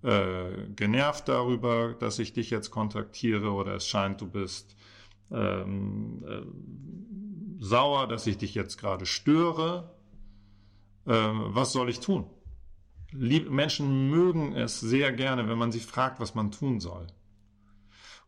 äh, 0.04 0.68
genervt 0.76 1.28
darüber, 1.28 1.94
dass 1.94 2.20
ich 2.20 2.32
dich 2.34 2.50
jetzt 2.50 2.70
kontaktiere 2.70 3.50
oder 3.50 3.74
es 3.74 3.88
scheint, 3.88 4.20
du 4.20 4.30
bist 4.30 4.76
ähm, 5.32 6.24
äh, 6.24 7.64
sauer, 7.64 8.06
dass 8.06 8.28
ich 8.28 8.38
dich 8.38 8.54
jetzt 8.54 8.78
gerade 8.78 9.04
störe. 9.04 9.90
Ähm, 11.04 11.46
was 11.48 11.72
soll 11.72 11.90
ich 11.90 11.98
tun? 11.98 12.26
Lieb 13.10 13.50
Menschen 13.50 14.08
mögen 14.08 14.54
es 14.54 14.78
sehr 14.78 15.12
gerne, 15.12 15.48
wenn 15.48 15.58
man 15.58 15.72
sie 15.72 15.80
fragt, 15.80 16.20
was 16.20 16.36
man 16.36 16.52
tun 16.52 16.78
soll. 16.78 17.08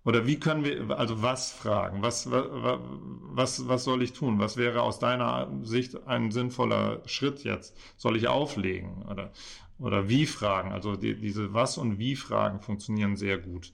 Oder 0.04 0.26
wie 0.26 0.40
können 0.40 0.64
wir, 0.64 0.98
also 0.98 1.22
was 1.22 1.52
fragen? 1.52 2.02
Was, 2.02 2.30
was, 2.30 3.68
was 3.68 3.84
soll 3.84 4.02
ich 4.02 4.14
tun? 4.14 4.38
Was 4.38 4.56
wäre 4.56 4.82
aus 4.82 4.98
deiner 4.98 5.50
Sicht 5.62 6.06
ein 6.06 6.30
sinnvoller 6.30 7.02
Schritt 7.06 7.44
jetzt? 7.44 7.76
Soll 7.98 8.16
ich 8.16 8.26
auflegen? 8.26 9.02
Oder, 9.10 9.30
oder 9.78 10.08
wie 10.08 10.24
fragen? 10.24 10.72
Also 10.72 10.96
die, 10.96 11.20
diese 11.20 11.52
Was- 11.52 11.76
und 11.76 11.98
Wie-Fragen 11.98 12.60
funktionieren 12.60 13.16
sehr 13.16 13.36
gut. 13.36 13.72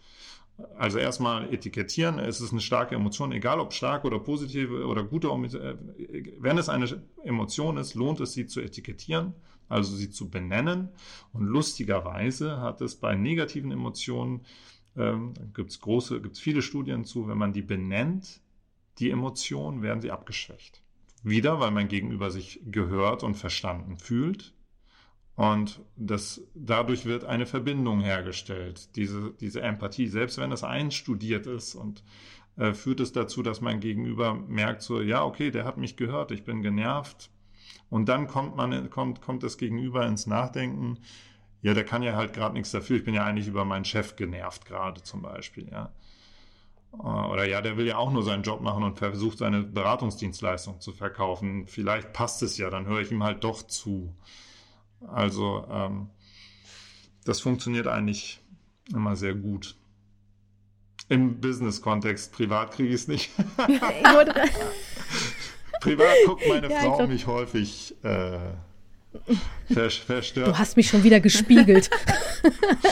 Also 0.76 0.98
erstmal 0.98 1.52
etikettieren, 1.52 2.18
es 2.18 2.40
ist 2.40 2.50
eine 2.50 2.62
starke 2.62 2.94
Emotion, 2.94 3.30
egal 3.30 3.60
ob 3.60 3.74
stark 3.74 4.06
oder 4.06 4.18
positive 4.18 4.86
oder 4.86 5.04
gute, 5.04 5.28
äh, 5.28 5.76
wenn 6.40 6.56
es 6.56 6.70
eine 6.70 7.02
Emotion 7.24 7.76
ist, 7.76 7.94
lohnt 7.94 8.20
es 8.20 8.32
sie 8.32 8.46
zu 8.46 8.62
etikettieren, 8.62 9.34
also 9.68 9.94
sie 9.94 10.08
zu 10.08 10.30
benennen. 10.30 10.88
Und 11.32 11.44
lustigerweise 11.44 12.60
hat 12.60 12.80
es 12.80 12.96
bei 12.96 13.14
negativen 13.14 13.70
Emotionen 13.70 14.40
ähm, 14.96 15.34
gibt 15.54 15.70
es 15.70 15.80
große, 15.80 16.20
gibt 16.20 16.36
es 16.36 16.40
viele 16.40 16.62
Studien 16.62 17.04
zu, 17.04 17.28
wenn 17.28 17.38
man 17.38 17.52
die 17.52 17.62
benennt, 17.62 18.40
die 18.98 19.10
Emotionen, 19.10 19.82
werden 19.82 20.00
sie 20.00 20.10
abgeschwächt. 20.10 20.82
Wieder, 21.22 21.60
weil 21.60 21.70
mein 21.70 21.88
Gegenüber 21.88 22.30
sich 22.30 22.60
gehört 22.66 23.22
und 23.22 23.34
verstanden 23.34 23.98
fühlt 23.98 24.54
Und 25.36 25.82
das, 25.96 26.40
dadurch 26.54 27.04
wird 27.04 27.24
eine 27.24 27.44
Verbindung 27.46 28.00
hergestellt, 28.00 28.96
diese, 28.96 29.34
diese 29.38 29.60
Empathie. 29.60 30.08
Selbst 30.08 30.38
wenn 30.38 30.50
es 30.50 30.64
einstudiert 30.64 31.46
ist 31.46 31.74
und 31.74 32.02
äh, 32.56 32.72
führt 32.72 33.00
es 33.00 33.12
dazu, 33.12 33.42
dass 33.42 33.60
mein 33.60 33.80
Gegenüber 33.80 34.34
merkt 34.34 34.82
so, 34.82 35.02
ja, 35.02 35.24
okay, 35.24 35.50
der 35.50 35.64
hat 35.66 35.76
mich 35.76 35.96
gehört, 35.96 36.30
ich 36.30 36.44
bin 36.44 36.62
genervt. 36.62 37.30
Und 37.90 38.08
dann 38.08 38.28
kommt 38.28 38.56
man, 38.56 38.88
kommt, 38.88 39.20
kommt 39.20 39.42
das 39.42 39.58
Gegenüber 39.58 40.06
ins 40.06 40.26
Nachdenken, 40.26 40.98
ja, 41.66 41.74
der 41.74 41.84
kann 41.84 42.04
ja 42.04 42.14
halt 42.14 42.32
gerade 42.32 42.54
nichts 42.54 42.70
dafür. 42.70 42.96
Ich 42.96 43.02
bin 43.02 43.12
ja 43.12 43.24
eigentlich 43.24 43.48
über 43.48 43.64
meinen 43.64 43.84
Chef 43.84 44.14
genervt 44.14 44.66
gerade 44.66 45.02
zum 45.02 45.20
Beispiel, 45.22 45.68
ja. 45.68 45.90
Äh, 46.92 46.98
oder 46.98 47.44
ja, 47.44 47.60
der 47.60 47.76
will 47.76 47.88
ja 47.88 47.96
auch 47.96 48.12
nur 48.12 48.22
seinen 48.22 48.44
Job 48.44 48.60
machen 48.60 48.84
und 48.84 48.98
versucht 48.98 49.38
seine 49.38 49.64
Beratungsdienstleistung 49.64 50.80
zu 50.80 50.92
verkaufen. 50.92 51.66
Vielleicht 51.66 52.12
passt 52.12 52.40
es 52.44 52.56
ja, 52.56 52.70
dann 52.70 52.86
höre 52.86 53.00
ich 53.00 53.10
ihm 53.10 53.24
halt 53.24 53.42
doch 53.42 53.64
zu. 53.64 54.14
Also 55.08 55.66
ähm, 55.68 56.08
das 57.24 57.40
funktioniert 57.40 57.88
eigentlich 57.88 58.38
immer 58.94 59.16
sehr 59.16 59.34
gut. 59.34 59.74
Im 61.08 61.40
Business-Kontext, 61.40 62.30
privat 62.32 62.74
kriege 62.74 62.88
ich 62.94 62.94
es 62.94 63.08
nicht. 63.08 63.32
privat 65.80 66.14
guckt 66.26 66.44
meine 66.48 66.70
ja, 66.70 66.78
Frau 66.78 66.98
glaub... 66.98 67.08
mich 67.08 67.26
häufig 67.26 67.96
äh, 68.04 68.38
verstört. 69.68 70.48
Du 70.48 70.58
hast 70.58 70.76
mich 70.76 70.88
schon 70.88 71.04
wieder 71.04 71.20
gespiegelt. 71.20 71.90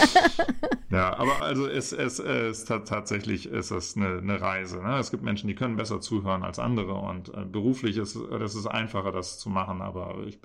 ja, 0.91 1.17
aber 1.17 1.43
also 1.43 1.67
es, 1.67 1.93
es, 1.93 2.19
es 2.19 2.65
tatsächlich 2.65 3.47
ist 3.47 3.71
es 3.71 3.97
eine, 3.97 4.19
eine 4.19 4.41
Reise. 4.41 4.83
Ne? 4.83 4.99
Es 4.99 5.11
gibt 5.11 5.23
Menschen, 5.23 5.49
die 5.49 5.55
können 5.55 5.77
besser 5.77 6.01
zuhören 6.01 6.43
als 6.43 6.59
andere 6.59 6.95
und 6.95 7.29
äh, 7.35 7.45
beruflich 7.45 7.97
ist 7.97 8.17
es 8.17 8.67
einfacher, 8.67 9.13
das 9.13 9.39
zu 9.39 9.51
machen. 9.51 9.83
Aber 9.83 10.19
ich 10.27 10.39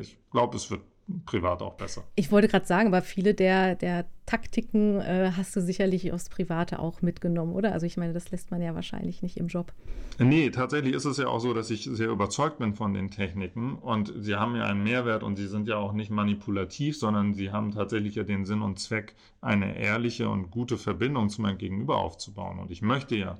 ich 0.00 0.16
glaube, 0.30 0.56
es 0.56 0.70
wird 0.70 0.82
privat 1.24 1.62
auch 1.62 1.74
besser. 1.74 2.02
Ich 2.16 2.32
wollte 2.32 2.48
gerade 2.48 2.66
sagen, 2.66 2.88
aber 2.88 3.00
viele 3.00 3.34
der, 3.34 3.76
der 3.76 4.06
Taktiken 4.26 5.00
äh, 5.00 5.30
hast 5.36 5.54
du 5.54 5.60
sicherlich 5.60 6.12
aufs 6.12 6.28
Private 6.28 6.80
auch 6.80 7.00
mitgenommen, 7.00 7.54
oder? 7.54 7.72
Also 7.72 7.86
ich 7.86 7.96
meine, 7.96 8.12
das 8.12 8.32
lässt 8.32 8.50
man 8.50 8.60
ja 8.60 8.74
wahrscheinlich 8.74 9.22
nicht 9.22 9.36
im 9.36 9.46
Job. 9.46 9.72
Nee, 10.18 10.50
tatsächlich 10.50 10.94
ist 10.94 11.04
es 11.04 11.18
ja 11.18 11.28
auch 11.28 11.38
so, 11.38 11.54
dass 11.54 11.70
ich 11.70 11.84
sehr 11.84 12.08
überzeugt 12.08 12.58
bin 12.58 12.74
von 12.74 12.92
den 12.92 13.10
Techniken 13.10 13.76
und 13.76 14.12
sie 14.16 14.34
haben 14.34 14.56
ja 14.56 14.64
einen 14.64 14.82
Mehrwert 14.82 15.22
und 15.22 15.36
sie 15.36 15.46
sind 15.46 15.68
ja 15.68 15.76
auch 15.76 15.92
nicht 15.92 16.10
manipulativ, 16.10 16.98
sondern 16.98 17.34
sie 17.34 17.52
haben 17.52 17.70
tatsächlich 17.70 18.16
ja 18.16 18.24
den 18.24 18.44
Sinn 18.44 18.62
und 18.62 18.80
Zweck, 18.80 19.14
eine 19.40 19.78
ehrliche 19.78 20.28
und 20.28 20.50
gute 20.50 20.76
Verbindung 20.76 21.28
zu 21.28 21.40
meinem 21.40 21.58
Gegenüber 21.58 21.98
aufzubauen. 21.98 22.58
Und 22.58 22.72
ich 22.72 22.82
möchte 22.82 23.14
ja, 23.14 23.38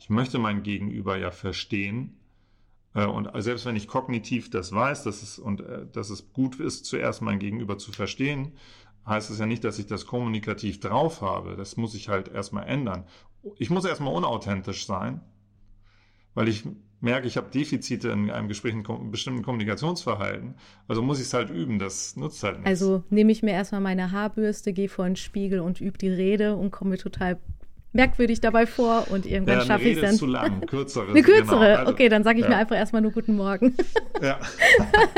ich 0.00 0.10
möchte 0.10 0.38
mein 0.38 0.64
Gegenüber 0.64 1.16
ja 1.16 1.30
verstehen 1.30 2.16
und 3.02 3.28
selbst 3.42 3.66
wenn 3.66 3.76
ich 3.76 3.88
kognitiv 3.88 4.50
das 4.50 4.72
weiß, 4.72 5.02
dass 5.02 5.22
es, 5.22 5.38
und, 5.38 5.60
äh, 5.60 5.86
dass 5.92 6.10
es 6.10 6.32
gut 6.32 6.60
ist, 6.60 6.84
zuerst 6.84 7.22
mein 7.22 7.40
Gegenüber 7.40 7.76
zu 7.76 7.92
verstehen, 7.92 8.52
heißt 9.06 9.30
es 9.30 9.38
ja 9.38 9.46
nicht, 9.46 9.64
dass 9.64 9.78
ich 9.78 9.86
das 9.86 10.06
kommunikativ 10.06 10.80
drauf 10.80 11.20
habe. 11.20 11.56
Das 11.56 11.76
muss 11.76 11.94
ich 11.94 12.08
halt 12.08 12.28
erstmal 12.28 12.66
ändern. 12.66 13.04
Ich 13.58 13.68
muss 13.68 13.84
erstmal 13.84 14.14
unauthentisch 14.14 14.86
sein, 14.86 15.20
weil 16.34 16.48
ich 16.48 16.64
merke, 17.00 17.26
ich 17.26 17.36
habe 17.36 17.50
Defizite 17.50 18.08
in 18.08 18.30
einem 18.30 18.48
Gespräch, 18.48 18.74
in 18.74 19.10
bestimmten 19.10 19.42
Kommunikationsverhalten. 19.42 20.54
Also 20.88 21.02
muss 21.02 21.18
ich 21.18 21.26
es 21.26 21.34
halt 21.34 21.50
üben, 21.50 21.78
das 21.78 22.16
nutzt 22.16 22.42
halt 22.42 22.56
nichts. 22.56 22.68
Also 22.68 23.04
nehme 23.10 23.30
ich 23.30 23.42
mir 23.42 23.52
erstmal 23.52 23.82
meine 23.82 24.10
Haarbürste, 24.10 24.72
gehe 24.72 24.88
vor 24.88 25.04
den 25.04 25.16
Spiegel 25.16 25.60
und 25.60 25.80
übe 25.80 25.98
die 25.98 26.08
Rede 26.08 26.56
und 26.56 26.70
komme 26.70 26.92
mir 26.92 26.98
total 26.98 27.38
merkwürdig 27.94 28.40
dabei 28.40 28.66
vor 28.66 29.06
und 29.10 29.24
irgendwann 29.24 29.60
ja, 29.60 29.64
schaffe 29.64 29.84
ich 29.84 29.96
es 29.96 30.02
dann. 30.02 30.16
zu 30.16 30.26
lang, 30.26 30.60
kürzere. 30.66 31.10
Eine 31.10 31.22
kürzere, 31.22 31.64
genau. 31.64 31.78
also, 31.78 31.92
okay, 31.92 32.08
dann 32.08 32.24
sage 32.24 32.38
ich 32.38 32.44
ja. 32.44 32.50
mir 32.50 32.56
einfach 32.56 32.76
erstmal 32.76 33.02
nur 33.02 33.12
Guten 33.12 33.36
Morgen. 33.36 33.74
Ja. 34.20 34.40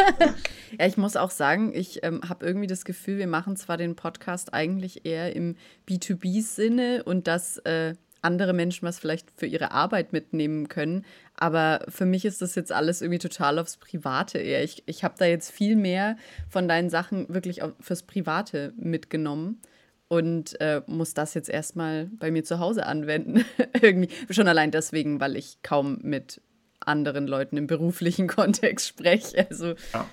ja, 0.79 0.87
ich 0.87 0.97
muss 0.99 1.17
auch 1.17 1.31
sagen, 1.31 1.73
ich 1.75 2.05
ähm, 2.05 2.21
habe 2.29 2.45
irgendwie 2.45 2.67
das 2.67 2.85
Gefühl, 2.85 3.19
wir 3.19 3.27
machen 3.27 3.57
zwar 3.57 3.79
den 3.79 3.97
Podcast 3.97 4.53
eigentlich 4.53 5.07
eher 5.07 5.35
im 5.35 5.57
B2B-Sinne 5.89 7.03
und 7.05 7.27
dass 7.27 7.57
äh, 7.59 7.95
andere 8.21 8.53
Menschen 8.53 8.87
was 8.87 8.99
vielleicht 8.99 9.31
für 9.37 9.47
ihre 9.47 9.71
Arbeit 9.71 10.13
mitnehmen 10.13 10.69
können, 10.69 11.05
aber 11.35 11.85
für 11.89 12.05
mich 12.05 12.27
ist 12.27 12.43
das 12.43 12.55
jetzt 12.57 12.73
alles 12.73 13.01
irgendwie 13.01 13.19
total 13.19 13.59
aufs 13.59 13.79
Private 13.79 14.39
eher. 14.39 14.63
Ich, 14.63 14.83
ich 14.87 15.03
habe 15.03 15.15
da 15.19 15.25
jetzt 15.25 15.51
viel 15.51 15.77
mehr 15.77 16.17
von 16.51 16.69
deinen 16.69 16.91
Sachen 16.91 17.27
wirklich 17.33 17.61
fürs 17.81 18.03
Private 18.03 18.75
mitgenommen 18.77 19.61
und 20.09 20.61
äh, 20.61 20.83
muss 20.87 21.15
das 21.15 21.35
jetzt 21.35 21.49
erstmal 21.49 22.07
bei 22.07 22.31
mir 22.31 22.45
zu 22.45 22.59
Hause 22.59 22.87
anwenden. 22.87 23.45
Irgendwie 23.81 24.11
schon 24.31 24.49
allein 24.49 24.71
deswegen, 24.71 25.21
weil 25.21 25.37
ich 25.37 25.59
kaum 25.63 25.99
mit 26.03 26.41
anderen 26.81 27.27
Leuten 27.27 27.57
im 27.57 27.67
beruflichen 27.67 28.29
Kontext 28.29 28.87
spreche. 28.87 29.47
Also 29.51 29.75
ja. 29.93 30.09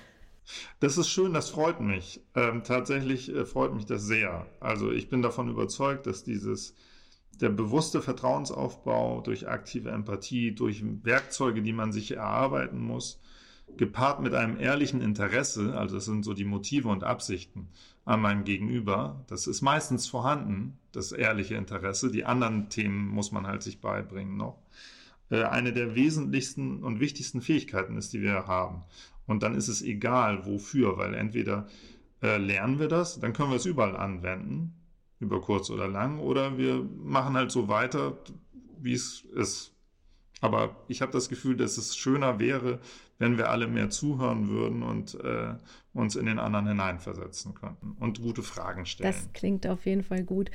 Das 0.80 0.98
ist 0.98 1.08
schön, 1.08 1.32
das 1.32 1.48
freut 1.48 1.80
mich. 1.80 2.20
Ähm, 2.34 2.64
tatsächlich 2.64 3.34
äh, 3.34 3.46
freut 3.46 3.74
mich 3.74 3.86
das 3.86 4.02
sehr. 4.02 4.46
Also 4.60 4.90
ich 4.92 5.08
bin 5.08 5.22
davon 5.22 5.48
überzeugt, 5.48 6.06
dass 6.06 6.22
dieses 6.22 6.74
der 7.40 7.48
bewusste 7.48 8.02
Vertrauensaufbau 8.02 9.20
durch 9.20 9.48
aktive 9.48 9.90
Empathie, 9.90 10.54
durch 10.54 10.82
Werkzeuge, 11.02 11.62
die 11.62 11.72
man 11.72 11.92
sich 11.92 12.12
erarbeiten 12.12 12.78
muss, 12.78 13.20
gepaart 13.78 14.20
mit 14.20 14.34
einem 14.34 14.58
ehrlichen 14.58 15.00
Interesse, 15.00 15.76
also 15.76 15.96
das 15.96 16.04
sind 16.04 16.24
so 16.24 16.34
die 16.34 16.44
Motive 16.44 16.88
und 16.88 17.04
Absichten 17.04 17.68
an 18.04 18.20
meinem 18.20 18.44
Gegenüber, 18.44 19.24
das 19.28 19.46
ist 19.46 19.62
meistens 19.62 20.06
vorhanden, 20.06 20.78
das 20.92 21.12
ehrliche 21.12 21.54
Interesse. 21.54 22.10
Die 22.10 22.24
anderen 22.24 22.68
Themen 22.68 23.08
muss 23.08 23.32
man 23.32 23.46
halt 23.46 23.62
sich 23.62 23.80
beibringen 23.80 24.36
noch. 24.36 24.58
Äh, 25.30 25.44
eine 25.44 25.72
der 25.72 25.94
wesentlichsten 25.94 26.82
und 26.82 27.00
wichtigsten 27.00 27.40
Fähigkeiten 27.40 27.96
ist, 27.96 28.12
die 28.12 28.22
wir 28.22 28.46
haben. 28.46 28.82
Und 29.26 29.42
dann 29.42 29.54
ist 29.54 29.68
es 29.68 29.82
egal, 29.82 30.46
wofür, 30.46 30.98
weil 30.98 31.14
entweder 31.14 31.66
äh, 32.22 32.36
lernen 32.36 32.78
wir 32.78 32.88
das, 32.88 33.20
dann 33.20 33.32
können 33.32 33.50
wir 33.50 33.56
es 33.56 33.66
überall 33.66 33.96
anwenden, 33.96 34.74
über 35.18 35.40
kurz 35.40 35.70
oder 35.70 35.88
lang, 35.88 36.18
oder 36.18 36.58
wir 36.58 36.86
machen 37.02 37.34
halt 37.34 37.50
so 37.50 37.68
weiter, 37.68 38.18
wie 38.80 38.92
es 38.92 39.24
ist. 39.34 39.72
Aber 40.40 40.76
ich 40.88 41.00
habe 41.00 41.12
das 41.12 41.30
Gefühl, 41.30 41.56
dass 41.56 41.78
es 41.78 41.96
schöner 41.96 42.38
wäre, 42.38 42.80
wenn 43.18 43.38
wir 43.38 43.50
alle 43.50 43.66
mehr 43.66 43.90
zuhören 43.90 44.48
würden 44.48 44.82
und 44.82 45.14
äh, 45.22 45.54
uns 45.92 46.16
in 46.16 46.26
den 46.26 46.38
anderen 46.38 46.66
hineinversetzen 46.66 47.54
könnten 47.54 47.92
und 48.00 48.20
gute 48.20 48.42
Fragen 48.42 48.86
stellen. 48.86 49.12
Das 49.12 49.32
klingt 49.32 49.66
auf 49.66 49.86
jeden 49.86 50.02
Fall 50.02 50.24
gut. 50.24 50.50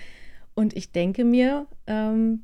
Und 0.56 0.76
ich 0.76 0.92
denke 0.92 1.24
mir, 1.24 1.68
ähm, 1.88 2.44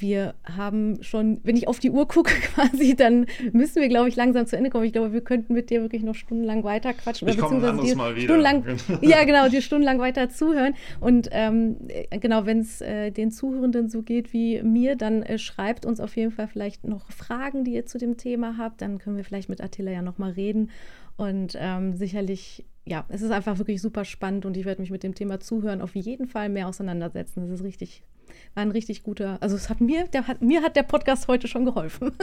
wir 0.00 0.34
haben 0.44 1.02
schon, 1.02 1.40
wenn 1.42 1.56
ich 1.56 1.68
auf 1.68 1.78
die 1.78 1.90
Uhr 1.90 2.06
gucke 2.08 2.32
quasi, 2.54 2.94
dann 2.94 3.26
müssen 3.52 3.80
wir, 3.80 3.88
glaube 3.88 4.08
ich, 4.08 4.16
langsam 4.16 4.46
zu 4.46 4.56
Ende 4.56 4.70
kommen. 4.70 4.84
Ich 4.84 4.92
glaube, 4.92 5.12
wir 5.12 5.20
könnten 5.20 5.54
mit 5.54 5.70
dir 5.70 5.82
wirklich 5.82 6.02
noch 6.02 6.14
stundenlang 6.14 6.64
weiter 6.64 6.92
quatschen. 6.94 7.28
Ich 7.28 7.38
komme 7.38 7.68
ein 7.68 7.96
Mal 7.96 8.16
wieder. 8.16 8.24
Stundenlang, 8.24 8.64
ja, 9.02 9.24
genau, 9.24 9.48
dir 9.48 9.62
stundenlang 9.62 9.98
weiter 9.98 10.28
zuhören. 10.28 10.74
Und 11.00 11.28
ähm, 11.32 11.76
genau, 12.10 12.46
wenn 12.46 12.60
es 12.60 12.80
äh, 12.80 13.10
den 13.10 13.30
Zuhörenden 13.30 13.88
so 13.88 14.02
geht 14.02 14.32
wie 14.32 14.62
mir, 14.62 14.96
dann 14.96 15.22
äh, 15.22 15.38
schreibt 15.38 15.86
uns 15.86 16.00
auf 16.00 16.16
jeden 16.16 16.32
Fall 16.32 16.48
vielleicht 16.48 16.84
noch 16.84 17.10
Fragen, 17.10 17.64
die 17.64 17.74
ihr 17.74 17.86
zu 17.86 17.98
dem 17.98 18.16
Thema 18.16 18.56
habt. 18.58 18.82
Dann 18.82 18.98
können 18.98 19.16
wir 19.16 19.24
vielleicht 19.24 19.48
mit 19.48 19.60
Attila 19.60 19.90
ja 19.90 20.02
nochmal 20.02 20.32
reden. 20.32 20.70
Und 21.16 21.56
ähm, 21.58 21.94
sicherlich 21.94 22.64
ja, 22.86 23.04
es 23.08 23.20
ist 23.20 23.32
einfach 23.32 23.58
wirklich 23.58 23.82
super 23.82 24.04
spannend 24.04 24.46
und 24.46 24.56
ich 24.56 24.64
werde 24.64 24.80
mich 24.80 24.90
mit 24.90 25.02
dem 25.02 25.14
Thema 25.14 25.40
Zuhören 25.40 25.82
auf 25.82 25.96
jeden 25.96 26.28
Fall 26.28 26.48
mehr 26.48 26.68
auseinandersetzen. 26.68 27.42
Das 27.42 27.50
ist 27.50 27.64
richtig, 27.64 28.04
war 28.54 28.62
ein 28.62 28.70
richtig 28.70 29.02
guter, 29.02 29.42
also 29.42 29.56
es 29.56 29.68
hat 29.68 29.80
mir, 29.80 30.06
der 30.06 30.28
hat, 30.28 30.40
mir 30.40 30.62
hat 30.62 30.76
der 30.76 30.84
Podcast 30.84 31.26
heute 31.28 31.48
schon 31.48 31.64
geholfen. 31.64 32.12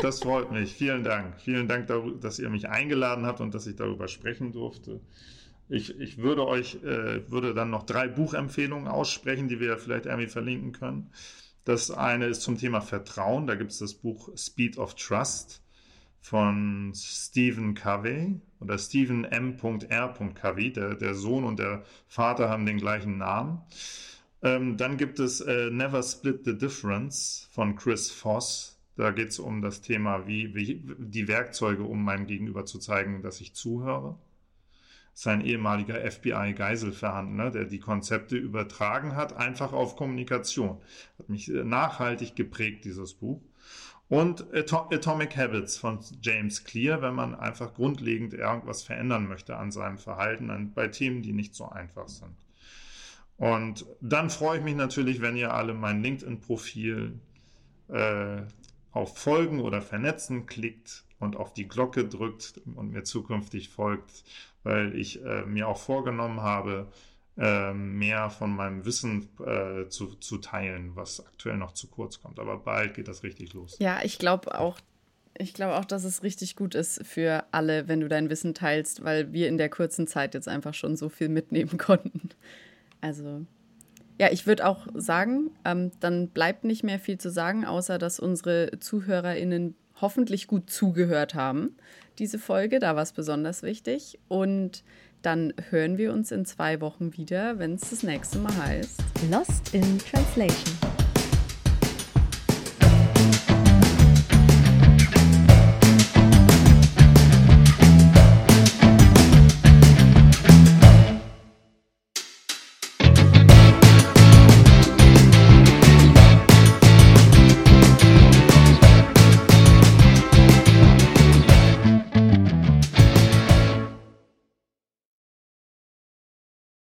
Das 0.00 0.20
freut 0.20 0.52
mich. 0.52 0.72
Vielen 0.72 1.02
Dank. 1.02 1.38
Vielen 1.40 1.68
Dank, 1.68 1.90
dass 2.20 2.38
ihr 2.38 2.48
mich 2.48 2.68
eingeladen 2.68 3.26
habt 3.26 3.40
und 3.40 3.52
dass 3.52 3.66
ich 3.66 3.76
darüber 3.76 4.08
sprechen 4.08 4.52
durfte. 4.52 5.00
Ich, 5.68 5.98
ich 6.00 6.18
würde 6.18 6.46
euch, 6.46 6.76
äh, 6.84 7.28
würde 7.30 7.52
dann 7.52 7.70
noch 7.70 7.82
drei 7.82 8.08
Buchempfehlungen 8.08 8.86
aussprechen, 8.86 9.48
die 9.48 9.60
wir 9.60 9.76
vielleicht 9.78 10.06
irgendwie 10.06 10.28
verlinken 10.28 10.72
können. 10.72 11.10
Das 11.64 11.90
eine 11.90 12.26
ist 12.26 12.42
zum 12.42 12.56
Thema 12.56 12.80
Vertrauen. 12.80 13.46
Da 13.46 13.56
gibt 13.56 13.72
es 13.72 13.78
das 13.78 13.92
Buch 13.92 14.30
Speed 14.36 14.78
of 14.78 14.94
Trust 14.94 15.61
von 16.22 16.92
Stephen 16.94 17.74
Covey 17.74 18.40
oder 18.60 18.78
Stephen 18.78 19.24
M.R. 19.24 20.14
Covey. 20.34 20.72
Der, 20.72 20.94
der 20.94 21.14
Sohn 21.14 21.44
und 21.44 21.58
der 21.58 21.82
Vater 22.06 22.48
haben 22.48 22.64
den 22.64 22.78
gleichen 22.78 23.18
Namen. 23.18 23.60
Ähm, 24.42 24.76
dann 24.76 24.96
gibt 24.96 25.18
es 25.18 25.40
äh, 25.40 25.70
Never 25.70 26.02
Split 26.02 26.44
the 26.44 26.56
Difference 26.56 27.48
von 27.50 27.76
Chris 27.76 28.10
Voss. 28.10 28.78
Da 28.96 29.10
geht 29.10 29.30
es 29.30 29.38
um 29.38 29.62
das 29.62 29.80
Thema, 29.80 30.26
wie, 30.26 30.54
wie 30.54 30.82
die 30.98 31.26
Werkzeuge, 31.26 31.82
um 31.82 32.04
meinem 32.04 32.26
Gegenüber 32.26 32.64
zu 32.66 32.78
zeigen, 32.78 33.22
dass 33.22 33.40
ich 33.40 33.54
zuhöre. 33.54 34.16
Sein 35.14 35.44
ehemaliger 35.44 35.98
FBI-Geiselverhandler, 36.10 37.50
der 37.50 37.64
die 37.64 37.80
Konzepte 37.80 38.36
übertragen 38.36 39.16
hat, 39.16 39.36
einfach 39.36 39.72
auf 39.72 39.96
Kommunikation. 39.96 40.80
Hat 41.18 41.28
mich 41.28 41.52
äh, 41.52 41.64
nachhaltig 41.64 42.36
geprägt, 42.36 42.84
dieses 42.84 43.14
Buch. 43.14 43.42
Und 44.12 44.44
Atomic 44.52 45.38
Habits 45.38 45.78
von 45.78 46.00
James 46.20 46.64
Clear, 46.64 47.00
wenn 47.00 47.14
man 47.14 47.34
einfach 47.34 47.72
grundlegend 47.72 48.34
irgendwas 48.34 48.82
verändern 48.82 49.26
möchte 49.26 49.56
an 49.56 49.72
seinem 49.72 49.96
Verhalten, 49.96 50.70
bei 50.74 50.88
Themen, 50.88 51.22
die 51.22 51.32
nicht 51.32 51.54
so 51.54 51.70
einfach 51.70 52.08
sind. 52.08 52.36
Und 53.38 53.86
dann 54.02 54.28
freue 54.28 54.58
ich 54.58 54.64
mich 54.64 54.74
natürlich, 54.74 55.22
wenn 55.22 55.34
ihr 55.34 55.54
alle 55.54 55.72
mein 55.72 56.02
LinkedIn-Profil 56.02 57.20
äh, 57.88 58.42
auf 58.90 59.16
Folgen 59.16 59.60
oder 59.60 59.80
Vernetzen 59.80 60.44
klickt 60.44 61.04
und 61.18 61.36
auf 61.36 61.54
die 61.54 61.66
Glocke 61.66 62.06
drückt 62.06 62.60
und 62.74 62.92
mir 62.92 63.04
zukünftig 63.04 63.70
folgt, 63.70 64.24
weil 64.62 64.94
ich 64.94 65.24
äh, 65.24 65.46
mir 65.46 65.68
auch 65.68 65.78
vorgenommen 65.78 66.42
habe, 66.42 66.92
äh, 67.38 67.72
mehr 67.72 68.30
von 68.30 68.54
meinem 68.54 68.84
Wissen 68.84 69.28
äh, 69.44 69.88
zu, 69.88 70.14
zu 70.16 70.38
teilen, 70.38 70.94
was 70.94 71.24
aktuell 71.24 71.56
noch 71.56 71.72
zu 71.72 71.88
kurz 71.88 72.20
kommt. 72.20 72.38
Aber 72.38 72.58
bald 72.58 72.94
geht 72.94 73.08
das 73.08 73.22
richtig 73.22 73.54
los. 73.54 73.76
Ja, 73.78 74.00
ich 74.02 74.18
glaube 74.18 74.58
auch, 74.58 74.78
ich 75.38 75.54
glaube 75.54 75.76
auch, 75.76 75.84
dass 75.84 76.04
es 76.04 76.22
richtig 76.22 76.56
gut 76.56 76.74
ist 76.74 77.06
für 77.06 77.44
alle, 77.50 77.88
wenn 77.88 78.00
du 78.00 78.08
dein 78.08 78.28
Wissen 78.28 78.54
teilst, 78.54 79.02
weil 79.02 79.32
wir 79.32 79.48
in 79.48 79.56
der 79.56 79.70
kurzen 79.70 80.06
Zeit 80.06 80.34
jetzt 80.34 80.48
einfach 80.48 80.74
schon 80.74 80.96
so 80.96 81.08
viel 81.08 81.28
mitnehmen 81.28 81.76
konnten. 81.78 82.30
Also, 83.00 83.46
ja, 84.20 84.30
ich 84.30 84.46
würde 84.46 84.66
auch 84.66 84.86
sagen, 84.94 85.50
ähm, 85.64 85.90
dann 86.00 86.28
bleibt 86.28 86.64
nicht 86.64 86.84
mehr 86.84 86.98
viel 86.98 87.18
zu 87.18 87.30
sagen, 87.30 87.64
außer 87.64 87.98
dass 87.98 88.20
unsere 88.20 88.78
ZuhörerInnen 88.78 89.74
hoffentlich 90.00 90.46
gut 90.46 90.68
zugehört 90.68 91.34
haben. 91.34 91.76
Diese 92.18 92.38
Folge, 92.38 92.78
da 92.78 92.94
war 92.94 93.02
es 93.02 93.12
besonders 93.12 93.62
wichtig. 93.62 94.18
Und 94.28 94.84
dann 95.22 95.52
hören 95.70 95.98
wir 95.98 96.12
uns 96.12 96.32
in 96.32 96.44
zwei 96.44 96.80
Wochen 96.80 97.16
wieder, 97.16 97.58
wenn 97.58 97.74
es 97.74 97.90
das 97.90 98.02
nächste 98.02 98.38
Mal 98.38 98.56
heißt 98.56 99.00
Lost 99.30 99.74
in 99.74 99.98
Translation. 99.98 100.81